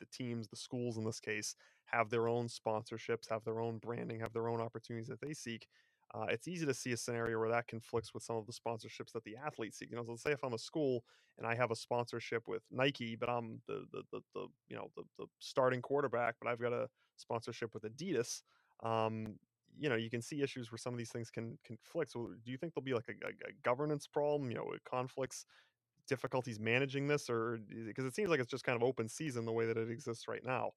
the 0.00 0.06
teams, 0.12 0.48
the 0.48 0.56
schools 0.56 0.96
in 0.96 1.04
this 1.04 1.20
case, 1.20 1.54
have 1.86 2.08
their 2.08 2.28
own 2.28 2.48
sponsorships, 2.48 3.28
have 3.30 3.44
their 3.44 3.60
own 3.60 3.78
branding, 3.78 4.20
have 4.20 4.32
their 4.32 4.48
own 4.48 4.60
opportunities 4.60 5.08
that 5.08 5.20
they 5.20 5.34
seek. 5.34 5.66
Uh, 6.14 6.24
it's 6.30 6.48
easy 6.48 6.64
to 6.64 6.72
see 6.72 6.92
a 6.92 6.96
scenario 6.96 7.38
where 7.38 7.50
that 7.50 7.68
conflicts 7.68 8.14
with 8.14 8.22
some 8.22 8.36
of 8.36 8.46
the 8.46 8.52
sponsorships 8.52 9.12
that 9.12 9.22
the 9.24 9.36
athletes 9.36 9.78
seek. 9.78 9.90
You 9.90 9.96
know, 9.96 10.04
so 10.04 10.12
let's 10.12 10.22
say 10.22 10.32
if 10.32 10.42
I'm 10.42 10.54
a 10.54 10.58
school 10.58 11.04
and 11.36 11.46
I 11.46 11.54
have 11.54 11.70
a 11.70 11.76
sponsorship 11.76 12.48
with 12.48 12.62
Nike, 12.70 13.16
but 13.16 13.28
I'm 13.28 13.60
the 13.66 13.84
the 13.92 14.02
the, 14.12 14.20
the 14.34 14.46
you 14.68 14.76
know 14.76 14.88
the 14.96 15.02
the 15.18 15.26
starting 15.40 15.82
quarterback, 15.82 16.36
but 16.40 16.50
I've 16.50 16.60
got 16.60 16.72
a 16.72 16.88
sponsorship 17.16 17.74
with 17.74 17.82
Adidas. 17.82 18.42
Um, 18.82 19.38
you 19.78 19.88
know 19.88 19.96
you 19.96 20.10
can 20.10 20.22
see 20.22 20.42
issues 20.42 20.70
where 20.70 20.78
some 20.78 20.92
of 20.92 20.98
these 20.98 21.10
things 21.10 21.30
can 21.30 21.58
conflict 21.66 22.12
so 22.12 22.30
do 22.44 22.50
you 22.50 22.58
think 22.58 22.74
there'll 22.74 22.84
be 22.84 22.94
like 22.94 23.08
a, 23.08 23.26
a, 23.26 23.30
a 23.30 23.52
governance 23.62 24.06
problem 24.06 24.50
you 24.50 24.56
know 24.56 24.72
conflicts 24.88 25.44
difficulties 26.08 26.58
managing 26.58 27.06
this 27.06 27.30
or 27.30 27.60
because 27.86 28.04
it 28.04 28.14
seems 28.14 28.30
like 28.30 28.40
it's 28.40 28.50
just 28.50 28.64
kind 28.64 28.74
of 28.74 28.82
open 28.82 29.08
season 29.08 29.44
the 29.44 29.52
way 29.52 29.66
that 29.66 29.76
it 29.76 29.90
exists 29.90 30.26
right 30.26 30.44
now. 30.44 30.70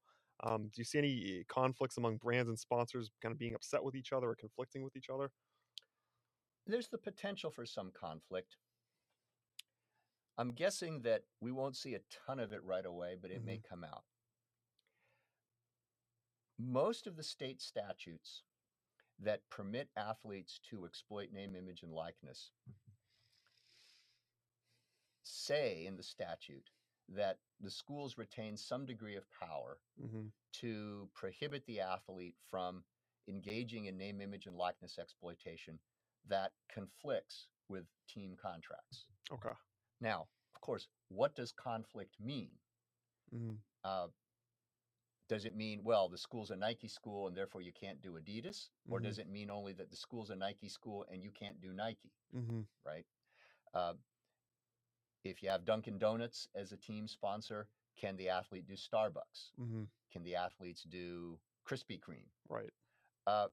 Um, 0.43 0.63
do 0.63 0.73
you 0.77 0.83
see 0.83 0.97
any 0.97 1.43
conflicts 1.47 1.97
among 1.97 2.17
brands 2.17 2.49
and 2.49 2.59
sponsors 2.59 3.09
kind 3.21 3.31
of 3.31 3.39
being 3.39 3.55
upset 3.55 3.83
with 3.83 3.95
each 3.95 4.11
other 4.11 4.29
or 4.29 4.35
conflicting 4.35 4.83
with 4.83 4.95
each 4.95 5.09
other? 5.11 5.31
There's 6.67 6.89
the 6.89 6.97
potential 6.97 7.49
for 7.49 7.65
some 7.65 7.91
conflict. 7.99 8.57
I'm 10.37 10.51
guessing 10.51 11.01
that 11.01 11.23
we 11.41 11.51
won't 11.51 11.75
see 11.75 11.95
a 11.95 11.99
ton 12.25 12.39
of 12.39 12.51
it 12.53 12.63
right 12.63 12.85
away 12.85 13.15
but 13.19 13.31
it 13.31 13.37
mm-hmm. 13.37 13.45
may 13.45 13.61
come 13.67 13.83
out. 13.83 14.03
Most 16.59 17.07
of 17.07 17.15
the 17.15 17.23
state 17.23 17.61
statutes 17.61 18.43
that 19.23 19.41
permit 19.49 19.89
athletes 19.95 20.59
to 20.69 20.85
exploit 20.85 21.31
name, 21.31 21.55
image, 21.55 21.83
and 21.83 21.93
likeness 21.93 22.51
say 25.23 25.85
in 25.87 25.95
the 25.95 26.03
statute 26.03 26.69
that 27.13 27.37
the 27.59 27.69
schools 27.69 28.17
retain 28.17 28.57
some 28.57 28.85
degree 28.85 29.15
of 29.15 29.23
power 29.31 29.77
mm-hmm. 30.01 30.27
to 30.53 31.07
prohibit 31.13 31.65
the 31.65 31.79
athlete 31.79 32.35
from 32.49 32.83
engaging 33.27 33.85
in 33.85 33.97
name, 33.97 34.21
image, 34.21 34.45
and 34.45 34.55
likeness 34.55 34.97
exploitation 34.99 35.77
that 36.27 36.51
conflicts 36.73 37.47
with 37.69 37.85
team 38.07 38.35
contracts. 38.41 39.05
Okay. 39.31 39.55
Now, 39.99 40.27
of 40.55 40.61
course, 40.61 40.87
what 41.09 41.35
does 41.35 41.51
conflict 41.51 42.15
mean? 42.19 42.49
Mm-hmm. 43.33 43.55
Uh, 43.83 44.07
does 45.31 45.45
it 45.45 45.55
mean 45.55 45.79
well 45.81 46.09
the 46.09 46.17
school's 46.17 46.51
a 46.51 46.55
nike 46.55 46.89
school 46.89 47.27
and 47.27 47.37
therefore 47.37 47.61
you 47.61 47.71
can't 47.71 48.01
do 48.01 48.19
adidas 48.19 48.67
or 48.89 48.97
mm-hmm. 48.97 49.07
does 49.07 49.17
it 49.17 49.29
mean 49.29 49.49
only 49.49 49.71
that 49.71 49.89
the 49.89 49.95
school's 49.95 50.29
a 50.29 50.35
nike 50.35 50.67
school 50.67 51.05
and 51.09 51.23
you 51.23 51.31
can't 51.31 51.61
do 51.61 51.71
nike 51.73 52.11
mm-hmm. 52.35 52.59
right 52.85 53.05
uh, 53.73 53.93
if 55.23 55.41
you 55.41 55.49
have 55.49 55.63
dunkin 55.63 55.97
donuts 55.97 56.49
as 56.53 56.73
a 56.73 56.77
team 56.77 57.07
sponsor 57.07 57.67
can 57.97 58.17
the 58.17 58.27
athlete 58.27 58.67
do 58.67 58.73
starbucks 58.73 59.51
mm-hmm. 59.59 59.83
can 60.11 60.21
the 60.23 60.35
athletes 60.35 60.83
do 60.83 61.39
krispy 61.65 61.97
kreme 61.97 62.27
right 62.49 62.73
uh, 63.25 63.47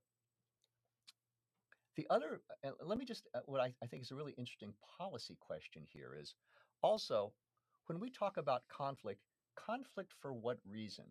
The 1.97 2.07
other, 2.11 2.41
uh, 2.65 2.71
let 2.85 2.99
me 2.99 3.05
just, 3.05 3.29
uh, 3.35 3.41
what 3.47 3.61
I, 3.61 3.73
I 3.83 3.87
think 3.87 4.03
is 4.03 4.11
a 4.13 4.15
really 4.15 4.35
interesting 4.39 4.73
policy 4.99 5.37
question 5.41 5.83
here 5.93 6.17
is 6.19 6.35
also 6.83 7.33
when 7.87 7.99
we 8.01 8.09
talk 8.11 8.37
about 8.37 8.63
conflict, 8.69 9.21
conflict 9.57 10.13
for 10.21 10.33
what 10.33 10.59
reason? 10.65 11.05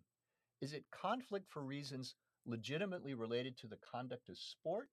Is 0.61 0.73
it 0.73 0.89
conflict 0.91 1.49
for 1.49 1.63
reasons 1.63 2.15
legitimately 2.45 3.13
related 3.13 3.57
to 3.57 3.67
the 3.67 3.77
conduct 3.77 4.29
of 4.29 4.37
sport? 4.37 4.91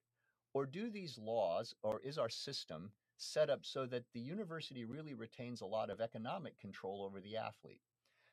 Or 0.53 0.67
do 0.67 0.91
these 0.91 1.19
laws, 1.19 1.75
or 1.83 2.01
is 2.01 2.19
our 2.19 2.31
system 2.31 2.95
set 3.17 3.51
up 3.51 3.65
so 3.65 3.87
that 3.87 4.13
the 4.13 4.21
university 4.21 4.85
really 4.85 5.15
retains 5.15 5.61
a 5.61 5.67
lot 5.67 5.91
of 5.91 6.01
economic 6.01 6.59
control 6.59 7.03
over 7.03 7.21
the 7.21 7.37
athlete? 7.37 7.83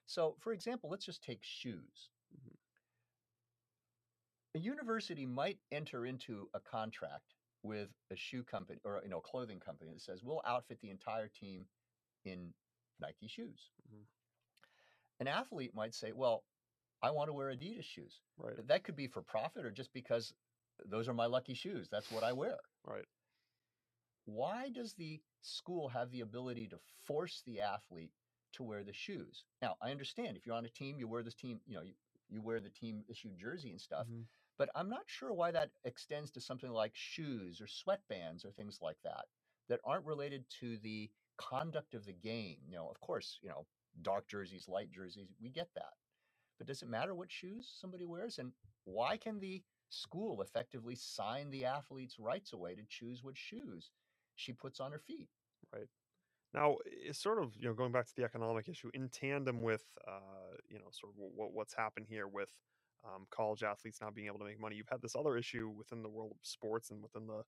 So, 0.05 0.35
for 0.39 0.53
example, 0.53 0.89
let's 0.89 1.05
just 1.05 1.23
take 1.23 1.43
shoes. 1.43 2.11
Mhm. 2.33 2.57
A 4.53 4.59
university 4.59 5.25
might 5.25 5.61
enter 5.71 6.05
into 6.05 6.49
a 6.53 6.59
contract 6.59 7.35
with 7.63 7.95
a 8.09 8.15
shoe 8.15 8.43
company 8.43 8.81
or 8.83 9.01
you 9.03 9.09
know 9.09 9.19
a 9.19 9.21
clothing 9.21 9.59
company 9.59 9.93
that 9.93 10.01
says 10.01 10.23
we'll 10.23 10.41
outfit 10.45 10.79
the 10.81 10.89
entire 10.89 11.29
team 11.29 11.69
in 12.23 12.53
Nike 12.99 13.27
shoes. 13.27 13.71
Mhm. 13.89 14.07
An 15.19 15.27
athlete 15.27 15.73
might 15.73 15.93
say, 15.93 16.11
"Well, 16.11 16.45
I 17.01 17.11
want 17.11 17.29
to 17.29 17.33
wear 17.33 17.49
Adidas 17.49 17.83
shoes." 17.83 18.21
Right. 18.37 18.65
That 18.67 18.83
could 18.83 18.95
be 18.95 19.07
for 19.07 19.21
profit 19.21 19.65
or 19.65 19.71
just 19.71 19.93
because 19.93 20.33
those 20.85 21.07
are 21.07 21.13
my 21.13 21.25
lucky 21.25 21.53
shoes. 21.53 21.89
That's 21.89 22.11
what 22.11 22.23
I 22.23 22.33
wear. 22.33 22.59
Right. 22.83 23.05
Why 24.25 24.69
does 24.69 24.93
the 24.93 25.21
school 25.41 25.89
have 25.89 26.11
the 26.11 26.21
ability 26.21 26.67
to 26.67 26.79
force 27.05 27.41
the 27.45 27.61
athlete 27.61 28.13
to 28.53 28.63
wear 28.63 28.83
the 28.83 28.93
shoes? 28.93 29.45
Now, 29.61 29.75
I 29.81 29.91
understand 29.91 30.37
if 30.37 30.45
you're 30.45 30.55
on 30.55 30.65
a 30.65 30.69
team, 30.69 30.97
you 30.99 31.07
wear 31.07 31.23
this 31.23 31.35
team, 31.35 31.59
you 31.65 31.75
know, 31.75 31.81
you, 31.81 31.93
you 32.29 32.41
wear 32.41 32.59
the 32.59 32.69
team 32.69 33.03
issued 33.07 33.37
jersey 33.37 33.71
and 33.71 33.81
stuff. 33.81 34.07
Mhm. 34.07 34.27
But 34.57 34.69
I'm 34.75 34.89
not 34.89 35.09
sure 35.09 35.33
why 35.33 35.51
that 35.51 35.71
extends 35.85 36.31
to 36.31 36.41
something 36.41 36.71
like 36.71 36.95
shoes 36.95 37.61
or 37.61 37.65
sweatbands 37.65 38.45
or 38.45 38.51
things 38.51 38.79
like 38.81 39.01
that 39.03 39.25
that 39.69 39.81
aren't 39.83 40.05
related 40.05 40.47
to 40.59 40.77
the 40.77 41.11
conduct 41.37 41.95
of 41.95 42.05
the 42.05 42.13
game. 42.13 42.59
You 42.67 42.75
know, 42.75 42.89
of 42.89 42.99
course, 42.99 43.39
you 43.41 43.49
know, 43.49 43.65
dark 44.01 44.27
jerseys, 44.27 44.67
light 44.67 44.91
jerseys, 44.91 45.29
we 45.39 45.49
get 45.49 45.73
that. 45.73 45.93
But 46.61 46.67
does 46.67 46.83
it 46.83 46.89
matter 46.89 47.15
what 47.15 47.31
shoes 47.31 47.67
somebody 47.81 48.05
wears? 48.05 48.37
And 48.37 48.51
why 48.83 49.17
can 49.17 49.39
the 49.39 49.63
school 49.89 50.43
effectively 50.43 50.93
sign 50.93 51.49
the 51.49 51.65
athlete's 51.65 52.19
rights 52.19 52.53
away 52.53 52.75
to 52.75 52.83
choose 52.87 53.23
what 53.23 53.35
shoes 53.35 53.89
she 54.35 54.53
puts 54.53 54.79
on 54.79 54.91
her 54.91 54.99
feet? 54.99 55.27
Right. 55.73 55.87
Now, 56.53 56.77
it's 56.85 57.17
sort 57.17 57.41
of 57.41 57.55
you 57.57 57.67
know 57.67 57.73
going 57.73 57.91
back 57.91 58.05
to 58.05 58.15
the 58.15 58.23
economic 58.23 58.69
issue 58.69 58.91
in 58.93 59.09
tandem 59.09 59.63
with 59.63 59.85
uh, 60.07 60.55
you 60.69 60.77
know 60.77 60.85
sort 60.91 61.13
of 61.13 61.31
what, 61.35 61.51
what's 61.51 61.73
happened 61.73 62.05
here 62.07 62.27
with 62.27 62.51
um, 63.03 63.25
college 63.31 63.63
athletes 63.63 63.97
not 63.99 64.13
being 64.13 64.27
able 64.27 64.37
to 64.37 64.45
make 64.45 64.61
money. 64.61 64.75
You've 64.75 64.87
had 64.87 65.01
this 65.01 65.15
other 65.15 65.37
issue 65.37 65.67
within 65.67 66.03
the 66.03 66.09
world 66.09 66.29
of 66.29 66.37
sports 66.43 66.91
and 66.91 67.01
within 67.01 67.25
the 67.25 67.41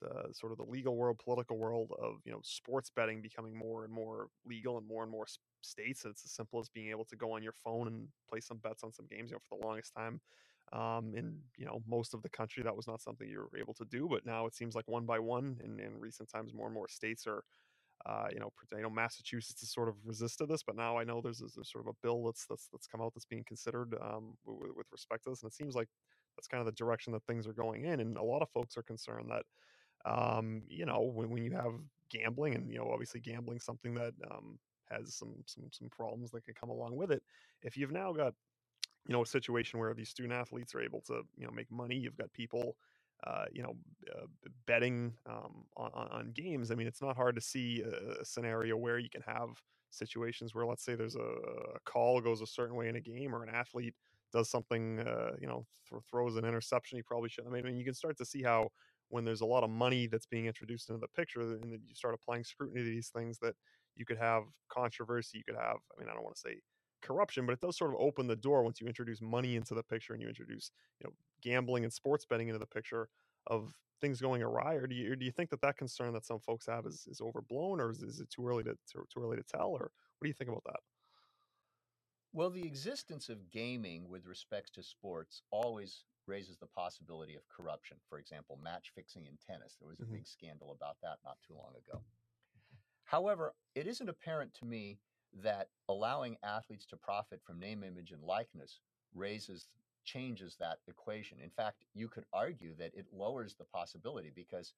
the 0.00 0.32
sort 0.32 0.52
of 0.52 0.58
the 0.58 0.64
legal 0.64 0.96
world, 0.96 1.18
political 1.22 1.56
world 1.56 1.92
of 2.00 2.16
you 2.24 2.32
know 2.32 2.40
sports 2.42 2.90
betting 2.94 3.22
becoming 3.22 3.56
more 3.56 3.84
and 3.84 3.92
more 3.92 4.28
legal 4.46 4.78
and 4.78 4.86
more 4.86 5.02
and 5.02 5.12
more 5.12 5.26
states. 5.62 6.04
It's 6.04 6.24
as 6.24 6.30
simple 6.30 6.60
as 6.60 6.68
being 6.68 6.90
able 6.90 7.04
to 7.06 7.16
go 7.16 7.32
on 7.32 7.42
your 7.42 7.52
phone 7.52 7.86
and 7.86 8.08
play 8.28 8.40
some 8.40 8.58
bets 8.58 8.82
on 8.84 8.92
some 8.92 9.06
games. 9.10 9.30
You 9.30 9.36
know, 9.36 9.40
for 9.48 9.58
the 9.58 9.66
longest 9.66 9.92
time, 9.94 10.20
um, 10.72 11.14
in 11.16 11.38
you 11.56 11.66
know 11.66 11.82
most 11.86 12.14
of 12.14 12.22
the 12.22 12.28
country, 12.28 12.62
that 12.62 12.76
was 12.76 12.86
not 12.86 13.00
something 13.00 13.28
you 13.28 13.38
were 13.38 13.58
able 13.58 13.74
to 13.74 13.84
do. 13.84 14.08
But 14.08 14.26
now 14.26 14.46
it 14.46 14.54
seems 14.54 14.74
like 14.74 14.88
one 14.88 15.06
by 15.06 15.18
one, 15.18 15.58
in, 15.64 15.98
recent 15.98 16.28
times, 16.30 16.52
more 16.52 16.66
and 16.66 16.74
more 16.74 16.88
states 16.88 17.26
are 17.26 17.44
uh, 18.06 18.26
you 18.32 18.38
know, 18.38 18.52
I 18.76 18.80
know 18.80 18.90
Massachusetts 18.90 19.60
has 19.60 19.70
sort 19.70 19.88
of 19.88 19.94
resisted 20.04 20.48
this, 20.48 20.62
but 20.62 20.76
now 20.76 20.98
I 20.98 21.04
know 21.04 21.22
there's, 21.22 21.38
there's 21.38 21.70
sort 21.70 21.86
of 21.86 21.88
a 21.88 21.96
bill 22.02 22.24
that's 22.24 22.44
that's 22.46 22.68
that's 22.70 22.86
come 22.86 23.00
out 23.00 23.14
that's 23.14 23.24
being 23.24 23.44
considered 23.44 23.94
um, 24.02 24.36
with, 24.44 24.76
with 24.76 24.86
respect 24.92 25.24
to 25.24 25.30
this, 25.30 25.42
and 25.42 25.50
it 25.50 25.54
seems 25.54 25.74
like 25.74 25.88
that's 26.36 26.46
kind 26.46 26.60
of 26.60 26.66
the 26.66 26.72
direction 26.72 27.12
that 27.14 27.22
things 27.24 27.46
are 27.46 27.54
going 27.54 27.84
in. 27.84 28.00
And 28.00 28.18
a 28.18 28.22
lot 28.22 28.42
of 28.42 28.50
folks 28.50 28.76
are 28.76 28.82
concerned 28.82 29.30
that, 29.30 29.44
um, 30.04 30.62
you 30.68 30.86
know, 30.86 31.02
when, 31.02 31.30
when 31.30 31.44
you 31.44 31.52
have 31.52 31.74
gambling, 32.10 32.54
and 32.54 32.70
you 32.70 32.78
know, 32.78 32.90
obviously 32.90 33.20
gambling 33.20 33.60
something 33.60 33.94
that 33.94 34.14
um, 34.30 34.58
has 34.90 35.14
some 35.14 35.34
some 35.46 35.64
some 35.70 35.88
problems 35.88 36.30
that 36.32 36.44
can 36.44 36.54
come 36.54 36.70
along 36.70 36.96
with 36.96 37.10
it. 37.10 37.22
If 37.62 37.76
you've 37.76 37.92
now 37.92 38.12
got 38.12 38.34
you 39.06 39.12
know 39.12 39.22
a 39.22 39.26
situation 39.26 39.78
where 39.78 39.94
these 39.94 40.08
student 40.08 40.34
athletes 40.34 40.74
are 40.74 40.80
able 40.80 41.00
to 41.02 41.22
you 41.36 41.46
know 41.46 41.52
make 41.52 41.70
money, 41.70 41.96
you've 41.96 42.16
got 42.16 42.32
people 42.32 42.76
uh, 43.26 43.46
you 43.52 43.62
know, 43.62 43.74
uh, 44.14 44.26
betting 44.66 45.14
um, 45.26 45.64
on, 45.76 45.90
on 45.94 46.32
games. 46.34 46.70
I 46.70 46.74
mean, 46.74 46.86
it's 46.86 47.00
not 47.00 47.16
hard 47.16 47.34
to 47.36 47.40
see 47.40 47.82
a, 47.82 48.20
a 48.20 48.24
scenario 48.24 48.76
where 48.76 48.98
you 48.98 49.08
can 49.08 49.22
have 49.22 49.48
situations 49.90 50.54
where, 50.54 50.66
let's 50.66 50.84
say, 50.84 50.94
there's 50.94 51.16
a, 51.16 51.20
a 51.74 51.80
call 51.84 52.20
goes 52.20 52.42
a 52.42 52.46
certain 52.46 52.76
way 52.76 52.88
in 52.88 52.96
a 52.96 53.00
game, 53.00 53.34
or 53.34 53.42
an 53.42 53.48
athlete 53.48 53.94
does 54.32 54.50
something, 54.50 55.00
uh, 55.00 55.32
you 55.40 55.46
know, 55.46 55.64
th- 55.88 56.02
throws 56.10 56.36
an 56.36 56.44
interception 56.44 56.98
he 56.98 57.02
probably 57.02 57.28
shouldn't. 57.28 57.54
I 57.54 57.62
mean, 57.62 57.76
you 57.76 57.84
can 57.84 57.94
start 57.94 58.18
to 58.18 58.24
see 58.24 58.42
how 58.42 58.70
when 59.14 59.24
there's 59.24 59.40
a 59.42 59.46
lot 59.46 59.64
of 59.64 59.70
money 59.70 60.06
that's 60.08 60.26
being 60.26 60.46
introduced 60.46 60.88
into 60.90 61.00
the 61.00 61.08
picture, 61.08 61.40
and 61.40 61.62
then 61.72 61.80
you 61.86 61.94
start 61.94 62.14
applying 62.14 62.44
scrutiny 62.44 62.80
to 62.82 62.90
these 62.90 63.08
things, 63.10 63.38
that 63.38 63.54
you 63.96 64.04
could 64.04 64.18
have 64.18 64.44
controversy. 64.68 65.38
You 65.38 65.44
could 65.44 65.56
have, 65.56 65.76
I 65.96 66.00
mean, 66.00 66.08
I 66.10 66.14
don't 66.14 66.24
want 66.24 66.34
to 66.36 66.40
say 66.40 66.60
corruption, 67.02 67.46
but 67.46 67.52
it 67.52 67.60
does 67.60 67.76
sort 67.78 67.90
of 67.92 67.96
open 68.00 68.26
the 68.26 68.36
door 68.36 68.62
once 68.64 68.80
you 68.80 68.86
introduce 68.88 69.20
money 69.20 69.56
into 69.56 69.74
the 69.74 69.82
picture 69.82 70.14
and 70.14 70.22
you 70.22 70.28
introduce, 70.28 70.72
you 71.00 71.06
know, 71.06 71.14
gambling 71.40 71.84
and 71.84 71.92
sports 71.92 72.26
betting 72.26 72.48
into 72.48 72.58
the 72.58 72.66
picture 72.66 73.08
of 73.46 73.74
things 74.00 74.20
going 74.20 74.42
awry, 74.42 74.74
or 74.74 74.86
do 74.86 74.94
you 74.94 75.12
or 75.12 75.16
do 75.16 75.24
you 75.24 75.32
think 75.32 75.50
that 75.50 75.60
that 75.60 75.76
concern 75.76 76.12
that 76.14 76.26
some 76.26 76.40
folks 76.40 76.66
have 76.66 76.86
is, 76.86 77.06
is 77.06 77.20
overblown, 77.20 77.80
or 77.80 77.90
is, 77.90 78.02
is 78.02 78.20
it 78.20 78.30
too 78.30 78.46
early 78.48 78.64
to 78.64 78.76
too, 78.90 79.04
too 79.12 79.20
early 79.22 79.36
to 79.36 79.44
tell, 79.44 79.68
or 79.68 79.92
what 80.18 80.24
do 80.24 80.28
you 80.28 80.34
think 80.34 80.50
about 80.50 80.64
that? 80.66 80.80
Well, 82.32 82.50
the 82.50 82.66
existence 82.66 83.30
of 83.30 83.50
gaming 83.50 84.10
with 84.10 84.26
respects 84.26 84.70
to 84.72 84.82
sports 84.82 85.42
always 85.50 86.04
raises 86.26 86.58
the 86.58 86.66
possibility 86.66 87.34
of 87.36 87.48
corruption. 87.48 88.00
For 88.08 88.18
example, 88.18 88.56
match 88.56 88.90
fixing 88.94 89.26
in 89.26 89.36
tennis. 89.38 89.76
There 89.76 89.88
was 89.88 90.00
a 90.00 90.06
Mhm. 90.06 90.06
big 90.06 90.26
scandal 90.26 90.72
about 90.72 91.00
that 91.02 91.18
not 91.24 91.38
too 91.42 91.54
long 91.54 91.74
ago. 91.76 92.04
However, 93.04 93.54
it 93.74 93.86
isn't 93.86 94.08
apparent 94.08 94.54
to 94.54 94.64
me 94.64 95.00
that 95.32 95.70
allowing 95.88 96.38
athletes 96.42 96.86
to 96.86 96.96
profit 96.96 97.42
from 97.42 97.58
name, 97.58 97.82
image, 97.82 98.12
and 98.12 98.22
likeness 98.22 98.80
raises 99.12 99.68
changes 100.04 100.56
that 100.56 100.80
equation. 100.86 101.40
In 101.40 101.50
fact, 101.50 101.86
you 101.94 102.08
could 102.08 102.26
argue 102.32 102.74
that 102.74 102.94
it 102.94 103.12
lowers 103.12 103.54
the 103.56 103.64
possibility 103.64 104.30
because, 104.30 104.74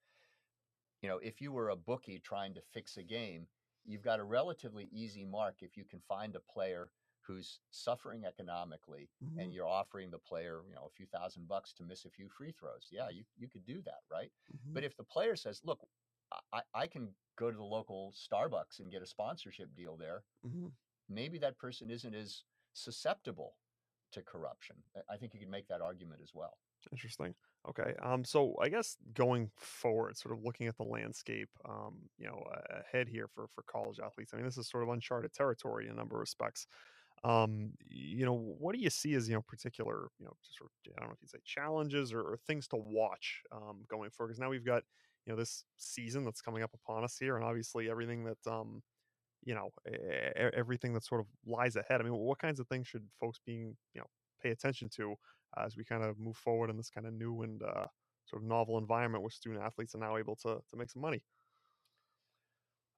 you 1.02 1.08
know, 1.08 1.18
if 1.18 1.40
you 1.40 1.52
were 1.52 1.70
a 1.70 1.76
bookie 1.76 2.18
trying 2.18 2.54
to 2.54 2.62
fix 2.62 2.96
a 2.96 3.02
game, 3.02 3.48
you've 3.84 4.02
got 4.02 4.20
a 4.20 4.24
relatively 4.24 4.86
easy 4.86 5.24
mark 5.24 5.62
if 5.62 5.76
you 5.76 5.84
can 5.84 6.00
find 6.00 6.34
a 6.36 6.40
player 6.40 6.92
who's 7.26 7.60
suffering 7.70 8.24
economically 8.24 9.10
and 9.38 9.52
you're 9.52 9.66
offering 9.66 10.10
the 10.10 10.18
player, 10.18 10.62
you 10.68 10.74
know, 10.74 10.86
a 10.86 10.90
few 10.90 11.06
thousand 11.06 11.48
bucks 11.48 11.72
to 11.74 11.82
miss 11.82 12.04
a 12.04 12.10
few 12.10 12.28
free 12.28 12.52
throws. 12.52 12.88
Yeah, 12.90 13.08
you, 13.08 13.24
you 13.36 13.48
could 13.48 13.64
do 13.64 13.82
that, 13.82 14.00
right? 14.10 14.32
But 14.72 14.84
if 14.84 14.96
the 14.96 15.04
player 15.04 15.36
says, 15.36 15.60
look, 15.64 15.80
I, 16.52 16.62
I 16.74 16.86
can 16.86 17.14
go 17.36 17.50
to 17.50 17.56
the 17.56 17.64
local 17.64 18.12
Starbucks 18.12 18.80
and 18.80 18.90
get 18.90 19.02
a 19.02 19.06
sponsorship 19.06 19.74
deal 19.74 19.96
there, 19.96 20.24
Mhm. 20.44 20.72
maybe 21.08 21.38
that 21.38 21.58
person 21.58 21.90
isn't 21.90 22.14
as 22.14 22.44
susceptible 22.72 23.58
to 24.12 24.22
corruption. 24.22 24.82
I- 25.08 25.16
think 25.16 25.34
you 25.34 25.40
can 25.40 25.50
make 25.50 25.68
that 25.68 25.80
argument 25.80 26.20
as 26.22 26.32
well. 26.34 26.58
Interesting. 26.92 27.34
Okay. 27.68 27.94
Um. 28.00 28.24
So 28.24 28.54
I 28.60 28.68
guess 28.68 28.96
going 29.12 29.50
forward, 29.56 30.16
sort 30.16 30.36
of 30.36 30.44
looking 30.44 30.68
at 30.68 30.76
the 30.76 30.84
landscape, 30.84 31.50
um, 31.64 32.08
you 32.16 32.26
know, 32.28 32.38
ahead 32.70 33.08
here 33.08 33.26
for 33.26 33.48
for 33.48 33.62
college 33.64 33.98
athletes. 33.98 34.32
I 34.32 34.36
mean, 34.36 34.46
this 34.46 34.56
is 34.58 34.68
sort 34.68 34.84
of 34.84 34.90
uncharted 34.90 35.32
territory 35.32 35.86
in 35.86 35.92
a 35.92 35.96
number 35.96 36.16
of 36.16 36.20
respects. 36.20 36.66
Um. 37.28 37.72
You 37.88 38.24
know, 38.26 38.34
what 38.34 38.74
do 38.74 38.80
you 38.80 38.90
see 38.90 39.14
as 39.14 39.28
you 39.28 39.34
know 39.34 39.42
particular, 39.42 40.08
you 40.18 40.26
know, 40.26 40.36
sort 40.42 40.70
of 40.70 40.92
I 40.96 41.00
don't 41.00 41.08
know 41.10 41.14
if 41.14 41.22
you'd 41.22 41.30
say 41.30 41.40
challenges 41.44 42.12
or, 42.12 42.20
or 42.22 42.36
things 42.38 42.68
to 42.68 42.76
watch 42.76 43.42
um 43.52 43.84
going 43.88 44.10
forward? 44.10 44.28
Because 44.30 44.40
now 44.40 44.50
we've 44.50 44.64
got 44.64 44.84
you 45.26 45.32
know 45.32 45.38
this 45.38 45.64
season 45.76 46.24
that's 46.24 46.42
coming 46.42 46.62
up 46.62 46.74
upon 46.74 47.04
us 47.04 47.18
here, 47.18 47.36
and 47.36 47.44
obviously 47.44 47.90
everything 47.90 48.24
that 48.24 48.46
um 48.46 48.82
you 49.44 49.54
know 49.54 49.70
everything 50.54 50.92
that 50.94 51.04
sort 51.04 51.20
of 51.20 51.28
lies 51.46 51.76
ahead. 51.76 52.00
I 52.00 52.04
mean, 52.04 52.14
what 52.14 52.38
kinds 52.38 52.60
of 52.60 52.68
things 52.68 52.88
should 52.88 53.08
folks 53.20 53.40
being 53.44 53.76
you 53.94 54.00
know 54.00 54.08
pay 54.42 54.50
attention 54.50 54.88
to 54.96 55.14
uh, 55.56 55.62
as 55.66 55.76
we 55.76 55.84
kind 55.84 56.04
of 56.04 56.18
move 56.18 56.36
forward 56.36 56.70
in 56.70 56.76
this 56.76 56.90
kind 56.90 57.06
of 57.06 57.14
new 57.14 57.42
and 57.42 57.62
uh, 57.62 57.86
sort 58.26 58.42
of 58.42 58.48
novel 58.48 58.78
environment 58.78 59.22
where 59.22 59.30
student 59.30 59.62
athletes 59.62 59.94
are 59.94 59.98
now 60.00 60.16
able 60.16 60.36
to 60.36 60.60
to 60.68 60.76
make 60.76 60.90
some 60.90 61.02
money. 61.02 61.22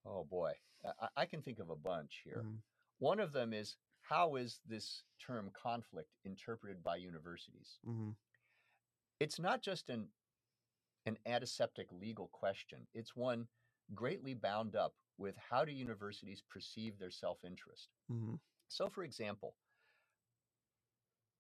Oh 0.05 0.25
boy, 0.25 0.55
I, 0.85 1.09
I 1.17 1.27
can 1.27 1.43
think 1.43 1.59
of 1.59 1.71
a 1.71 1.77
bunch 1.77 2.23
here. 2.25 2.43
Mhm. 2.43 2.63
One 2.99 3.21
of 3.21 3.33
them 3.33 3.53
is 3.53 3.77
how 4.09 4.37
is 4.37 4.63
this 4.65 5.05
term 5.19 5.51
conflict 5.51 6.17
interpreted 6.25 6.83
by 6.83 6.97
universities? 6.97 7.79
Mhm. 7.85 8.17
It's 9.21 9.39
not 9.39 9.61
just 9.61 9.91
an 9.91 10.11
an 11.05 11.19
antiseptic 11.27 11.93
legal 11.93 12.29
question. 12.29 12.89
It's 12.95 13.15
one 13.15 13.49
greatly 13.95 14.35
bound 14.35 14.77
up 14.77 14.97
with 15.19 15.37
how 15.37 15.65
do 15.65 15.73
universities 15.73 16.43
perceive 16.43 16.99
their 16.99 17.11
self-interest. 17.11 17.91
Mhm. 18.09 18.41
So, 18.69 18.89
for 18.89 19.05
example, 19.05 19.59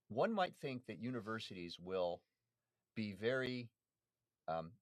one 0.09 0.33
might 0.33 0.55
think 0.59 0.85
that 0.87 0.99
universities 0.99 1.79
will 1.79 2.23
be 2.95 3.13
very 3.15 3.71
um, 4.47 4.79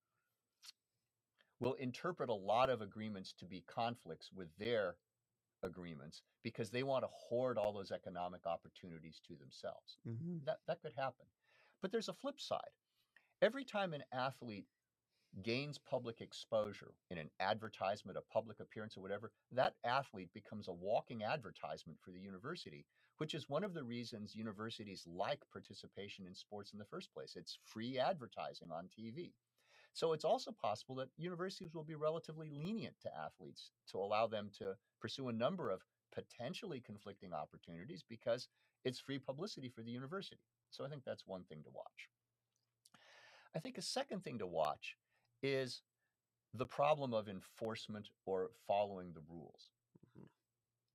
will 1.61 1.75
interpret 1.75 2.31
a 2.31 2.35
lot 2.35 2.69
of 2.69 2.81
agreements 2.81 3.33
to 3.35 3.47
be 3.47 3.63
conflicts 3.63 4.33
with 4.33 4.57
their 4.57 4.99
agreements 5.67 6.23
because 6.43 6.71
they 6.71 6.85
want 6.85 7.05
to 7.05 7.09
hoard 7.09 7.59
all 7.59 7.75
those 7.75 7.93
economic 7.93 8.47
opportunities 8.47 9.21
to 9.21 9.37
themselves. 9.37 9.99
Mhm. 10.07 10.45
That 10.47 10.61
that 10.67 10.81
could 10.83 10.95
happen. 10.95 11.27
But 11.83 11.93
there's 11.93 12.09
a 12.11 12.15
flip 12.15 12.41
side. 12.41 12.73
Every 13.43 13.65
time 13.65 13.95
an 13.95 14.05
athlete 14.13 14.69
gains 15.43 15.79
public 15.79 16.21
exposure 16.21 16.97
in 17.11 17.19
an 17.19 17.31
advertisement, 17.41 18.19
a 18.19 18.23
public 18.23 18.61
appearance, 18.61 18.97
or 18.97 19.03
whatever, 19.03 19.33
that 19.53 19.77
athlete 19.85 20.33
becomes 20.33 20.69
a 20.69 20.73
walking 20.75 21.23
advertisement 21.25 22.01
for 22.01 22.13
the 22.13 22.21
university, 22.21 22.87
which 23.19 23.35
is 23.35 23.49
one 23.49 23.65
of 23.65 23.75
the 23.75 23.85
reasons 23.85 24.35
universities 24.35 25.07
like 25.07 25.49
participation 25.51 26.27
in 26.27 26.35
sports 26.35 26.73
in 26.73 26.79
the 26.79 26.87
first 26.87 27.13
place. 27.13 27.37
It's 27.37 27.59
free 27.63 27.99
advertising 27.99 28.73
on 28.73 28.89
TV. 28.89 29.35
So 29.97 30.13
it's 30.13 30.27
also 30.27 30.53
possible 30.53 30.95
that 30.97 31.09
universities 31.17 31.73
will 31.73 31.83
be 31.83 31.95
relatively 31.95 32.51
lenient 32.51 32.97
to 33.01 33.17
athletes 33.17 33.71
to 33.91 33.97
allow 33.97 34.27
them 34.27 34.51
to 34.59 34.77
pursue 35.01 35.29
a 35.31 35.33
number 35.33 35.71
of 35.71 35.81
potentially 36.13 36.81
conflicting 36.81 37.33
opportunities 37.33 38.05
because 38.07 38.49
it's 38.85 39.01
free 39.01 39.19
publicity 39.19 39.71
for 39.71 39.81
the 39.81 39.91
university. 39.91 40.43
So 40.69 40.85
I 40.85 40.91
think 40.91 41.05
that's 41.07 41.27
one 41.27 41.45
thing 41.45 41.63
to 41.63 41.71
watch. 41.71 42.11
I 43.55 43.59
think 43.59 43.79
a 43.79 43.83
second 43.83 44.23
thing 44.23 44.39
to 44.41 44.47
watch 44.47 44.99
is 45.43 45.81
the 46.53 46.67
problem 46.67 47.15
of 47.15 47.27
enforcement 47.27 48.11
or 48.27 48.51
following 48.67 49.15
the 49.15 49.23
rules. 49.31 49.71
Mhm. 50.15 50.29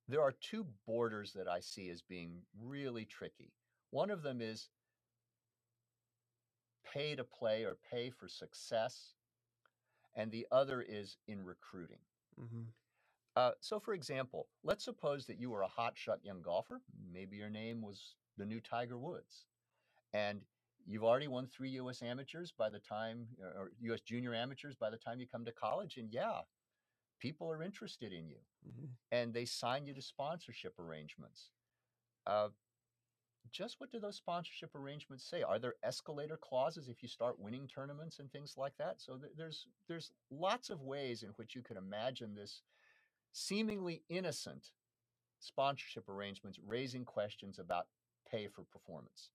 There 0.06 0.22
are 0.22 0.30
two 0.30 0.62
borders 0.86 1.32
that 1.32 1.48
I 1.48 1.58
see 1.58 1.90
as 1.90 2.02
being 2.02 2.46
really 2.56 3.04
tricky. 3.04 3.52
One 3.90 4.10
of 4.10 4.22
them 4.22 4.40
is 4.40 4.70
pay 6.92 7.16
to 7.16 7.24
play 7.24 7.64
or 7.64 7.74
pay 7.76 8.10
for 8.10 8.28
success, 8.28 9.16
and 10.14 10.32
the 10.32 10.46
other 10.50 10.82
is 10.82 11.18
in 11.26 11.44
recruiting. 11.44 12.00
hmm 12.36 12.64
Uh, 13.34 13.52
so, 13.60 13.80
for 13.80 13.94
example, 13.94 14.50
let's 14.62 14.84
suppose 14.84 15.26
that 15.26 15.38
you 15.38 15.50
were 15.50 15.62
a 15.62 15.68
hotshot 15.68 16.22
young 16.24 16.42
golfer. 16.42 16.82
Maybe 17.12 17.36
your 17.36 17.50
name 17.50 17.80
was 17.82 18.16
the 18.36 18.44
new 18.46 18.60
Tiger 18.60 18.98
Woods, 18.98 19.48
and 20.12 20.46
you've 20.86 21.04
already 21.04 21.28
won 21.28 21.48
three 21.48 21.70
U.S. 21.72 22.02
amateurs 22.02 22.52
by 22.52 22.70
the 22.70 22.80
time, 22.80 23.28
or 23.40 23.72
U.S. 23.80 24.02
junior 24.02 24.34
amateurs 24.34 24.76
by 24.76 24.90
the 24.90 24.98
time 24.98 25.20
you 25.20 25.26
come 25.28 25.44
to 25.46 25.52
college. 25.52 25.96
And 25.98 26.12
yeah, 26.12 26.42
people 27.20 27.50
are 27.50 27.62
interested 27.62 28.12
in 28.12 28.28
you, 28.28 28.40
hmm 28.64 28.92
and 29.10 29.34
they 29.34 29.46
sign 29.46 29.86
you 29.86 29.94
to 29.94 30.02
sponsorship 30.02 30.78
arrangements. 30.78 31.52
Uh, 32.26 32.50
just 33.50 33.80
what 33.80 33.90
do 33.90 33.98
those 34.00 34.16
sponsorship 34.16 34.74
arrangements 34.74 35.24
say? 35.28 35.42
Are 35.42 35.58
there 35.58 35.74
escalator 35.82 36.36
clauses 36.36 36.88
if 36.88 37.02
you 37.02 37.08
start 37.08 37.40
winning 37.40 37.66
tournaments 37.68 38.18
and 38.18 38.30
things 38.30 38.54
like 38.56 38.76
that? 38.78 39.00
So 39.00 39.16
th- 39.18 39.32
there's 39.36 39.68
there's 39.88 40.12
lots 40.30 40.70
of 40.70 40.80
ways 40.82 41.22
in 41.22 41.30
which 41.30 41.54
you 41.54 41.62
could 41.62 41.76
imagine 41.76 42.34
this 42.34 42.62
seemingly 43.32 44.04
innocent 44.08 44.72
sponsorship 45.40 46.08
arrangements 46.08 46.58
raising 46.64 47.04
questions 47.04 47.58
about 47.58 47.88
pay 48.30 48.48
for 48.48 48.62
performance. 48.64 49.30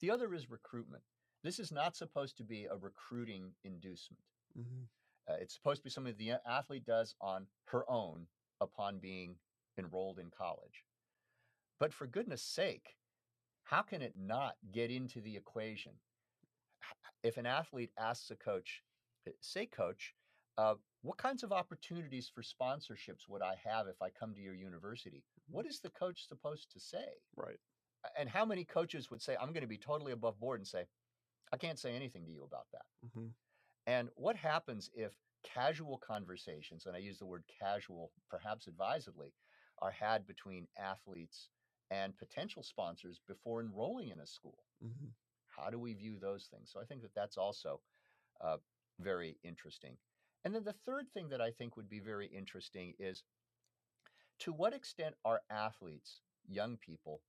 The 0.00 0.10
other 0.10 0.32
is 0.34 0.50
recruitment. 0.50 1.04
This 1.42 1.58
is 1.58 1.72
not 1.72 1.96
supposed 1.96 2.36
to 2.38 2.44
be 2.44 2.66
a 2.66 2.76
recruiting 2.76 3.56
inducement. 3.64 4.22
hmm 4.54 4.84
Uh, 5.28 5.34
it's 5.40 5.54
supposed 5.54 5.80
to 5.80 5.84
be 5.84 5.90
something 5.90 6.14
the 6.16 6.34
athlete 6.46 6.86
does 6.86 7.16
on 7.20 7.48
her 7.66 7.88
own 7.90 8.28
upon 8.60 8.98
being 9.00 9.40
enrolled 9.78 10.18
in 10.20 10.30
college. 10.30 10.85
But 11.78 11.92
for 11.92 12.06
goodness 12.06 12.42
sake, 12.42 12.98
how 13.64 13.82
can 13.82 14.02
it 14.02 14.16
not 14.16 14.56
get 14.70 14.90
into 14.90 15.20
the 15.20 15.36
equation? 15.36 16.00
If 17.22 17.36
an 17.36 17.46
athlete 17.46 17.92
asks 17.98 18.30
a 18.30 18.36
coach, 18.36 18.84
uh, 19.26 19.32
say, 19.40 19.66
coach, 19.66 20.14
uh, 20.56 20.76
what 21.02 21.18
kinds 21.18 21.42
of 21.42 21.52
opportunities 21.52 22.28
for 22.28 22.42
sponsorships 22.42 23.28
would 23.28 23.42
I 23.42 23.56
have 23.56 23.88
if 23.88 24.00
I 24.00 24.10
come 24.10 24.34
to 24.34 24.40
your 24.40 24.54
university? 24.54 25.24
What 25.48 25.66
is 25.66 25.80
the 25.80 25.90
coach 25.90 26.26
supposed 26.26 26.70
to 26.72 26.80
say? 26.80 27.22
Right. 27.36 27.60
And 28.16 28.28
how 28.28 28.44
many 28.44 28.64
coaches 28.64 29.10
would 29.10 29.20
say, 29.22 29.36
I'm 29.36 29.52
going 29.52 29.62
to 29.62 29.66
be 29.66 29.78
totally 29.78 30.12
above 30.12 30.38
board 30.38 30.60
and 30.60 30.66
say, 30.66 30.86
I 31.52 31.56
can't 31.56 31.78
say 31.78 31.94
anything 31.94 32.24
to 32.26 32.32
you 32.32 32.44
about 32.44 32.70
that? 32.72 32.86
hmm 33.02 33.28
And 33.86 34.10
what 34.16 34.36
happens 34.36 34.90
if 34.94 35.18
casual 35.42 35.98
conversations, 35.98 36.86
and 36.86 36.96
I 36.96 37.00
use 37.00 37.18
the 37.18 37.26
word 37.26 37.44
casual 37.46 38.12
perhaps 38.28 38.66
advisedly, 38.66 39.34
are 39.78 39.90
had 39.90 40.26
between 40.26 40.68
athletes 40.76 41.50
and 41.90 42.16
potential 42.16 42.62
sponsors 42.62 43.20
before 43.26 43.60
enrolling 43.60 44.10
in 44.10 44.20
a 44.20 44.26
school? 44.26 44.66
hmm 44.80 45.10
How 45.46 45.70
do 45.70 45.78
we 45.78 45.94
view 45.94 46.18
those 46.18 46.46
things? 46.46 46.70
So 46.72 46.80
I 46.80 46.84
think 46.84 47.02
that 47.02 47.14
that's 47.14 47.38
also 47.38 47.82
uh, 48.40 48.58
very 49.00 49.38
interesting. 49.42 49.98
And 50.44 50.54
then 50.54 50.64
the 50.64 50.72
third 50.72 51.10
thing 51.12 51.28
that 51.30 51.40
I 51.40 51.50
think 51.50 51.76
would 51.76 51.88
be 51.88 52.00
very 52.00 52.26
interesting 52.28 52.94
is 52.98 53.24
to 54.40 54.52
what 54.52 54.74
extent 54.74 55.16
are 55.24 55.42
athletes, 55.50 56.22
young 56.46 56.76
people, 56.76 57.22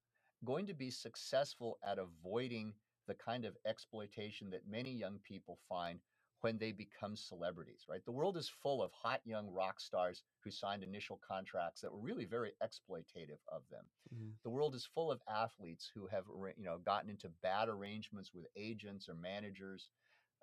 going 0.46 0.68
to 0.68 0.74
be 0.74 0.92
successful 0.92 1.80
at 1.84 2.00
avoiding 2.00 2.76
the 3.08 3.16
kind 3.16 3.46
of 3.46 3.58
exploitation 3.66 4.50
that 4.52 4.68
many 4.68 4.92
young 4.92 5.20
people 5.20 5.58
find 5.70 6.02
when 6.42 6.58
they 6.58 6.72
become 6.72 7.16
celebrities, 7.16 7.86
right? 7.90 8.04
The 8.06 8.12
world 8.12 8.38
is 8.38 8.50
full 8.50 8.82
of 8.84 8.92
hot 8.92 9.22
young 9.26 9.50
rock 9.50 9.80
stars 9.80 10.24
who 10.44 10.52
signed 10.52 10.84
initial 10.84 11.18
contracts 11.18 11.82
that 11.82 11.92
were 11.92 12.00
really 12.00 12.26
very 12.26 12.54
exploitative 12.62 13.40
of 13.48 13.68
them. 13.70 13.90
hmm 14.12 14.40
The 14.44 14.50
world 14.50 14.76
is 14.76 14.86
full 14.86 15.12
of 15.12 15.22
athletes 15.28 15.92
who 15.94 16.08
have, 16.08 16.26
you 16.58 16.66
know, 16.66 16.78
gotten 16.80 17.10
into 17.10 17.30
bad 17.30 17.70
arrangements 17.70 18.34
with 18.34 18.48
agents 18.56 19.10
or 19.10 19.16
managers. 19.16 19.90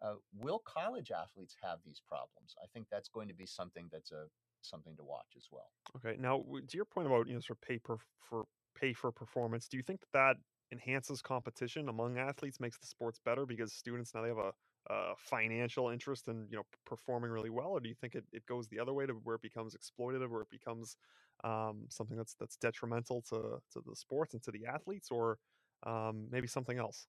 Uh, 0.03 0.17
will 0.33 0.59
college 0.61 1.11
athletes 1.11 1.57
have 1.63 1.83
these 1.85 2.01
problems? 2.01 2.55
I 2.63 2.67
think 2.69 2.89
that's 2.91 3.09
going 3.09 3.29
to 3.29 3.35
be 3.35 3.47
something 3.47 3.89
that's 3.91 4.13
a 4.13 4.31
something 4.63 4.97
to 4.97 5.05
watch 5.05 5.35
as 5.37 5.49
well. 5.51 5.73
Okay. 5.97 6.17
Now, 6.19 6.43
to 6.43 6.77
your 6.77 6.85
point 6.85 7.07
about 7.07 7.27
you 7.29 7.35
know 7.35 7.41
sort 7.41 7.59
of 7.59 7.61
pay 7.63 7.79
per 7.79 7.99
for 8.21 8.47
pay 8.75 8.93
for 8.93 9.13
performance, 9.13 9.69
do 9.69 9.77
you 9.77 9.83
think 9.83 10.01
that 10.01 10.13
that 10.13 10.37
enhances 10.73 11.23
competition 11.23 11.89
among 11.89 12.19
athletes, 12.19 12.59
makes 12.59 12.79
the 12.79 12.87
sports 12.87 13.19
better 13.25 13.47
because 13.47 13.73
students 13.73 14.15
now 14.15 14.23
they 14.23 14.29
have 14.29 14.39
a, 14.39 14.53
a 14.89 15.15
financial 15.17 15.89
interest 15.91 16.29
in 16.29 16.47
you 16.51 16.57
know 16.57 16.65
performing 16.85 17.31
really 17.31 17.51
well, 17.51 17.69
or 17.71 17.81
do 17.81 17.89
you 17.89 17.95
think 17.95 18.15
it, 18.15 18.25
it 18.33 18.47
goes 18.47 18.69
the 18.69 18.79
other 18.79 18.93
way 18.93 19.07
to 19.07 19.15
where 19.15 19.37
it 19.37 19.43
becomes 19.43 19.77
exploitative, 19.77 20.31
where 20.31 20.43
it 20.43 20.51
becomes 20.51 20.97
um, 21.43 21.87
something 21.91 22.17
that's 22.17 22.35
that's 22.35 22.57
detrimental 22.57 23.23
to 23.23 23.61
to 23.71 23.83
the 23.85 23.97
sports 23.97 24.35
and 24.35 24.43
to 24.45 24.51
the 24.53 24.67
athletes, 24.67 25.11
or 25.11 25.39
um, 25.85 26.29
maybe 26.31 26.47
something 26.47 26.79
else? 26.79 27.09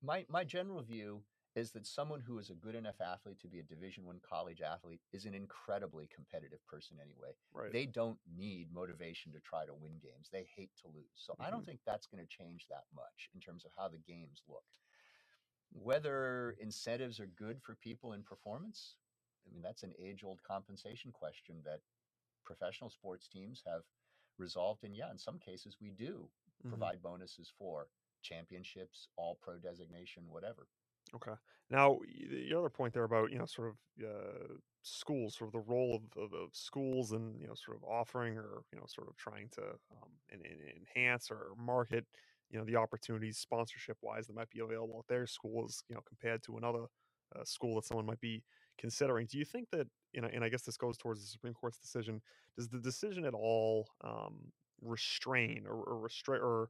My 0.00 0.24
my 0.28 0.44
general 0.44 0.82
view 0.82 1.26
is 1.56 1.72
that 1.72 1.84
someone 1.84 2.20
who 2.20 2.38
is 2.38 2.48
a 2.48 2.54
good 2.54 2.76
enough 2.76 3.00
athlete 3.00 3.40
to 3.40 3.48
be 3.48 3.58
a 3.58 3.64
Division 3.64 4.04
One 4.04 4.20
college 4.20 4.60
athlete 4.62 5.02
is 5.10 5.26
an 5.26 5.34
incredibly 5.34 6.06
competitive 6.06 6.64
person 6.64 7.00
anyway. 7.00 7.36
Right. 7.52 7.72
They 7.72 7.86
don't 7.86 8.20
need 8.24 8.70
motivation 8.72 9.32
to 9.32 9.40
try 9.40 9.66
to 9.66 9.74
win 9.74 9.98
games. 9.98 10.28
They 10.30 10.44
hate 10.44 10.76
to 10.76 10.86
lose. 10.88 11.10
So 11.14 11.34
I 11.40 11.50
don't 11.50 11.64
Mhm. 11.64 11.66
think 11.66 11.80
that's 11.84 12.06
going 12.06 12.22
to 12.24 12.28
change 12.28 12.68
that 12.68 12.84
much 12.92 13.30
in 13.34 13.40
terms 13.40 13.64
of 13.64 13.72
how 13.76 13.88
the 13.88 13.98
games 13.98 14.44
look. 14.46 14.64
Whether 15.70 16.52
incentives 16.52 17.20
are 17.20 17.26
good 17.26 17.62
for 17.62 17.74
people 17.74 18.12
in 18.12 18.22
performance, 18.24 18.96
I 19.46 19.50
mean, 19.50 19.62
that's 19.62 19.82
an 19.82 19.92
age 19.98 20.24
old 20.24 20.42
compensation 20.42 21.12
question 21.12 21.62
that 21.64 21.82
professional 22.44 22.90
sports 22.90 23.28
teams 23.28 23.62
have 23.66 23.84
resolved. 24.38 24.84
And 24.84 24.96
yeah, 24.96 25.10
in 25.10 25.18
some 25.18 25.38
cases, 25.38 25.80
we 25.80 25.90
do 25.90 26.32
Mhm. 26.64 26.64
provide 26.68 27.02
bonuses 27.02 27.50
for 27.50 27.90
championships, 28.22 29.08
all 29.16 29.34
pro 29.36 29.58
designation, 29.58 30.28
whatever. 30.30 30.68
Okay. 31.14 31.34
Now, 31.70 32.00
the 32.06 32.54
other 32.54 32.70
point 32.70 32.94
there 32.94 33.04
about, 33.04 33.30
you 33.30 33.38
know, 33.38 33.46
sort 33.46 33.68
of 33.68 34.04
uh, 34.04 34.54
schools, 34.82 35.36
sort 35.36 35.48
of 35.48 35.52
the 35.52 35.60
role 35.72 35.94
of, 35.94 36.16
of, 36.20 36.32
of 36.32 36.56
schools 36.56 37.12
and, 37.12 37.40
you 37.40 37.46
know, 37.46 37.54
sort 37.54 37.76
of 37.76 37.84
offering 37.84 38.36
or, 38.36 38.64
you 38.72 38.78
know, 38.78 38.86
sort 38.86 39.08
of 39.08 39.16
trying 39.16 39.48
to 39.50 39.78
um, 39.92 40.18
en- 40.32 40.44
en- 40.44 40.72
enhance 40.76 41.30
or 41.30 41.54
market, 41.56 42.06
you 42.54 42.60
know, 42.60 42.64
the 42.64 42.76
opportunities 42.76 43.36
sponsorship 43.36 43.96
wise 44.00 44.28
that 44.28 44.36
might 44.36 44.48
be 44.48 44.60
available 44.60 45.00
at 45.00 45.08
their 45.08 45.26
schools, 45.26 45.82
you 45.88 45.94
know, 45.96 46.02
compared 46.06 46.40
to 46.44 46.56
another 46.56 46.84
uh, 47.34 47.42
school 47.42 47.74
that 47.74 47.84
someone 47.84 48.06
might 48.06 48.20
be 48.20 48.44
considering. 48.78 49.26
Do 49.28 49.38
you 49.38 49.44
think 49.44 49.68
that, 49.72 49.88
you 50.12 50.20
know, 50.20 50.28
and 50.32 50.44
I 50.44 50.48
guess 50.48 50.62
this 50.62 50.76
goes 50.76 50.96
towards 50.96 51.20
the 51.20 51.26
Supreme 51.26 51.52
Court's 51.52 51.78
decision, 51.78 52.22
does 52.56 52.68
the 52.68 52.78
decision 52.78 53.24
at 53.24 53.34
all 53.34 53.88
um, 54.04 54.52
restrain 54.80 55.64
or, 55.68 55.82
or 55.82 55.98
restrict 55.98 56.44
or 56.44 56.68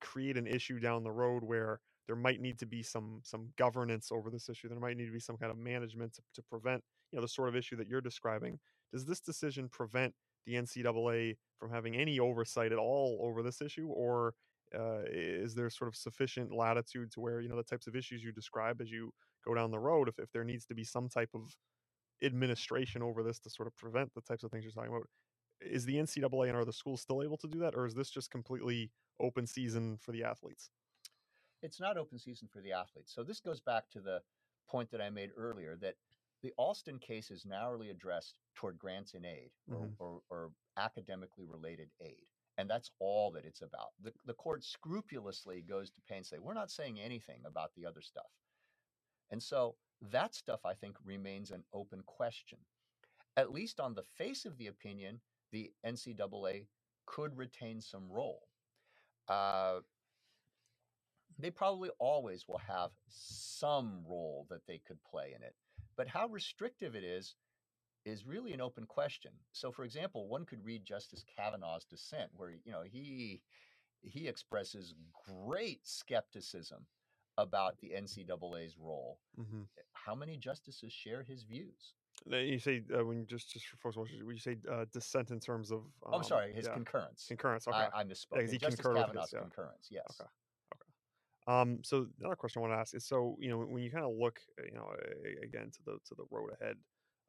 create 0.00 0.36
an 0.36 0.48
issue 0.48 0.80
down 0.80 1.04
the 1.04 1.12
road 1.12 1.44
where 1.44 1.78
there 2.08 2.16
might 2.16 2.40
need 2.40 2.58
to 2.58 2.66
be 2.66 2.82
some 2.82 3.20
some 3.22 3.48
governance 3.56 4.10
over 4.12 4.30
this 4.30 4.48
issue. 4.48 4.68
There 4.68 4.78
might 4.78 4.96
need 4.96 5.06
to 5.06 5.12
be 5.12 5.20
some 5.20 5.36
kind 5.36 5.50
of 5.50 5.58
management 5.58 6.14
to, 6.14 6.22
to 6.34 6.42
prevent 6.42 6.82
you 7.12 7.16
know 7.16 7.22
the 7.22 7.28
sort 7.28 7.48
of 7.48 7.56
issue 7.56 7.76
that 7.76 7.88
you're 7.88 8.00
describing. 8.00 8.58
Does 8.92 9.04
this 9.04 9.20
decision 9.20 9.68
prevent 9.68 10.12
the 10.44 10.54
NCAA 10.54 11.36
from 11.58 11.70
having 11.70 11.96
any 11.96 12.18
oversight 12.18 12.72
at 12.72 12.78
all 12.78 13.18
over 13.22 13.42
this 13.42 13.62
issue, 13.62 13.86
or 13.88 14.34
uh, 14.74 15.02
is 15.06 15.54
there 15.54 15.70
sort 15.70 15.88
of 15.88 15.96
sufficient 15.96 16.52
latitude 16.52 17.10
to 17.12 17.20
where 17.20 17.40
you 17.40 17.48
know 17.48 17.56
the 17.56 17.62
types 17.62 17.86
of 17.86 17.96
issues 17.96 18.22
you 18.22 18.32
describe 18.32 18.80
as 18.80 18.90
you 18.90 19.12
go 19.44 19.54
down 19.54 19.70
the 19.70 19.78
road, 19.78 20.08
if, 20.08 20.18
if 20.18 20.30
there 20.32 20.44
needs 20.44 20.66
to 20.66 20.74
be 20.74 20.84
some 20.84 21.08
type 21.08 21.30
of 21.34 21.54
administration 22.22 23.02
over 23.02 23.22
this 23.22 23.38
to 23.40 23.50
sort 23.50 23.66
of 23.66 23.76
prevent 23.76 24.12
the 24.14 24.20
types 24.22 24.42
of 24.42 24.50
things 24.50 24.64
you're 24.64 24.72
talking 24.72 24.90
about, 24.90 25.06
is 25.60 25.84
the 25.84 25.96
NCAA 25.96 26.48
and 26.48 26.56
are 26.56 26.64
the 26.64 26.72
schools 26.72 27.02
still 27.02 27.22
able 27.22 27.36
to 27.38 27.48
do 27.48 27.58
that, 27.58 27.74
or 27.74 27.86
is 27.86 27.94
this 27.94 28.10
just 28.10 28.30
completely 28.30 28.90
open 29.20 29.46
season 29.46 29.98
for 29.98 30.12
the 30.12 30.24
athletes? 30.24 30.70
It's 31.62 31.80
not 31.80 31.96
open 31.96 32.18
season 32.18 32.48
for 32.52 32.60
the 32.60 32.72
athletes. 32.72 33.14
So 33.14 33.22
this 33.22 33.40
goes 33.40 33.60
back 33.60 33.88
to 33.90 34.00
the 34.00 34.22
point 34.68 34.90
that 34.90 35.00
I 35.00 35.10
made 35.10 35.30
earlier 35.36 35.76
that 35.76 35.94
the 36.42 36.52
Alston 36.58 36.98
case 36.98 37.30
is 37.30 37.46
narrowly 37.46 37.90
addressed 37.90 38.38
toward 38.54 38.78
grants 38.78 39.14
in 39.14 39.24
aid 39.24 39.50
or, 39.70 39.86
Mhm. 39.86 39.94
or, 39.98 40.22
or 40.28 40.50
academically 40.76 41.46
related 41.46 41.90
aid. 42.00 42.26
And 42.56 42.70
that's 42.70 42.90
all 43.00 43.32
that 43.32 43.44
it's 43.44 43.62
about. 43.62 43.90
The, 44.00 44.12
the 44.26 44.34
court 44.34 44.64
scrupulously 44.64 45.62
goes 45.62 45.90
to 45.90 46.00
pains 46.08 46.28
say, 46.28 46.38
we're 46.38 46.54
not 46.54 46.70
saying 46.70 47.00
anything 47.00 47.40
about 47.46 47.70
the 47.76 47.86
other 47.86 48.00
stuff. 48.00 48.30
And 49.30 49.42
so 49.42 49.76
that 50.12 50.34
stuff, 50.34 50.60
I 50.64 50.74
think, 50.74 50.96
remains 51.04 51.50
an 51.50 51.64
open 51.72 52.02
question. 52.06 52.58
At 53.36 53.52
least 53.52 53.80
on 53.80 53.94
the 53.94 54.04
face 54.16 54.44
of 54.44 54.56
the 54.58 54.68
opinion, 54.68 55.20
the 55.50 55.72
NCAA 55.84 56.66
could 57.06 57.36
retain 57.36 57.80
some 57.80 58.08
role. 58.10 58.42
Uh, 59.28 59.80
they 61.38 61.50
probably 61.50 61.90
always 61.98 62.46
will 62.46 62.58
have 62.58 62.90
some 63.08 64.04
role 64.08 64.46
that 64.50 64.66
they 64.66 64.80
could 64.86 64.98
play 65.10 65.32
in 65.36 65.42
it. 65.42 65.54
But 65.96 66.08
how 66.08 66.28
restrictive 66.28 66.94
it 66.94 67.04
is, 67.04 67.34
is 68.04 68.26
really 68.26 68.52
an 68.52 68.60
open 68.60 68.84
question. 68.86 69.32
So, 69.52 69.72
for 69.72 69.84
example, 69.84 70.28
one 70.28 70.44
could 70.44 70.64
read 70.64 70.84
Justice 70.84 71.24
Kavanaugh's 71.36 71.84
dissent, 71.84 72.30
where 72.34 72.50
you 72.64 72.72
know 72.72 72.82
he 72.82 73.40
he 74.02 74.28
expresses 74.28 74.94
great 75.26 75.86
skepticism 75.86 76.86
about 77.38 77.78
the 77.80 77.92
NCAA's 77.96 78.76
role. 78.78 79.18
Mm-hmm. 79.40 79.62
How 79.92 80.14
many 80.14 80.36
justices 80.36 80.92
share 80.92 81.22
his 81.22 81.42
views? 81.44 81.94
You 82.26 82.58
say 82.58 82.82
uh, 82.96 83.04
when 83.04 83.26
just 83.26 83.50
just 83.52 83.66
for 83.66 83.76
folks 83.76 83.96
watching, 83.96 84.16
you 84.16 84.38
say 84.38 84.56
uh, 84.70 84.84
dissent 84.92 85.30
in 85.30 85.40
terms 85.40 85.72
of 85.72 85.82
oh, 86.04 86.08
I'm 86.08 86.14
um, 86.14 86.22
sorry, 86.22 86.52
his 86.52 86.66
yeah, 86.66 86.74
concurrence. 86.74 87.26
concurrence. 87.26 87.66
Okay. 87.66 87.76
I, 87.76 88.00
I 88.00 88.04
misspoke. 88.04 88.40
'cause 88.40 88.50
he 88.50 88.58
Justice 88.58 88.84
with 88.84 88.96
his, 88.96 89.04
Kavanaugh's 89.04 89.32
yeah. 89.32 89.40
concurrence. 89.40 89.88
Yes. 89.90 90.20
Okay. 90.20 90.30
Um, 91.46 91.80
so 91.82 92.06
another 92.20 92.36
question 92.36 92.60
I 92.60 92.62
want 92.62 92.72
to 92.72 92.78
ask 92.78 92.94
is, 92.94 93.04
so 93.04 93.36
you 93.38 93.50
know, 93.50 93.58
when 93.58 93.82
you 93.82 93.90
kind 93.90 94.04
of 94.04 94.12
look, 94.18 94.40
you 94.64 94.74
know, 94.74 94.94
again 95.42 95.70
to 95.72 95.78
the 95.84 95.98
to 96.06 96.14
the 96.14 96.24
road 96.30 96.50
ahead, 96.60 96.76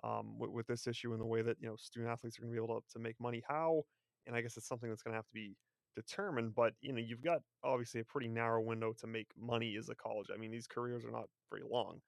um, 0.05 0.37
with, 0.37 0.51
with 0.51 0.67
this 0.67 0.87
issue 0.87 1.11
and 1.11 1.21
the 1.21 1.25
way 1.25 1.41
that 1.41 1.57
you 1.59 1.67
know 1.67 1.75
student 1.77 2.11
athletes 2.11 2.37
are 2.37 2.41
going 2.41 2.53
to 2.53 2.59
be 2.59 2.63
able 2.63 2.79
to, 2.79 2.87
to 2.93 2.99
make 2.99 3.19
money, 3.19 3.43
how, 3.47 3.83
and 4.27 4.35
I 4.35 4.41
guess 4.41 4.57
it's 4.57 4.67
something 4.67 4.89
that's 4.89 5.01
going 5.01 5.13
to 5.13 5.17
have 5.17 5.27
to 5.27 5.33
be 5.33 5.55
determined. 5.95 6.53
But 6.53 6.73
you 6.81 6.93
know, 6.93 6.99
you've 6.99 7.23
got 7.23 7.41
obviously 7.63 8.01
a 8.01 8.05
pretty 8.05 8.27
narrow 8.27 8.61
window 8.61 8.93
to 8.99 9.07
make 9.07 9.27
money 9.39 9.75
as 9.77 9.89
a 9.89 9.95
college. 9.95 10.27
I 10.33 10.37
mean, 10.37 10.51
these 10.51 10.67
careers 10.67 11.03
are 11.03 11.11
not 11.11 11.25
very 11.49 11.63
long. 11.69 12.01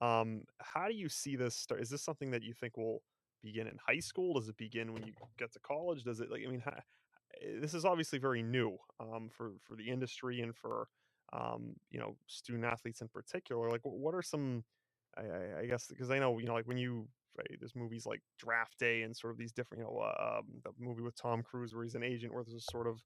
Um, 0.00 0.42
how 0.60 0.88
do 0.88 0.94
you 0.94 1.08
see 1.08 1.36
this? 1.36 1.54
Start? 1.54 1.80
Is 1.80 1.90
this 1.90 2.02
something 2.02 2.30
that 2.30 2.42
you 2.42 2.54
think 2.54 2.76
will 2.76 3.02
begin 3.42 3.66
in 3.66 3.76
high 3.86 4.00
school? 4.00 4.34
Does 4.34 4.48
it 4.48 4.56
begin 4.56 4.92
when 4.92 5.04
you 5.04 5.12
get 5.38 5.52
to 5.52 5.60
college? 5.60 6.04
Does 6.04 6.20
it 6.20 6.30
like? 6.30 6.42
I 6.46 6.50
mean, 6.50 6.62
ha- 6.64 6.80
eh, 7.40 7.60
this 7.60 7.74
is 7.74 7.84
obviously 7.84 8.18
very 8.18 8.42
new 8.42 8.78
um, 8.98 9.28
for 9.30 9.52
for 9.62 9.76
the 9.76 9.88
industry 9.88 10.40
and 10.40 10.56
for 10.56 10.88
um, 11.32 11.74
you 11.90 12.00
know 12.00 12.16
student 12.26 12.64
athletes 12.64 13.00
in 13.00 13.08
particular. 13.08 13.70
Like, 13.70 13.82
what 13.84 14.14
are 14.14 14.22
some? 14.22 14.64
I, 15.16 15.60
I 15.60 15.66
guess 15.66 15.86
because 15.88 16.10
I 16.10 16.18
know 16.18 16.38
you 16.38 16.46
know 16.46 16.54
like 16.54 16.66
when 16.66 16.78
you 16.78 17.06
right, 17.36 17.58
there's 17.58 17.76
movies 17.76 18.06
like 18.06 18.20
Draft 18.38 18.78
Day 18.78 19.02
and 19.02 19.16
sort 19.16 19.32
of 19.32 19.38
these 19.38 19.52
different 19.52 19.82
you 19.82 19.86
know 19.86 19.98
uh, 20.00 20.38
um, 20.38 20.44
the 20.64 20.70
movie 20.78 21.02
with 21.02 21.16
Tom 21.20 21.42
Cruise 21.42 21.74
where 21.74 21.84
he's 21.84 21.94
an 21.94 22.02
agent 22.02 22.32
where 22.32 22.44
there's 22.44 22.62
a 22.62 22.70
sort 22.72 22.86
of 22.86 23.02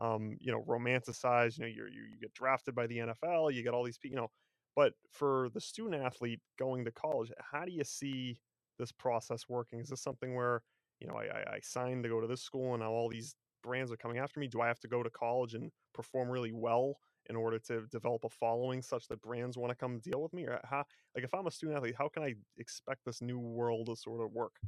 um, 0.00 0.36
you 0.40 0.52
know 0.52 0.64
romanticized. 0.68 1.58
You 1.58 1.64
know, 1.64 1.68
you 1.68 1.86
you 1.92 2.18
get 2.20 2.34
drafted 2.34 2.74
by 2.74 2.86
the 2.86 2.98
NFL. 2.98 3.52
You 3.52 3.62
get 3.62 3.74
all 3.74 3.84
these. 3.84 3.98
You 4.02 4.16
know, 4.16 4.30
but 4.76 4.92
for 5.10 5.48
the 5.54 5.60
student 5.60 6.02
athlete 6.02 6.40
going 6.58 6.84
to 6.84 6.92
college, 6.92 7.30
how 7.52 7.64
do 7.64 7.72
you 7.72 7.84
see 7.84 8.38
this 8.78 8.92
process 8.92 9.44
working? 9.48 9.80
Is 9.80 9.88
this 9.88 10.02
something 10.02 10.34
where 10.34 10.62
you 11.00 11.06
know 11.06 11.14
I, 11.14 11.24
I, 11.24 11.54
I 11.54 11.60
signed 11.62 12.02
to 12.04 12.08
go 12.08 12.20
to 12.20 12.26
this 12.26 12.42
school 12.42 12.74
and 12.74 12.82
now 12.82 12.90
all 12.90 13.08
these 13.08 13.34
brands 13.62 13.90
are 13.92 13.96
coming 13.96 14.18
after 14.18 14.40
me? 14.40 14.48
Do 14.48 14.60
I 14.60 14.68
have 14.68 14.80
to 14.80 14.88
go 14.88 15.02
to 15.02 15.10
college 15.10 15.54
and 15.54 15.70
perform 15.94 16.28
really 16.28 16.52
well 16.52 16.96
in 17.30 17.36
order 17.36 17.58
to 17.58 17.86
develop 17.86 18.24
a 18.24 18.28
following 18.28 18.82
such 18.82 19.08
that 19.08 19.20
brands 19.20 19.56
want 19.56 19.70
to 19.70 19.74
come 19.74 19.98
deal 20.00 20.22
with 20.22 20.32
me? 20.32 20.44
Or 20.44 20.60
how, 20.64 20.84
like 21.14 21.24
if 21.24 21.34
I'm 21.34 21.46
a 21.46 21.50
student 21.50 21.76
athlete, 21.78 21.94
how 21.96 22.08
can 22.08 22.22
I 22.22 22.34
expect 22.58 23.04
this 23.04 23.20
new 23.22 23.38
world 23.38 23.86
to 23.86 23.96
sort 23.96 24.20
of 24.20 24.32
work? 24.32 24.60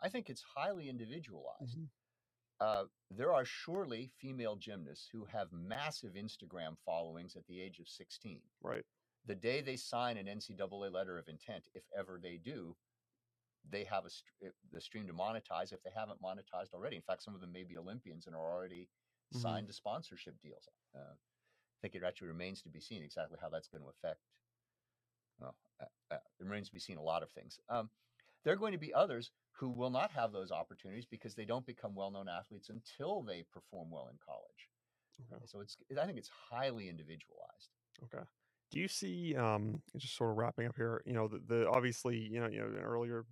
I 0.00 0.08
think 0.08 0.28
it's 0.28 0.42
highly 0.42 0.88
individualized. 0.88 1.78
Mhm. 1.78 1.90
Uh, 2.58 2.86
there 3.10 3.32
are 3.32 3.44
surely 3.44 4.08
female 4.08 4.56
gymnasts 4.56 5.08
who 5.08 5.24
have 5.26 5.52
massive 5.52 6.14
Instagram 6.14 6.78
followings 6.78 7.36
at 7.36 7.46
the 7.46 7.60
age 7.60 7.80
of 7.80 7.88
16. 7.88 8.42
Right. 8.60 8.84
The 9.26 9.34
day 9.34 9.60
they 9.60 9.76
sign 9.76 10.16
an 10.16 10.26
NCAA 10.26 10.90
letter 10.90 11.18
of 11.18 11.28
intent, 11.28 11.68
if 11.74 11.84
ever 11.92 12.18
they 12.18 12.38
do, 12.38 12.76
they 13.68 13.84
have 13.84 14.04
a 14.06 14.46
uh, 14.46 14.52
the 14.70 14.80
stream 14.80 15.06
to 15.06 15.12
monetize 15.12 15.72
if 15.72 15.82
they 15.82 15.90
haven't 15.90 16.20
monetized 16.22 16.72
already. 16.72 16.96
In 16.96 17.02
fact, 17.02 17.22
some 17.22 17.34
of 17.34 17.40
them 17.40 17.52
may 17.52 17.64
be 17.64 17.76
Olympians 17.76 18.26
and 18.26 18.36
are 18.36 18.52
already 18.52 18.88
Mhm. 19.34 19.40
signed 19.42 19.66
to 19.66 19.72
sponsorship 19.72 20.40
deals. 20.40 20.68
Uh, 20.94 21.16
think 21.86 22.02
it 22.02 22.06
actually 22.06 22.28
remains 22.28 22.62
to 22.62 22.68
be 22.68 22.80
seen 22.80 23.02
exactly 23.02 23.38
how 23.40 23.48
that's 23.48 23.68
going 23.68 23.82
to 23.82 23.88
affect. 23.90 24.20
Well, 25.38 25.54
uh, 25.80 25.84
uh, 26.10 26.18
it 26.40 26.44
remains 26.44 26.68
to 26.68 26.74
be 26.74 26.80
seen 26.80 26.96
a 26.96 27.02
lot 27.02 27.22
of 27.22 27.30
things. 27.30 27.60
Um, 27.68 27.90
there 28.44 28.52
are 28.52 28.56
going 28.56 28.72
to 28.72 28.78
be 28.78 28.92
others 28.92 29.30
who 29.52 29.70
will 29.70 29.90
not 29.90 30.10
have 30.10 30.32
those 30.32 30.50
opportunities 30.50 31.06
because 31.06 31.34
they 31.34 31.44
don't 31.44 31.64
become 31.64 31.94
well-known 31.94 32.28
athletes 32.28 32.70
until 32.70 33.22
they 33.22 33.44
perform 33.52 33.90
well 33.90 34.08
in 34.10 34.18
college. 34.24 34.68
Okay. 35.32 35.42
So 35.46 35.60
it's 35.60 35.76
I 36.00 36.06
think 36.06 36.18
it's 36.18 36.30
highly 36.50 36.88
individualized. 36.88 37.70
Okay. 38.04 38.24
Do 38.72 38.80
you 38.80 38.88
see 38.88 39.36
um 39.36 39.80
just 39.96 40.16
sort 40.16 40.30
of 40.30 40.36
wrapping 40.36 40.66
up 40.66 40.76
here, 40.76 41.02
you 41.06 41.12
know, 41.12 41.28
the, 41.28 41.40
the 41.46 41.68
obviously, 41.70 42.18
you 42.18 42.40
know, 42.40 42.48
you 42.48 42.60
know, 42.60 42.66
an 42.66 42.84
earlier 42.84 43.24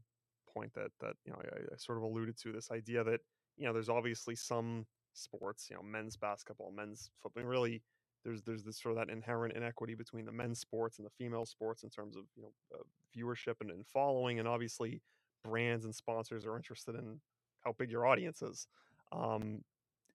point 0.53 0.73
that 0.75 0.93
that, 1.01 1.15
you 1.25 1.33
know, 1.33 1.39
I, 1.43 1.75
I 1.75 1.77
sort 1.77 1.99
of 1.99 2.05
alluded 2.05 2.39
to 2.43 2.53
this 2.53 2.71
idea 2.71 3.03
that, 3.05 3.21
you 3.57 3.67
know, 3.67 3.73
there's 3.73 3.89
obviously 3.89 4.35
some 4.37 4.87
sports, 5.13 5.69
you 5.71 5.77
know, 5.77 5.83
men's 5.83 6.17
basketball, 6.17 6.73
men's 6.73 7.11
football, 7.23 7.45
really 7.45 7.83
there's 8.25 8.43
there's 8.43 8.65
this 8.65 8.81
sort 8.81 8.97
of 8.97 9.07
that 9.07 9.13
inherent 9.13 9.55
inequity 9.55 9.95
between 9.95 10.25
the 10.25 10.33
men's 10.33 10.59
sports 10.61 10.99
and 10.99 11.07
the 11.07 11.11
female 11.11 11.47
sports 11.47 11.83
in 11.83 11.91
terms 11.91 12.17
of, 12.17 12.25
you 12.37 12.43
know, 12.43 12.53
uh, 12.75 12.83
viewership 13.17 13.55
and, 13.61 13.71
and 13.71 13.87
following 13.87 14.39
and 14.39 14.49
obviously 14.49 15.01
brands 15.45 15.85
and 15.85 15.95
sponsors 15.95 16.47
are 16.47 16.57
interested 16.57 16.95
in 16.95 17.21
how 17.65 17.73
big 17.79 17.91
your 17.91 18.07
audience 18.07 18.43
is. 18.43 18.67
Um 19.13 19.63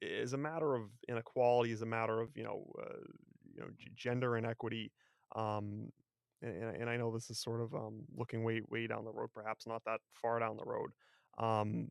is 0.02 0.34
a 0.34 0.38
matter 0.38 0.76
of 0.76 0.84
inequality 1.10 1.72
is 1.72 1.82
a 1.82 1.86
matter 1.86 2.22
of 2.22 2.30
you 2.36 2.44
know 2.44 2.66
uh, 2.82 3.00
you 3.54 3.60
know 3.62 3.68
g- 3.78 3.92
gender 3.96 4.38
inequity 4.38 4.92
um 5.36 5.92
and, 6.42 6.76
and 6.76 6.90
I 6.90 6.96
know 6.96 7.12
this 7.12 7.30
is 7.30 7.38
sort 7.38 7.62
of 7.62 7.74
um 7.76 8.06
looking 8.16 8.44
way 8.44 8.62
way 8.70 8.88
down 8.88 9.04
the 9.04 9.12
road 9.12 9.30
perhaps 9.34 9.68
not 9.68 9.84
that 9.86 10.00
far 10.14 10.40
down 10.40 10.56
the 10.56 10.64
road 10.64 10.92
um 11.38 11.90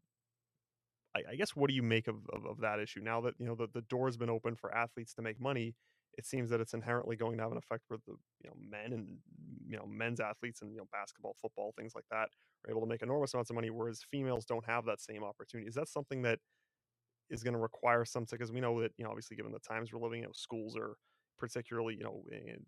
I, 1.14 1.32
I 1.32 1.34
guess 1.36 1.54
what 1.56 1.68
do 1.68 1.74
you 1.74 1.82
make 1.82 2.08
of, 2.08 2.16
of 2.32 2.46
of 2.46 2.60
that 2.60 2.80
issue 2.80 3.00
now 3.00 3.20
that 3.22 3.34
you 3.38 3.46
know 3.46 3.54
the, 3.54 3.68
the 3.72 3.82
door's 3.82 4.16
been 4.16 4.30
open 4.30 4.54
for 4.56 4.74
athletes 4.74 5.14
to 5.14 5.22
make 5.22 5.40
money 5.40 5.74
it 6.18 6.26
seems 6.26 6.50
that 6.50 6.60
it's 6.60 6.74
inherently 6.74 7.16
going 7.16 7.38
to 7.38 7.44
have 7.44 7.52
an 7.52 7.58
effect 7.58 7.84
where 7.88 8.00
the 8.06 8.14
you 8.44 8.50
know 8.50 8.56
men 8.70 8.92
and 8.92 9.18
you 9.66 9.76
know 9.78 9.86
men's 9.86 10.20
athletes 10.20 10.62
and 10.62 10.72
you 10.72 10.78
know 10.78 10.88
basketball 10.92 11.36
football 11.40 11.72
things 11.78 11.94
like 11.94 12.04
that 12.10 12.28
are 12.66 12.70
able 12.70 12.82
to 12.82 12.88
make 12.88 13.02
enormous 13.02 13.34
amounts 13.34 13.50
of 13.50 13.56
money 13.56 13.70
whereas 13.70 14.02
females 14.10 14.44
don't 14.46 14.66
have 14.66 14.84
that 14.86 15.00
same 15.00 15.24
opportunity. 15.24 15.68
Is 15.68 15.76
that 15.76 15.88
something 15.88 16.22
that 16.22 16.40
is 17.30 17.42
going 17.42 17.54
to 17.54 17.60
require 17.60 18.04
some 18.04 18.26
because 18.30 18.52
we 18.52 18.60
know 18.60 18.80
that 18.82 18.92
you 18.96 19.04
know 19.04 19.10
obviously 19.10 19.36
given 19.36 19.52
the 19.52 19.58
times 19.60 19.92
we're 19.92 20.00
living 20.00 20.18
in, 20.20 20.22
you 20.24 20.28
know, 20.28 20.32
schools 20.34 20.76
are 20.76 20.96
particularly 21.38 21.94
you 21.96 22.04
know 22.04 22.22
in 22.32 22.64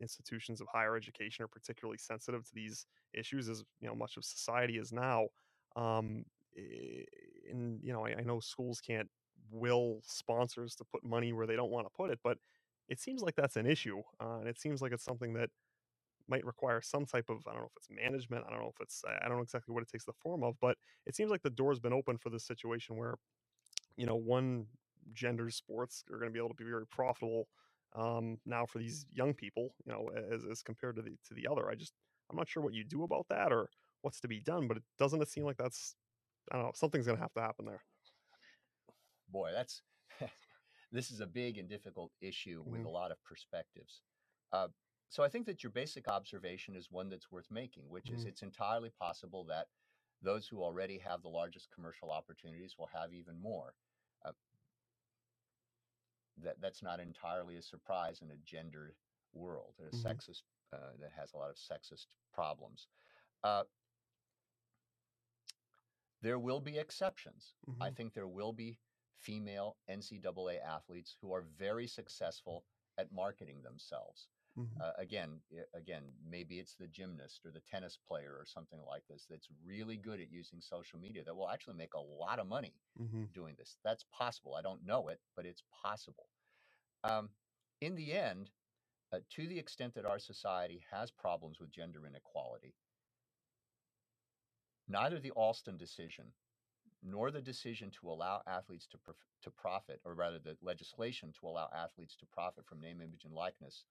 institutions 0.00 0.60
of 0.60 0.66
higher 0.72 0.96
education 0.96 1.44
are 1.44 1.48
particularly 1.48 1.98
sensitive 1.98 2.44
to 2.44 2.50
these 2.54 2.86
issues 3.12 3.48
as 3.48 3.62
you 3.80 3.88
know 3.88 3.94
much 3.94 4.16
of 4.16 4.24
society 4.24 4.78
is 4.78 4.92
now 4.92 5.26
um 5.76 6.24
eh, 6.56 7.04
and 7.50 7.80
you 7.82 7.92
know 7.92 8.06
I, 8.06 8.16
I 8.18 8.22
know 8.22 8.40
schools 8.40 8.80
can't 8.80 9.08
will 9.50 10.00
sponsors 10.04 10.74
to 10.76 10.84
put 10.84 11.04
money 11.04 11.32
where 11.32 11.46
they 11.46 11.56
don't 11.56 11.70
want 11.70 11.86
to 11.86 11.90
put 11.96 12.10
it 12.10 12.20
but 12.24 12.38
it 12.90 13.00
seems 13.00 13.22
like 13.22 13.36
that's 13.36 13.56
an 13.56 13.66
issue 13.66 14.02
uh, 14.20 14.38
and 14.40 14.48
it 14.48 14.60
seems 14.60 14.82
like 14.82 14.92
it's 14.92 15.04
something 15.04 15.32
that 15.32 15.48
might 16.28 16.44
require 16.44 16.80
some 16.82 17.06
type 17.06 17.28
of 17.30 17.38
i 17.46 17.52
don't 17.52 17.62
know 17.62 17.66
if 17.66 17.76
it's 17.76 17.88
management 17.90 18.44
i 18.46 18.50
don't 18.50 18.60
know 18.60 18.70
if 18.74 18.80
it's 18.80 19.02
i 19.22 19.26
don't 19.28 19.38
know 19.38 19.42
exactly 19.42 19.72
what 19.72 19.82
it 19.82 19.88
takes 19.88 20.04
the 20.04 20.12
form 20.12 20.42
of 20.44 20.54
but 20.60 20.76
it 21.06 21.14
seems 21.16 21.30
like 21.30 21.42
the 21.42 21.50
door's 21.50 21.80
been 21.80 21.92
open 21.92 22.18
for 22.18 22.30
this 22.30 22.44
situation 22.44 22.96
where 22.96 23.14
you 23.96 24.06
know 24.06 24.16
one 24.16 24.66
gender 25.12 25.50
sports 25.50 26.04
are 26.10 26.18
going 26.18 26.28
to 26.28 26.32
be 26.32 26.38
able 26.38 26.48
to 26.48 26.54
be 26.54 26.64
very 26.64 26.86
profitable 26.86 27.48
um, 27.96 28.38
now 28.46 28.64
for 28.64 28.78
these 28.78 29.06
young 29.10 29.34
people 29.34 29.74
you 29.84 29.92
know 29.92 30.08
as, 30.32 30.44
as 30.50 30.62
compared 30.62 30.96
to 30.96 31.02
the 31.02 31.10
to 31.26 31.34
the 31.34 31.46
other. 31.50 31.68
I 31.68 31.74
just 31.74 31.92
i'm 32.30 32.36
not 32.36 32.48
sure 32.48 32.62
what 32.62 32.74
you 32.74 32.84
do 32.84 33.02
about 33.02 33.26
that 33.30 33.52
or 33.52 33.68
what's 34.02 34.20
to 34.20 34.28
be 34.28 34.40
done 34.40 34.68
but 34.68 34.76
it 34.76 34.82
doesn't 34.98 35.20
it 35.20 35.28
seem 35.28 35.44
like 35.44 35.56
that's 35.56 35.96
i 36.52 36.56
don't 36.56 36.66
know 36.66 36.72
something's 36.74 37.06
going 37.06 37.16
to 37.16 37.22
have 37.22 37.32
to 37.34 37.40
happen 37.40 37.64
there? 37.66 37.82
Boy, 39.32 39.50
that's 39.54 39.82
this 40.92 41.10
is 41.10 41.20
a 41.20 41.26
big 41.26 41.58
and 41.58 41.68
difficult 41.68 42.12
issue 42.20 42.62
with 42.66 42.84
Mhm. 42.84 42.86
a 42.86 42.88
lot 42.90 43.12
of 43.12 43.22
perspectives. 43.24 44.02
Uh, 44.52 44.68
so 45.08 45.22
I 45.22 45.28
think 45.28 45.46
that 45.46 45.62
your 45.62 45.72
basic 45.72 46.08
observation 46.08 46.76
is 46.76 46.90
one 46.90 47.08
that's 47.08 47.30
worth 47.30 47.50
making, 47.50 47.88
which 47.88 48.10
is 48.10 48.24
Mhm. 48.24 48.26
it's 48.26 48.42
entirely 48.42 48.90
possible 48.90 49.44
that 49.44 49.68
those 50.22 50.46
who 50.48 50.62
already 50.62 50.98
have 50.98 51.22
the 51.22 51.28
largest 51.28 51.70
commercial 51.70 52.10
opportunities 52.10 52.76
will 52.78 52.88
have 52.88 53.12
even 53.12 53.40
more. 53.40 53.74
Uh, 54.24 54.32
that 56.38 56.60
that's 56.60 56.82
not 56.82 57.00
entirely 57.00 57.56
a 57.56 57.62
surprise 57.62 58.20
in 58.22 58.30
a 58.30 58.36
gendered 58.36 58.94
world, 59.32 59.74
a 59.80 59.90
Mhm. 59.92 60.20
sexist 60.20 60.42
uh, 60.72 60.92
that 61.00 61.12
has 61.12 61.32
a 61.32 61.36
lot 61.36 61.50
of 61.50 61.56
sexist 61.56 62.06
problems. 62.32 62.88
Uh, 63.42 63.64
there 66.22 66.38
will 66.38 66.60
be 66.60 66.78
exceptions. 66.78 67.54
I 67.80 67.90
Mhm. 67.90 67.96
think 67.96 68.12
there 68.12 68.28
will 68.28 68.52
be 68.52 68.78
female 69.20 69.78
NCAA 69.88 70.58
athletes 70.60 71.16
who 71.20 71.32
are 71.32 71.42
very 71.42 71.86
successful 71.86 72.64
at 72.98 73.12
marketing 73.12 73.62
themselves. 73.62 74.28
Mhm. 74.56 74.80
Uh, 74.80 74.92
again, 74.98 75.42
again, 75.74 76.04
maybe 76.24 76.58
it's 76.58 76.74
the 76.76 76.88
gymnast 76.88 77.44
or 77.46 77.52
the 77.52 77.60
tennis 77.60 77.96
player 77.98 78.36
or 78.38 78.46
something 78.46 78.82
like 78.82 79.06
this 79.06 79.26
that's 79.26 79.48
really 79.64 79.96
good 79.98 80.20
at 80.20 80.30
using 80.30 80.60
social 80.60 80.98
media 80.98 81.24
that 81.24 81.34
will 81.36 81.48
actually 81.50 81.76
make 81.76 81.94
a 81.94 82.00
lot 82.00 82.38
of 82.38 82.46
money 82.46 82.74
Mhm. 82.96 83.28
doing 83.34 83.54
this. 83.56 83.78
That's 83.84 84.04
possible. 84.04 84.54
I 84.54 84.62
don't 84.62 84.84
know 84.84 85.08
it, 85.08 85.20
but 85.36 85.46
it's 85.46 85.62
possible. 85.70 86.28
Um, 87.04 87.30
in 87.80 87.94
the 87.94 88.12
end, 88.12 88.50
uh, 89.12 89.20
to 89.30 89.48
the 89.48 89.58
extent 89.58 89.94
that 89.94 90.06
our 90.06 90.18
society 90.18 90.78
has 90.90 91.10
problems 91.10 91.60
with 91.60 91.70
gender 91.70 92.06
inequality, 92.06 92.76
neither 94.88 95.20
the 95.20 95.32
Alston 95.32 95.76
decision 95.76 96.34
nor 97.02 97.30
the 97.30 97.42
decision 97.42 97.90
to 97.90 98.10
allow 98.10 98.42
athletes 98.46 98.86
to, 98.88 98.98
prof- 98.98 99.26
to 99.42 99.50
profit, 99.50 100.00
or 100.04 100.14
rather 100.14 100.38
the 100.38 100.56
legislation 100.60 101.32
to 101.32 101.46
allow 101.46 101.68
athletes 101.72 102.16
to 102.16 102.26
profit 102.26 102.66
from 102.66 102.80
name, 102.80 103.00
image, 103.00 103.24
and 103.24 103.34
likeness, 103.34 103.84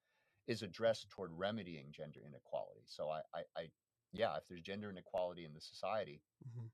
is 0.48 0.64
addressed 0.64 1.10
toward 1.10 1.32
remedying 1.32 1.92
gender 1.92 2.26
inequality. 2.26 2.84
So 2.88 3.10
I, 3.10 3.22
I, 3.34 3.44
I 3.56 3.72
yeah, 4.12 4.36
if 4.38 4.48
there's 4.48 4.62
gender 4.62 4.90
inequality 4.90 5.46
in 5.46 5.54
the 5.54 5.62
society, 5.62 6.24
Mhm. 6.46 6.70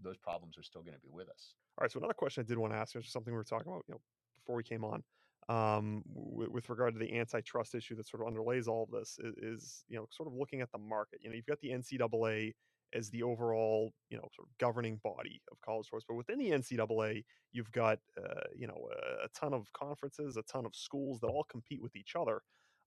those 0.00 0.18
problems 0.18 0.58
are 0.58 0.62
still 0.62 0.82
going 0.82 0.94
to 0.94 1.00
be 1.00 1.08
with 1.08 1.28
us. 1.28 1.56
All 1.78 1.82
right. 1.82 1.90
So 1.90 1.98
another 1.98 2.14
question 2.14 2.42
I 2.42 2.46
did 2.46 2.58
want 2.58 2.72
to 2.72 2.76
ask 2.78 2.94
is 2.96 3.10
something 3.10 3.32
we 3.32 3.36
were 3.36 3.44
talking 3.44 3.68
about, 3.70 3.84
you 3.88 3.94
know, 3.94 4.02
before 4.36 4.56
we 4.56 4.62
came 4.62 4.84
on, 4.84 5.04
um, 5.48 6.02
w- 6.06 6.50
with 6.50 6.68
regard 6.68 6.94
to 6.94 6.98
the 7.00 7.18
antitrust 7.18 7.74
issue 7.74 7.94
that 7.96 8.06
sort 8.06 8.22
of 8.22 8.32
underlays 8.32 8.68
all 8.68 8.84
of 8.84 8.90
this 8.90 9.18
is, 9.18 9.34
is, 9.36 9.84
you 9.88 9.96
know, 9.96 10.06
sort 10.10 10.26
of 10.28 10.34
looking 10.34 10.60
at 10.60 10.70
the 10.70 10.78
market. 10.78 11.20
You 11.22 11.30
know, 11.30 11.36
you've 11.36 11.46
got 11.46 11.60
the 11.60 11.70
NCAA 11.70 12.54
as 12.94 13.10
the 13.10 13.22
overall, 13.22 13.92
you 14.08 14.16
know, 14.16 14.28
sort 14.34 14.48
of 14.48 14.58
governing 14.58 15.00
body 15.02 15.40
of 15.50 15.60
college 15.60 15.86
sports, 15.86 16.04
but 16.08 16.14
within 16.14 16.38
the 16.38 16.50
NCAA, 16.50 17.24
you've 17.52 17.72
got, 17.72 17.98
uh, 18.18 18.40
you 18.56 18.66
know, 18.66 18.88
a, 19.24 19.28
ton 19.38 19.52
of 19.52 19.72
conferences, 19.72 20.36
a 20.36 20.42
ton 20.42 20.64
of 20.64 20.74
schools 20.74 21.20
that 21.20 21.26
all 21.26 21.44
compete 21.50 21.82
with 21.82 21.96
each 21.96 22.14
other. 22.18 22.42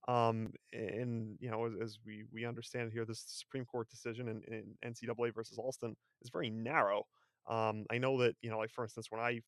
Um, 0.06 0.52
and 0.72 1.36
you 1.40 1.50
know, 1.50 1.66
as, 1.66 1.72
as 1.82 1.98
we 2.06 2.24
we 2.32 2.46
understand 2.46 2.92
here, 2.92 3.04
this 3.04 3.24
Supreme 3.26 3.66
Court 3.66 3.90
decision 3.90 4.28
in, 4.28 4.42
in 4.52 4.92
NCAA 4.92 5.34
versus 5.34 5.58
Alston 5.58 5.96
is 6.22 6.30
very 6.30 6.48
narrow. 6.48 7.04
Um, 7.46 7.84
I 7.90 7.98
know 7.98 8.18
that 8.22 8.34
you 8.40 8.50
know, 8.50 8.58
like 8.58 8.70
for 8.70 8.84
instance, 8.84 9.08
when 9.10 9.20
I 9.20 9.40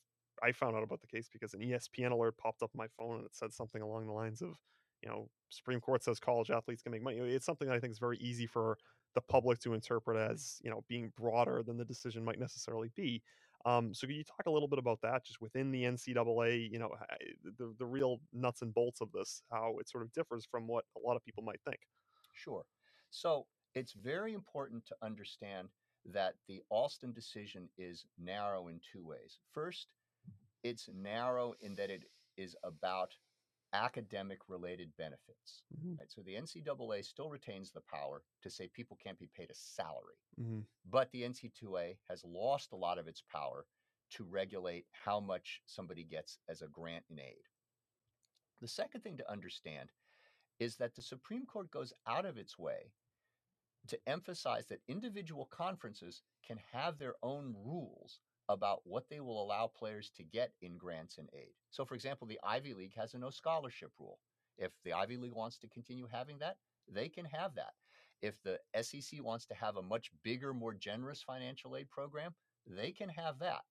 I 0.43 0.51
found 0.51 0.75
out 0.75 0.83
about 0.83 1.01
the 1.01 1.07
case 1.07 1.29
because 1.31 1.53
an 1.53 1.61
ESPN 1.61 2.11
alert 2.11 2.37
popped 2.37 2.63
up 2.63 2.71
on 2.73 2.77
my 2.77 2.87
phone 2.97 3.17
and 3.17 3.25
it 3.25 3.35
said 3.35 3.53
something 3.53 3.81
along 3.81 4.07
the 4.07 4.13
lines 4.13 4.41
of, 4.41 4.49
you 5.03 5.09
know, 5.09 5.29
Supreme 5.49 5.79
Court 5.79 6.03
says 6.03 6.19
college 6.19 6.49
athletes 6.49 6.81
can 6.81 6.91
make 6.91 7.03
money. 7.03 7.17
It's 7.17 7.45
something 7.45 7.67
that 7.67 7.75
I 7.75 7.79
think 7.79 7.91
is 7.91 7.99
very 7.99 8.17
easy 8.17 8.47
for 8.47 8.77
the 9.15 9.21
public 9.21 9.59
to 9.59 9.73
interpret 9.73 10.17
as, 10.17 10.59
you 10.63 10.69
know, 10.69 10.83
being 10.87 11.11
broader 11.17 11.63
than 11.63 11.77
the 11.77 11.85
decision 11.85 12.23
might 12.23 12.39
necessarily 12.39 12.91
be. 12.95 13.21
Um, 13.65 13.93
so 13.93 14.07
could 14.07 14.15
you 14.15 14.23
talk 14.23 14.47
a 14.47 14.51
little 14.51 14.67
bit 14.67 14.79
about 14.79 14.99
that, 15.01 15.23
just 15.25 15.39
within 15.39 15.71
the 15.71 15.83
NCAA, 15.83 16.71
you 16.71 16.79
know, 16.79 16.89
the 17.59 17.73
the 17.77 17.85
real 17.85 18.19
nuts 18.33 18.63
and 18.63 18.73
bolts 18.73 19.01
of 19.01 19.11
this, 19.11 19.43
how 19.51 19.77
it 19.79 19.87
sort 19.87 20.03
of 20.03 20.11
differs 20.13 20.45
from 20.49 20.67
what 20.67 20.85
a 20.97 21.07
lot 21.07 21.15
of 21.15 21.23
people 21.23 21.43
might 21.43 21.59
think. 21.63 21.79
Sure. 22.33 22.65
So 23.11 23.45
it's 23.75 23.93
very 23.93 24.33
important 24.33 24.85
to 24.87 24.95
understand 25.03 25.69
that 26.05 26.35
the 26.47 26.61
Alston 26.69 27.13
decision 27.13 27.69
is 27.77 28.05
narrow 28.17 28.67
in 28.67 28.79
two 28.91 29.05
ways. 29.05 29.37
First, 29.53 29.87
it's 30.63 30.89
narrow 30.93 31.53
in 31.61 31.75
that 31.75 31.91
it 31.91 32.05
is 32.37 32.55
about 32.63 33.13
academic 33.73 34.49
related 34.49 34.95
benefits. 34.97 35.63
Mhm. 35.73 35.97
Right? 35.99 36.11
So 36.11 36.21
the 36.21 36.35
NCAA 36.35 37.01
still 37.03 37.29
retains 37.29 37.71
the 37.71 37.81
power 37.81 38.23
to 38.41 38.49
say 38.49 38.67
people 38.67 38.97
can't 38.97 39.19
be 39.19 39.27
paid 39.27 39.49
a 39.49 39.55
salary, 39.55 40.19
Mhm. 40.37 40.67
but 40.85 41.11
the 41.11 41.23
NC2A 41.23 41.99
has 42.07 42.23
lost 42.23 42.71
a 42.71 42.75
lot 42.77 42.97
of 42.97 43.07
its 43.07 43.21
power 43.21 43.67
to 44.09 44.23
regulate 44.25 44.87
how 44.91 45.19
much 45.19 45.61
somebody 45.65 46.03
gets 46.03 46.37
as 46.47 46.61
a 46.61 46.67
grant 46.67 47.05
in 47.09 47.19
aid. 47.19 47.47
The 48.59 48.67
second 48.67 49.01
thing 49.01 49.17
to 49.17 49.29
understand 49.29 49.91
is 50.59 50.77
that 50.77 50.93
the 50.95 51.01
Supreme 51.01 51.45
Court 51.45 51.71
goes 51.71 51.93
out 52.05 52.25
of 52.25 52.37
its 52.37 52.57
way 52.57 52.93
to 53.87 54.07
emphasize 54.07 54.67
that 54.67 54.83
individual 54.87 55.47
conferences 55.47 56.21
can 56.43 56.57
have 56.57 56.97
their 56.97 57.15
own 57.23 57.53
rules 57.55 58.21
about 58.51 58.81
what 58.85 59.09
they 59.09 59.19
will 59.19 59.41
allow 59.43 59.67
players 59.67 60.09
to 60.11 60.23
get 60.23 60.53
in 60.61 60.77
grants 60.77 61.17
and 61.17 61.29
aid. 61.33 61.53
So, 61.71 61.85
for 61.85 61.95
example, 61.95 62.27
the 62.27 62.39
Ivy 62.43 62.73
League 62.73 62.95
has 62.95 63.13
a 63.13 63.19
no 63.19 63.29
scholarship 63.29 63.91
rule. 63.99 64.19
If 64.57 64.71
the 64.83 64.93
Ivy 64.93 65.17
League 65.17 65.33
wants 65.33 65.57
to 65.59 65.67
continue 65.67 66.07
having 66.07 66.39
that, 66.39 66.57
they 66.87 67.09
can 67.09 67.25
have 67.25 67.55
that. 67.55 67.73
If 68.21 68.41
the 68.43 68.59
SEC 68.81 69.23
wants 69.23 69.45
to 69.47 69.55
have 69.55 69.77
a 69.77 69.81
much 69.81 70.11
bigger, 70.23 70.53
more 70.53 70.73
generous 70.73 71.23
financial 71.23 71.75
aid 71.75 71.89
program, 71.89 72.35
they 72.67 72.91
can 72.91 73.09
have 73.09 73.39
that. 73.39 73.61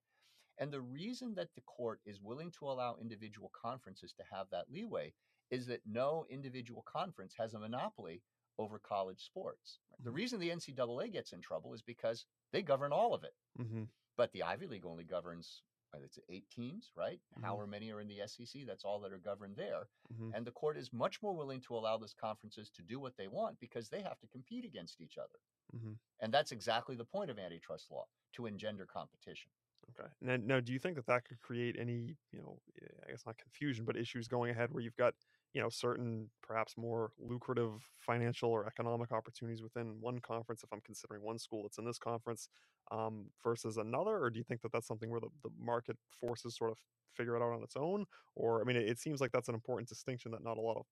And 0.59 0.72
the 0.72 0.81
reason 0.81 1.35
that 1.37 1.55
the 1.55 1.62
court 1.62 2.01
is 2.05 2.20
willing 2.20 2.51
to 2.53 2.66
allow 2.66 2.97
individual 2.97 3.51
conferences 3.51 4.12
to 4.14 4.24
have 4.31 4.51
that 4.51 4.70
leeway 4.70 5.14
is 5.51 5.66
that 5.66 5.87
no 5.87 6.26
individual 6.28 6.83
conference 6.83 7.35
has 7.37 7.55
a 7.55 7.59
monopoly 7.59 8.22
over 8.59 8.78
college 8.78 9.24
sports. 9.24 9.81
The 10.03 10.11
Mhm. 10.11 10.14
reason 10.14 10.41
the 10.41 10.51
NCAA 10.51 11.09
gets 11.09 11.33
in 11.33 11.41
trouble 11.41 11.72
is 11.72 11.83
because 11.83 12.26
they 12.53 12.62
govern 12.62 12.93
all 12.93 13.14
of 13.14 13.24
it. 13.24 13.35
Mhm. 13.59 13.89
But 14.17 14.33
the 14.33 14.43
Ivy 14.43 14.67
League 14.67 14.87
only 14.87 15.05
governs, 15.05 15.63
it's 15.95 16.19
eight 16.29 16.49
teams, 16.51 16.93
right? 16.95 17.21
Mhm. 17.37 17.43
However 17.43 17.67
many 17.67 17.91
are 17.91 18.01
in 18.01 18.09
the 18.09 18.21
SEC, 18.21 18.65
that's 18.65 18.85
all 18.85 19.01
that 19.01 19.13
are 19.13 19.19
governed 19.19 19.57
there. 19.57 19.91
Mhm. 20.11 20.33
And 20.33 20.47
the 20.47 20.53
court 20.53 20.77
is 20.79 20.93
much 20.93 21.21
more 21.23 21.35
willing 21.35 21.61
to 21.63 21.77
allow 21.77 21.99
those 21.99 22.15
conferences 22.15 22.71
to 22.71 22.83
do 22.83 23.01
what 23.01 23.17
they 23.17 23.29
want 23.29 23.59
because 23.59 23.89
they 23.89 24.03
have 24.03 24.21
to 24.21 24.29
compete 24.29 24.65
against 24.65 25.01
each 25.01 25.19
other. 25.19 25.41
Mhm. 25.73 26.01
And 26.21 26.33
that's 26.33 26.53
exactly 26.53 26.97
the 26.97 27.05
point 27.07 27.31
of 27.31 27.39
antitrust 27.39 27.91
law 27.91 28.09
to 28.35 28.47
engender 28.47 28.87
competition. 28.87 29.53
Okay. 29.91 30.09
Now, 30.21 30.37
now, 30.37 30.61
do 30.61 30.73
you 30.73 30.79
think 30.79 30.97
that 30.97 31.07
that 31.07 31.25
could 31.25 31.41
create 31.41 31.77
any, 31.79 32.17
you 32.31 32.41
know, 32.41 32.61
eh, 32.81 32.87
I 33.07 33.11
guess 33.11 33.27
not 33.27 33.39
confusion, 33.39 33.85
but 33.85 33.97
issues 33.97 34.29
going 34.29 34.51
ahead 34.51 34.71
where 34.71 34.83
you've 34.83 34.97
got, 34.97 35.15
you 35.53 35.61
know, 35.61 35.68
certain 35.68 36.30
perhaps 36.42 36.76
more 36.76 37.12
lucrative 37.18 37.82
financial 37.98 38.51
or 38.51 38.66
economic 38.66 39.11
opportunities 39.12 39.62
within 39.62 40.01
one 40.01 40.20
conference, 40.20 40.62
if 40.62 40.72
I'm 40.72 40.80
considering 40.80 41.22
one 41.22 41.38
school 41.38 41.62
that's 41.64 41.78
in 41.78 41.84
this 41.84 41.98
conference, 41.98 42.48
um, 42.90 43.30
versus 43.42 43.76
another? 43.76 44.22
Or 44.22 44.30
do 44.30 44.38
you 44.38 44.44
think 44.44 44.62
that 44.62 44.72
that's 44.72 44.86
something 44.86 45.11
where 45.11 45.20
the, 45.20 45.30
the 45.42 45.51
market 45.57 45.96
forces 46.11 46.57
sort 46.57 46.70
of 46.70 46.78
figure 47.14 47.36
it 47.36 47.42
out 47.42 47.53
on 47.53 47.62
its 47.62 47.76
own? 47.76 48.07
Or, 48.34 48.61
I 48.61 48.64
mean, 48.64 48.76
it, 48.76 48.88
it 48.88 48.98
seems 48.98 49.20
like 49.20 49.32
that's 49.32 49.48
an 49.48 49.55
important 49.55 49.88
distinction 49.88 50.32
that 50.32 50.42
not 50.42 50.59
a 50.59 50.61
lot 50.62 50.76
of 50.76 50.86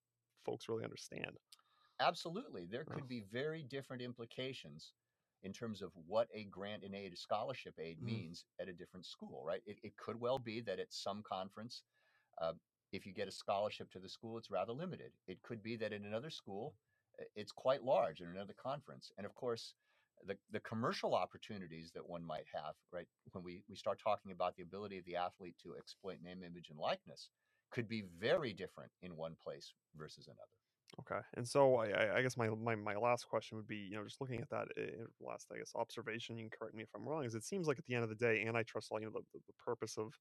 folks 0.45 0.67
really 0.67 0.83
understand. 0.83 1.37
Absolutely. 1.99 2.65
There 2.65 2.85
could 2.85 3.07
be 3.07 3.21
very 3.21 3.63
different 3.63 4.01
implications 4.01 4.93
in 5.43 5.53
terms 5.53 5.81
of 5.81 5.91
what 5.95 6.29
a 6.33 6.45
grant 6.45 6.83
and 6.83 6.95
aid, 6.95 7.17
scholarship 7.17 7.77
aid 7.79 8.01
Mhm. 8.01 8.01
means 8.01 8.45
at 8.59 8.69
a 8.69 8.73
different 8.73 9.05
school, 9.05 9.43
right? 9.43 9.61
It, 9.65 9.79
it 9.83 9.97
could 9.97 10.19
well 10.19 10.39
be 10.39 10.61
that 10.61 10.79
at 10.79 10.93
some 10.93 11.23
conference, 11.23 11.83
uh, 12.39 12.53
if 12.91 13.05
you 13.05 13.13
get 13.13 13.27
a 13.27 13.31
scholarship 13.31 13.91
to 13.91 13.99
the 13.99 14.09
school, 14.09 14.37
it's 14.37 14.51
rather 14.51 14.73
limited. 14.73 15.13
It 15.27 15.41
could 15.43 15.61
be 15.63 15.75
that 15.77 15.93
in 15.93 16.05
another 16.05 16.29
school, 16.29 16.75
it's 17.35 17.51
quite 17.51 17.83
large 17.83 18.21
in 18.21 18.27
another 18.29 18.53
conference. 18.53 19.11
And 19.17 19.25
of 19.25 19.35
course, 19.35 19.75
the, 20.23 20.37
the 20.49 20.59
commercial 20.59 21.15
opportunities 21.15 21.91
that 21.93 22.07
one 22.07 22.25
might 22.25 22.45
have, 22.53 22.75
right, 22.91 23.07
when 23.31 23.43
we, 23.43 23.63
we 23.69 23.75
start 23.75 23.99
talking 23.99 24.31
about 24.31 24.55
the 24.55 24.63
ability 24.63 24.97
of 24.97 25.05
the 25.05 25.15
athlete 25.15 25.57
to 25.63 25.75
exploit 25.77 26.21
name, 26.21 26.43
image, 26.43 26.69
and 26.69 26.79
likeness, 26.79 27.29
could 27.71 27.87
be 27.87 28.01
very 28.01 28.53
different 28.53 28.91
in 29.01 29.15
one 29.15 29.35
place 29.35 29.73
versus 29.95 30.27
another. 30.27 30.51
Okay, 31.01 31.19
and 31.35 31.47
so 31.47 31.75
I, 31.75 32.17
I- 32.17 32.21
guess 32.23 32.35
my, 32.35 32.49
my 32.49 32.75
my 32.75 32.95
last 32.95 33.25
question 33.27 33.57
would 33.57 33.67
be, 33.67 33.77
you 33.77 33.95
know, 33.95 34.03
just 34.03 34.19
looking 34.19 34.41
at 34.41 34.49
that 34.49 34.67
uh, 34.75 35.05
last, 35.19 35.47
I 35.53 35.57
guess, 35.57 35.71
observation. 35.75 36.35
You 36.37 36.49
can 36.49 36.57
correct 36.57 36.75
me 36.75 36.81
if 36.83 36.89
I'm 36.95 37.07
wrong. 37.07 37.23
Is 37.25 37.35
it 37.35 37.43
seems 37.43 37.67
like 37.67 37.77
at 37.77 37.85
the 37.85 37.93
end 37.93 38.03
of 38.03 38.09
the 38.09 38.15
day, 38.15 38.43
antitrust 38.43 38.91
law, 38.91 38.97
you 38.97 39.05
know, 39.05 39.11
the, 39.33 39.39
the 39.45 39.53
purpose 39.53 39.97
of 39.99 40.17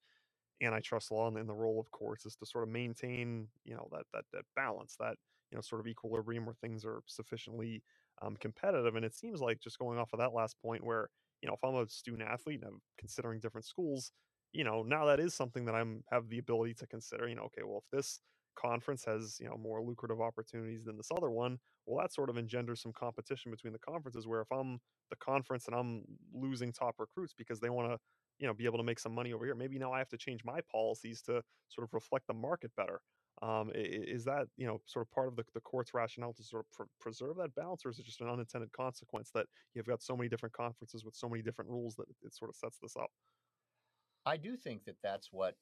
antitrust 0.63 1.11
law 1.11 1.29
and, 1.29 1.37
and 1.39 1.49
the 1.49 1.55
role 1.55 1.81
of 1.81 1.91
courts 1.91 2.27
is 2.27 2.37
to 2.37 2.47
sort 2.47 2.65
of 2.65 2.71
maintain, 2.71 3.49
you 3.65 3.75
know, 3.75 3.89
that 3.93 4.05
that 4.13 4.25
that 4.33 4.45
balance, 4.57 4.97
that 4.99 5.17
you 5.51 5.57
know, 5.57 5.63
sort 5.63 5.81
of 5.81 5.87
equilibrium 5.87 6.45
where 6.47 6.55
things 6.55 6.85
are 6.85 7.03
sufficiently 7.07 7.83
um, 8.23 8.37
competitive. 8.37 8.97
And 8.97 9.05
it 9.05 9.15
seems 9.15 9.41
like 9.41 9.61
just 9.61 9.79
going 9.79 9.99
off 9.99 10.13
of 10.13 10.19
that 10.21 10.35
last 10.35 10.57
point, 10.63 10.85
where 10.85 11.09
you 11.43 11.49
know, 11.49 11.55
if 11.55 11.65
I'm 11.65 11.77
a 11.77 11.89
student 11.89 12.29
athlete 12.29 12.61
and 12.63 12.71
I'm 12.73 12.81
considering 12.99 13.41
different 13.41 13.67
schools, 13.67 14.13
you 14.53 14.65
know, 14.65 14.83
now 14.83 15.07
that 15.07 15.21
is 15.21 15.35
something 15.35 15.65
that 15.67 15.75
I'm 15.75 16.03
have 16.11 16.29
the 16.29 16.39
ability 16.39 16.75
to 16.75 16.87
consider. 16.87 17.29
You 17.29 17.37
know, 17.37 17.45
okay, 17.45 17.63
well, 17.65 17.83
if 17.85 17.97
this 17.97 18.21
conference 18.59 19.05
has 19.05 19.39
you 19.41 19.49
know 19.49 19.57
more 19.57 19.81
lucrative 19.83 20.21
opportunities 20.21 20.83
than 20.85 20.97
this 20.97 21.11
other 21.17 21.31
one 21.31 21.59
well 21.87 22.01
that 22.03 22.13
sort 22.13 22.29
of 22.29 22.37
engenders 22.37 22.83
some 22.83 22.93
competition 22.93 23.53
between 23.53 23.73
the 23.73 23.79
conferences 23.79 24.27
where 24.27 24.41
if 24.41 24.51
i'm 24.51 24.81
the 25.11 25.17
conference 25.17 25.67
and 25.67 25.77
i'm 25.77 26.03
losing 26.35 26.73
top 26.73 26.97
recruits 26.99 27.33
because 27.39 27.61
they 27.61 27.71
want 27.71 27.89
to 27.89 27.97
you 28.39 28.47
know 28.47 28.55
be 28.55 28.65
able 28.65 28.79
to 28.79 28.85
make 28.85 28.99
some 28.99 29.15
money 29.15 29.33
over 29.33 29.45
here 29.45 29.55
maybe 29.55 29.79
now 29.79 29.93
i 29.93 29.99
have 29.99 30.09
to 30.09 30.19
change 30.19 30.45
my 30.45 30.61
policies 30.71 31.23
to 31.23 31.43
sort 31.69 31.85
of 31.87 31.93
reflect 31.95 32.27
the 32.27 32.35
market 32.35 32.75
better 32.77 33.01
um, 33.41 33.71
is 33.75 34.25
that 34.25 34.49
you 34.57 34.67
know 34.67 34.81
sort 34.87 35.07
of 35.07 35.11
part 35.11 35.29
of 35.29 35.37
the, 35.37 35.45
the 35.55 35.61
court's 35.61 35.95
rationale 35.95 36.33
to 36.33 36.43
sort 36.43 36.65
of 36.67 36.71
pr- 36.73 36.93
preserve 37.01 37.37
that 37.37 37.55
balance 37.55 37.85
or 37.85 37.91
is 37.91 37.99
it 37.99 38.05
just 38.05 38.21
an 38.21 38.29
unintended 38.29 38.73
consequence 38.73 39.31
that 39.33 39.47
you've 39.75 39.87
got 39.87 40.03
so 40.03 40.17
many 40.17 40.29
different 40.29 40.53
conferences 40.55 41.05
with 41.05 41.15
so 41.15 41.29
many 41.29 41.43
different 41.43 41.71
rules 41.71 41.95
that 41.97 42.07
it 42.23 42.35
sort 42.35 42.49
of 42.49 42.57
sets 42.57 42.79
this 42.79 42.97
up 42.97 43.11
I 44.25 44.37
do 44.37 44.57
think 44.57 44.85
that 44.85 45.03
that's 45.03 45.33
what 45.33 45.59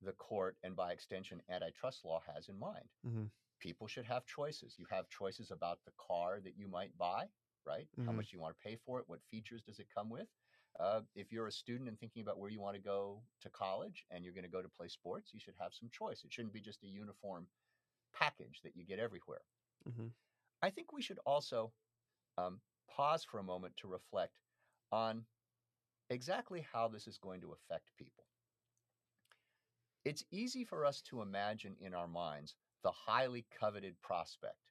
the 0.00 0.12
court 0.14 0.58
and 0.62 0.76
by 0.76 0.92
extension 0.92 1.42
antitrust 1.48 2.04
law 2.04 2.20
has 2.20 2.48
in 2.48 2.58
mind. 2.58 2.90
mm-hmm. 3.06 3.26
People 3.60 3.86
should 3.88 4.06
have 4.06 4.26
choices. 4.26 4.78
You 4.78 4.86
have 4.86 5.08
choices 5.10 5.50
about 5.50 5.84
the 5.84 5.92
car 5.92 6.40
that 6.40 6.56
you 6.56 6.68
might 6.68 6.96
buy, 6.98 7.30
right? 7.64 7.88
How 8.00 8.12
Mhm. 8.12 8.14
much 8.14 8.32
you 8.32 8.40
want 8.40 8.58
to 8.58 8.62
pay 8.64 8.76
for 8.76 9.00
it? 9.00 9.08
What 9.08 9.24
features 9.24 9.62
does 9.64 9.80
it 9.80 9.90
come 9.90 10.10
with? 10.10 10.28
Uh, 10.80 11.00
if 11.16 11.32
you're 11.32 11.48
a 11.48 11.52
student 11.52 11.88
and 11.88 11.98
thinking 11.98 12.22
about 12.22 12.38
where 12.38 12.50
you 12.50 12.60
want 12.60 12.76
to 12.76 12.80
go 12.80 13.20
to 13.40 13.48
college 13.50 14.04
and 14.10 14.24
you're 14.24 14.32
going 14.32 14.44
to 14.44 14.50
go 14.50 14.62
to 14.62 14.68
play 14.68 14.86
sports, 14.86 15.30
you 15.34 15.40
should 15.40 15.54
have 15.58 15.72
some 15.72 15.88
choice. 15.90 16.22
It 16.24 16.32
shouldn't 16.32 16.54
be 16.54 16.60
just 16.60 16.84
a 16.84 16.86
uniform 16.86 17.46
package 18.14 18.60
that 18.62 18.76
you 18.76 18.84
get 18.84 19.00
everywhere. 19.00 19.42
Mm-hmm. 19.88 20.06
I 20.62 20.70
think 20.70 20.92
we 20.92 21.02
should 21.02 21.18
also 21.26 21.72
um, 22.36 22.60
pause 22.88 23.24
for 23.24 23.38
a 23.38 23.44
moment 23.44 23.76
to 23.78 23.88
reflect 23.88 24.38
on 24.92 25.24
exactly 26.10 26.66
how 26.72 26.88
this 26.88 27.06
is 27.06 27.18
going 27.18 27.40
to 27.40 27.52
affect 27.52 27.90
people. 27.98 28.24
It's 30.04 30.24
easy 30.30 30.64
for 30.64 30.86
us 30.86 31.02
to 31.02 31.22
imagine 31.22 31.76
in 31.80 31.92
our 31.92 32.08
minds 32.08 32.54
the 32.82 32.92
highly 32.92 33.44
coveted 33.58 34.00
prospect, 34.00 34.70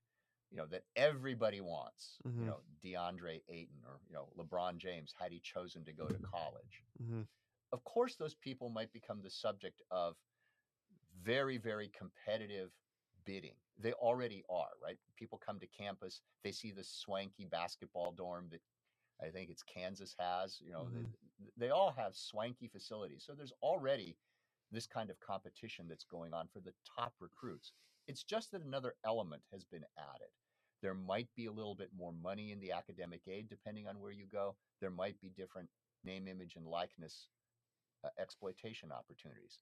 you 0.50 0.58
know, 0.58 0.66
that 0.68 0.84
everybody 0.96 1.62
wants, 1.62 2.22
Mhm. 2.26 2.40
you 2.40 2.46
know, 2.46 2.62
DeAndre 2.84 3.44
Ayton 3.50 3.84
or, 3.86 4.00
you 4.08 4.14
know, 4.14 4.30
LeBron 4.38 4.78
James, 4.78 5.14
had 5.20 5.32
he 5.32 5.40
chosen 5.40 5.84
to 5.86 5.94
go 5.94 6.10
to 6.10 6.20
college. 6.20 6.84
hmm 7.00 7.24
Of 7.72 7.84
course, 7.84 8.16
those 8.16 8.36
people 8.36 8.70
might 8.70 8.92
become 8.94 9.22
the 9.22 9.30
subject 9.30 9.82
of 9.92 10.18
very, 11.22 11.58
very 11.58 11.90
competitive 11.90 12.72
bidding. 13.26 13.56
They 13.78 13.94
already 13.94 14.44
are, 14.50 14.72
right? 14.82 14.98
People 15.16 15.38
come 15.38 15.60
to 15.60 15.68
campus, 15.68 16.22
they 16.44 16.52
see 16.52 16.72
the 16.72 16.84
swanky 16.84 17.46
basketball 17.46 18.12
dorm 18.12 18.50
that 18.52 18.62
I 19.22 19.30
think 19.30 19.50
it's 19.50 19.64
Kansas 19.64 20.16
has, 20.20 20.62
you 20.62 20.72
know, 20.72 20.90
Mhm. 20.90 21.14
they, 21.40 21.52
they 21.58 21.70
all 21.72 21.92
have 21.92 22.16
swanky 22.16 22.68
facilities. 22.68 23.24
So 23.26 23.34
there's 23.36 23.54
already 23.62 24.18
this 24.72 24.88
kind 24.88 25.10
of 25.10 25.20
competition 25.20 25.88
that's 25.88 26.04
going 26.06 26.34
on 26.34 26.48
for 26.48 26.60
the 26.60 26.74
top 26.86 27.14
recruits. 27.20 27.74
It's 28.08 28.24
just 28.24 28.52
that 28.52 28.64
another 28.64 28.96
element 29.06 29.44
has 29.52 29.64
been 29.66 29.86
added. 29.98 30.30
There 30.82 30.96
might 30.96 31.30
be 31.36 31.46
a 31.46 31.52
little 31.52 31.76
bit 31.76 31.92
more 31.94 32.12
money 32.14 32.52
in 32.52 32.60
the 32.60 32.72
academic 32.72 33.28
aid 33.28 33.50
depending 33.50 33.88
on 33.88 34.00
where 34.00 34.12
you 34.12 34.26
go. 34.28 34.58
There 34.82 34.92
might 34.92 35.20
be 35.20 35.30
different 35.30 35.70
name, 36.04 36.28
image, 36.28 36.56
and 36.56 36.66
likeness 36.68 37.30
uh, 38.04 38.10
exploitation 38.18 38.92
opportunities. 38.92 39.60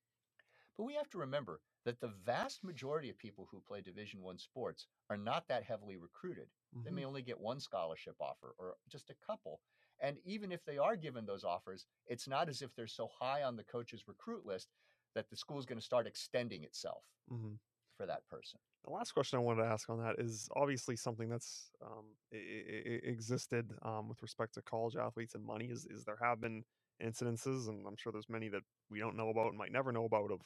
But 0.78 0.84
we 0.86 0.94
have 0.96 1.10
to 1.10 1.18
remember 1.18 1.62
that 1.86 2.00
the 2.00 2.08
vast 2.08 2.64
majority 2.64 3.10
of 3.10 3.18
people 3.18 3.48
who 3.52 3.62
play 3.62 3.82
Division 3.82 4.22
One 4.22 4.38
sports 4.38 4.88
are 5.10 5.18
not 5.18 5.48
that 5.48 5.64
heavily 5.64 5.98
recruited. 5.98 6.50
They 6.84 6.92
hmm 6.92 6.92
may 6.92 7.06
only 7.06 7.22
get 7.24 7.40
one 7.40 7.60
scholarship 7.60 8.16
offer 8.20 8.56
or 8.58 8.78
just 8.88 9.10
a 9.10 9.16
couple. 9.16 9.62
And 10.00 10.20
even 10.26 10.52
if 10.52 10.64
they 10.66 10.78
are 10.78 10.96
given 10.96 11.26
those 11.26 11.44
offers, 11.44 11.86
it's 12.08 12.28
not 12.28 12.50
as 12.50 12.62
if 12.62 12.74
they're 12.76 12.88
so 12.88 13.08
high 13.08 13.44
on 13.44 13.56
the 13.58 13.64
coach's 13.64 14.08
recruit 14.08 14.46
list 14.46 14.74
that 15.16 15.30
the 15.30 15.38
school 15.38 15.60
is 15.60 15.66
going 15.66 15.80
to 15.80 15.86
start 15.86 16.08
extending 16.08 16.64
itself 16.64 17.06
hmm 17.30 17.56
for 17.96 18.06
that 18.06 18.26
person. 18.28 18.60
The 18.84 18.92
last 18.92 19.14
question 19.14 19.38
I 19.40 19.42
wanted 19.42 19.64
to 19.64 19.68
ask 19.70 19.90
on 19.90 20.00
that 20.00 20.20
is 20.20 20.48
obviously 20.56 20.96
something 20.96 21.28
that's 21.30 21.72
um, 21.82 22.18
i- 22.32 22.36
i- 22.38 23.02
existed 23.04 23.74
um, 23.82 24.08
with 24.10 24.22
respect 24.22 24.54
to 24.56 24.62
college 24.62 24.96
athletes 24.96 25.34
and 25.34 25.44
money. 25.44 25.70
Is 25.70 25.86
is 25.88 26.06
there 26.06 26.18
have 26.22 26.40
been 26.40 26.66
incidences, 27.02 27.68
and 27.68 27.88
I'm 27.88 27.96
sure 27.98 28.12
there's 28.12 28.30
many 28.30 28.50
that 28.50 28.64
we 28.90 29.00
don't 29.00 29.16
know 29.18 29.30
about 29.30 29.48
and 29.48 29.58
might 29.58 29.72
never 29.72 29.92
know 29.92 30.06
about 30.06 30.32
of, 30.32 30.42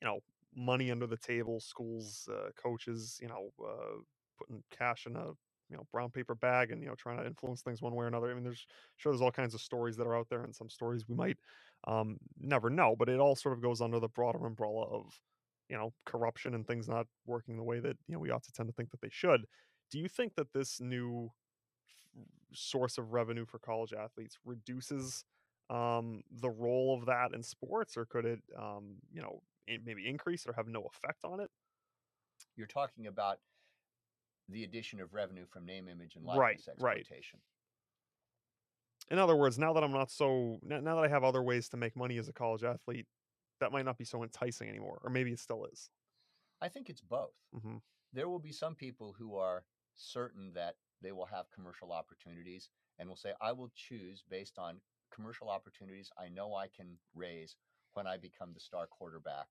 you 0.00 0.06
know, 0.06 0.20
money 0.54 0.90
under 0.90 1.06
the 1.06 1.16
table, 1.16 1.60
schools, 1.60 2.28
uh, 2.28 2.50
coaches, 2.56 3.18
you 3.22 3.28
know, 3.28 3.50
uh, 3.64 4.02
putting 4.36 4.62
cash 4.70 5.06
in 5.06 5.16
a 5.16 5.28
you 5.70 5.76
know 5.76 5.84
brown 5.92 6.10
paper 6.10 6.34
bag 6.34 6.70
and 6.70 6.82
you 6.82 6.88
know 6.88 6.94
trying 6.94 7.18
to 7.18 7.26
influence 7.26 7.62
things 7.62 7.82
one 7.82 7.94
way 7.94 8.04
or 8.04 8.08
another. 8.08 8.30
I 8.30 8.34
mean, 8.34 8.44
there's 8.44 8.66
sure 8.96 9.12
there's 9.12 9.22
all 9.22 9.32
kinds 9.32 9.54
of 9.54 9.60
stories 9.60 9.96
that 9.96 10.06
are 10.06 10.16
out 10.16 10.28
there, 10.28 10.42
and 10.44 10.54
some 10.54 10.68
stories 10.70 11.08
we 11.08 11.14
might 11.14 11.38
um, 11.84 12.18
never 12.36 12.70
know, 12.70 12.96
but 12.96 13.08
it 13.08 13.18
all 13.20 13.34
sort 13.36 13.54
of 13.54 13.62
goes 13.62 13.80
under 13.80 13.98
the 14.00 14.08
broader 14.08 14.44
umbrella 14.46 14.84
of 14.86 15.27
you 15.68 15.76
know 15.76 15.92
corruption 16.06 16.54
and 16.54 16.66
things 16.66 16.88
not 16.88 17.06
working 17.26 17.56
the 17.56 17.62
way 17.62 17.80
that 17.80 17.96
you 18.06 18.14
know 18.14 18.20
we 18.20 18.30
ought 18.30 18.42
to 18.42 18.52
tend 18.52 18.68
to 18.68 18.72
think 18.72 18.90
that 18.90 19.00
they 19.00 19.10
should 19.10 19.44
do 19.90 19.98
you 19.98 20.08
think 20.08 20.34
that 20.34 20.52
this 20.52 20.80
new 20.80 21.30
source 22.52 22.98
of 22.98 23.12
revenue 23.12 23.44
for 23.44 23.58
college 23.58 23.92
athletes 23.92 24.38
reduces 24.44 25.24
um, 25.70 26.22
the 26.40 26.48
role 26.48 26.96
of 26.98 27.06
that 27.06 27.34
in 27.34 27.42
sports 27.42 27.96
or 27.96 28.06
could 28.06 28.24
it 28.24 28.40
um, 28.58 28.96
you 29.12 29.20
know 29.20 29.42
maybe 29.84 30.08
increase 30.08 30.46
or 30.46 30.54
have 30.54 30.66
no 30.66 30.88
effect 30.94 31.24
on 31.24 31.40
it 31.40 31.50
You're 32.56 32.66
talking 32.66 33.06
about 33.06 33.38
the 34.48 34.64
addition 34.64 34.98
of 35.00 35.12
revenue 35.12 35.44
from 35.44 35.66
name, 35.66 35.88
image, 35.88 36.16
and 36.16 36.24
Right, 36.24 36.56
likeness 36.56 36.68
right. 36.78 36.96
exploitation. 36.98 37.40
in 39.10 39.18
other 39.18 39.36
words 39.36 39.58
now 39.58 39.72
that 39.74 39.84
i'm 39.84 39.92
not 39.92 40.10
so 40.10 40.58
now 40.62 40.80
that 40.80 41.04
i 41.04 41.08
have 41.08 41.24
other 41.24 41.42
ways 41.42 41.68
to 41.68 41.76
make 41.76 41.94
money 41.96 42.16
as 42.18 42.28
a 42.28 42.32
college 42.32 42.64
athlete 42.64 43.06
that 43.60 43.72
might 43.72 43.84
not 43.84 43.98
be 43.98 44.04
so 44.04 44.22
enticing 44.22 44.68
anymore 44.68 45.00
or 45.02 45.10
maybe 45.10 45.32
it 45.32 45.38
still 45.38 45.64
is 45.66 45.90
I 46.60 46.68
think 46.68 46.88
it's 46.90 47.00
both. 47.02 47.34
hmm 47.52 47.78
there 48.12 48.28
will 48.28 48.38
be 48.38 48.52
some 48.52 48.74
people 48.74 49.12
who 49.18 49.36
are 49.36 49.64
certain 49.94 50.52
that 50.54 50.76
they 51.02 51.12
will 51.12 51.26
have 51.26 51.50
commercial 51.50 51.92
opportunities 51.92 52.70
and 52.98 53.08
will 53.08 53.16
say, 53.16 53.34
I 53.40 53.52
will 53.52 53.70
choose 53.74 54.24
based 54.28 54.58
on 54.58 54.80
commercial 55.12 55.50
opportunities 55.50 56.10
I 56.18 56.28
know 56.30 56.54
I 56.54 56.68
can 56.68 56.98
raise 57.14 57.56
when 57.94 58.06
I 58.06 58.16
become 58.16 58.54
the 58.54 58.60
star 58.60 58.86
quarterback 58.86 59.46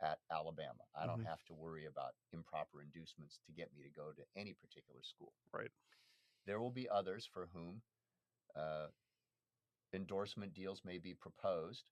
at 0.00 0.20
Alabama. 0.30 0.84
I 0.94 1.06
don't 1.06 1.20
Mhm. 1.20 1.26
have 1.26 1.44
to 1.46 1.54
worry 1.54 1.84
about 1.86 2.14
improper 2.32 2.80
inducements 2.80 3.38
to 3.46 3.52
get 3.52 3.72
me 3.74 3.82
to 3.82 3.90
go 3.90 4.12
to 4.12 4.24
any 4.36 4.54
particular 4.54 5.02
school. 5.02 5.34
Right. 5.52 5.70
There 6.46 6.60
will 6.60 6.70
be 6.70 6.88
others 6.88 7.26
for 7.26 7.46
whom 7.52 7.82
uh, 8.56 8.88
endorsement 9.92 10.54
deals 10.54 10.84
may 10.84 10.98
be 10.98 11.14
proposed 11.14 11.90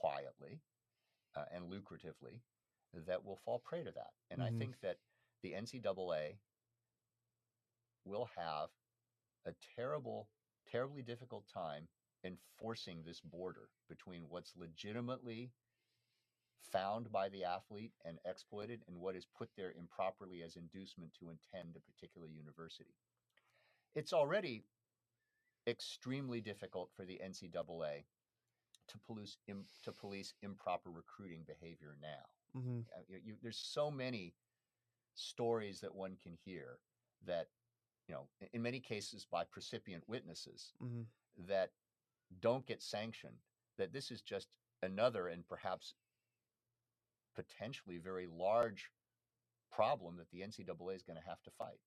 quietly 0.00 0.60
uh, 1.36 1.44
and 1.52 1.70
lucratively 1.70 2.40
that 3.06 3.24
will 3.24 3.36
fall 3.36 3.58
prey 3.60 3.84
to 3.84 3.92
that. 3.92 4.12
And 4.30 4.40
Mhm. 4.40 4.46
I 4.46 4.50
think 4.58 4.80
that 4.80 4.98
the 5.42 5.54
NCAA 5.54 6.38
will 8.04 8.26
have 8.36 8.70
a 9.46 9.52
terrible, 9.76 10.28
terribly 10.66 11.02
difficult 11.02 11.46
time 11.48 11.88
enforcing 12.24 13.02
this 13.04 13.20
border 13.20 13.70
between 13.88 14.28
what's 14.28 14.56
legitimately 14.56 15.52
found 16.72 17.12
by 17.12 17.28
the 17.28 17.44
athlete 17.44 17.92
and 18.04 18.18
exploited 18.24 18.82
and 18.88 18.98
what 19.00 19.16
is 19.16 19.26
put 19.26 19.50
there 19.56 19.72
improperly 19.72 20.42
as 20.42 20.56
inducement 20.56 21.12
to 21.14 21.30
attend 21.30 21.76
a 21.76 21.80
particular 21.80 22.28
university. 22.28 22.96
It's 23.94 24.12
already 24.12 24.64
extremely 25.66 26.40
difficult 26.40 26.90
for 26.92 27.04
the 27.04 27.20
NCAA 27.22 28.06
to 28.88 28.98
police 28.98 29.36
im, 29.48 29.64
to 29.82 29.92
police 29.92 30.34
improper 30.42 30.90
recruiting 30.90 31.44
behavior 31.46 31.96
now. 32.00 32.60
hmm 32.60 32.80
Uh, 32.96 33.02
you, 33.08 33.18
you, 33.24 33.34
there's 33.42 33.58
so 33.58 33.90
many 33.90 34.34
stories 35.14 35.80
that 35.80 35.94
one 35.94 36.16
can 36.22 36.36
hear 36.44 36.78
that 37.26 37.48
you 38.08 38.14
know 38.14 38.28
in- 38.52 38.62
many 38.62 38.80
cases 38.80 39.26
by 39.30 39.44
percipient 39.44 40.02
witnesses 40.08 40.72
hmm 40.80 41.02
that 41.48 41.70
don't 42.40 42.66
get 42.66 42.82
sanctioned 42.82 43.38
that 43.76 43.92
this 43.92 44.10
is 44.10 44.22
just 44.22 44.48
another 44.82 45.28
and 45.28 45.46
perhaps 45.48 45.94
potentially 47.34 47.98
very 47.98 48.26
large 48.26 48.90
problem 49.70 50.16
that 50.16 50.30
the 50.30 50.40
ncaa 50.40 50.94
is 50.94 51.02
going 51.02 51.18
to 51.18 51.28
have 51.28 51.42
to 51.42 51.50
fight 51.50 51.80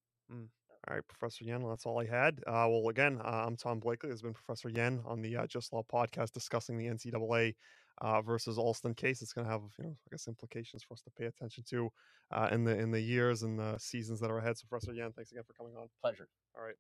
All 0.86 0.96
right, 0.96 1.08
Professor 1.08 1.44
Yen, 1.44 1.68
that's 1.68 1.86
all 1.86 2.00
I 2.00 2.06
had. 2.06 2.40
Uh, 2.48 2.68
well, 2.70 2.88
again, 2.90 3.20
uh, 3.24 3.46
I'm 3.46 3.56
Tom 3.58 3.80
Blakely. 3.80 4.10
There's 4.10 4.22
been 4.22 4.34
Professor 4.34 4.70
Yen 4.70 5.02
on 5.06 5.22
the 5.22 5.36
uh, 5.38 5.48
Just 5.48 5.74
Law 5.74 5.84
podcast 5.84 6.32
discussing 6.32 6.78
the 6.78 6.86
NCAA 6.86 7.56
uh, 8.00 8.22
versus 8.22 8.58
Alston 8.58 8.94
case. 8.94 9.22
It's 9.22 9.34
going 9.34 9.46
to 9.46 9.52
have, 9.52 9.64
you 9.80 9.86
know, 9.86 9.92
I 9.92 10.10
guess, 10.12 10.28
implications 10.28 10.84
for 10.84 10.94
us 10.94 11.02
to 11.02 11.10
pay 11.18 11.26
attention 11.26 11.64
to 11.72 11.90
uh, 12.32 12.50
in 12.52 12.64
the 12.64 12.78
in 12.78 12.92
the 12.92 13.02
years 13.02 13.44
and 13.44 13.58
the 13.58 13.78
seasons 13.80 14.20
that 14.20 14.30
are 14.30 14.38
ahead. 14.38 14.58
So, 14.58 14.66
Professor 14.70 14.94
Yen, 14.94 15.12
thanks 15.14 15.32
again 15.32 15.44
for 15.46 15.54
coming 15.54 15.76
on. 15.76 15.88
pleasure 16.02 16.28
All 16.56 16.64
right. 16.64 16.76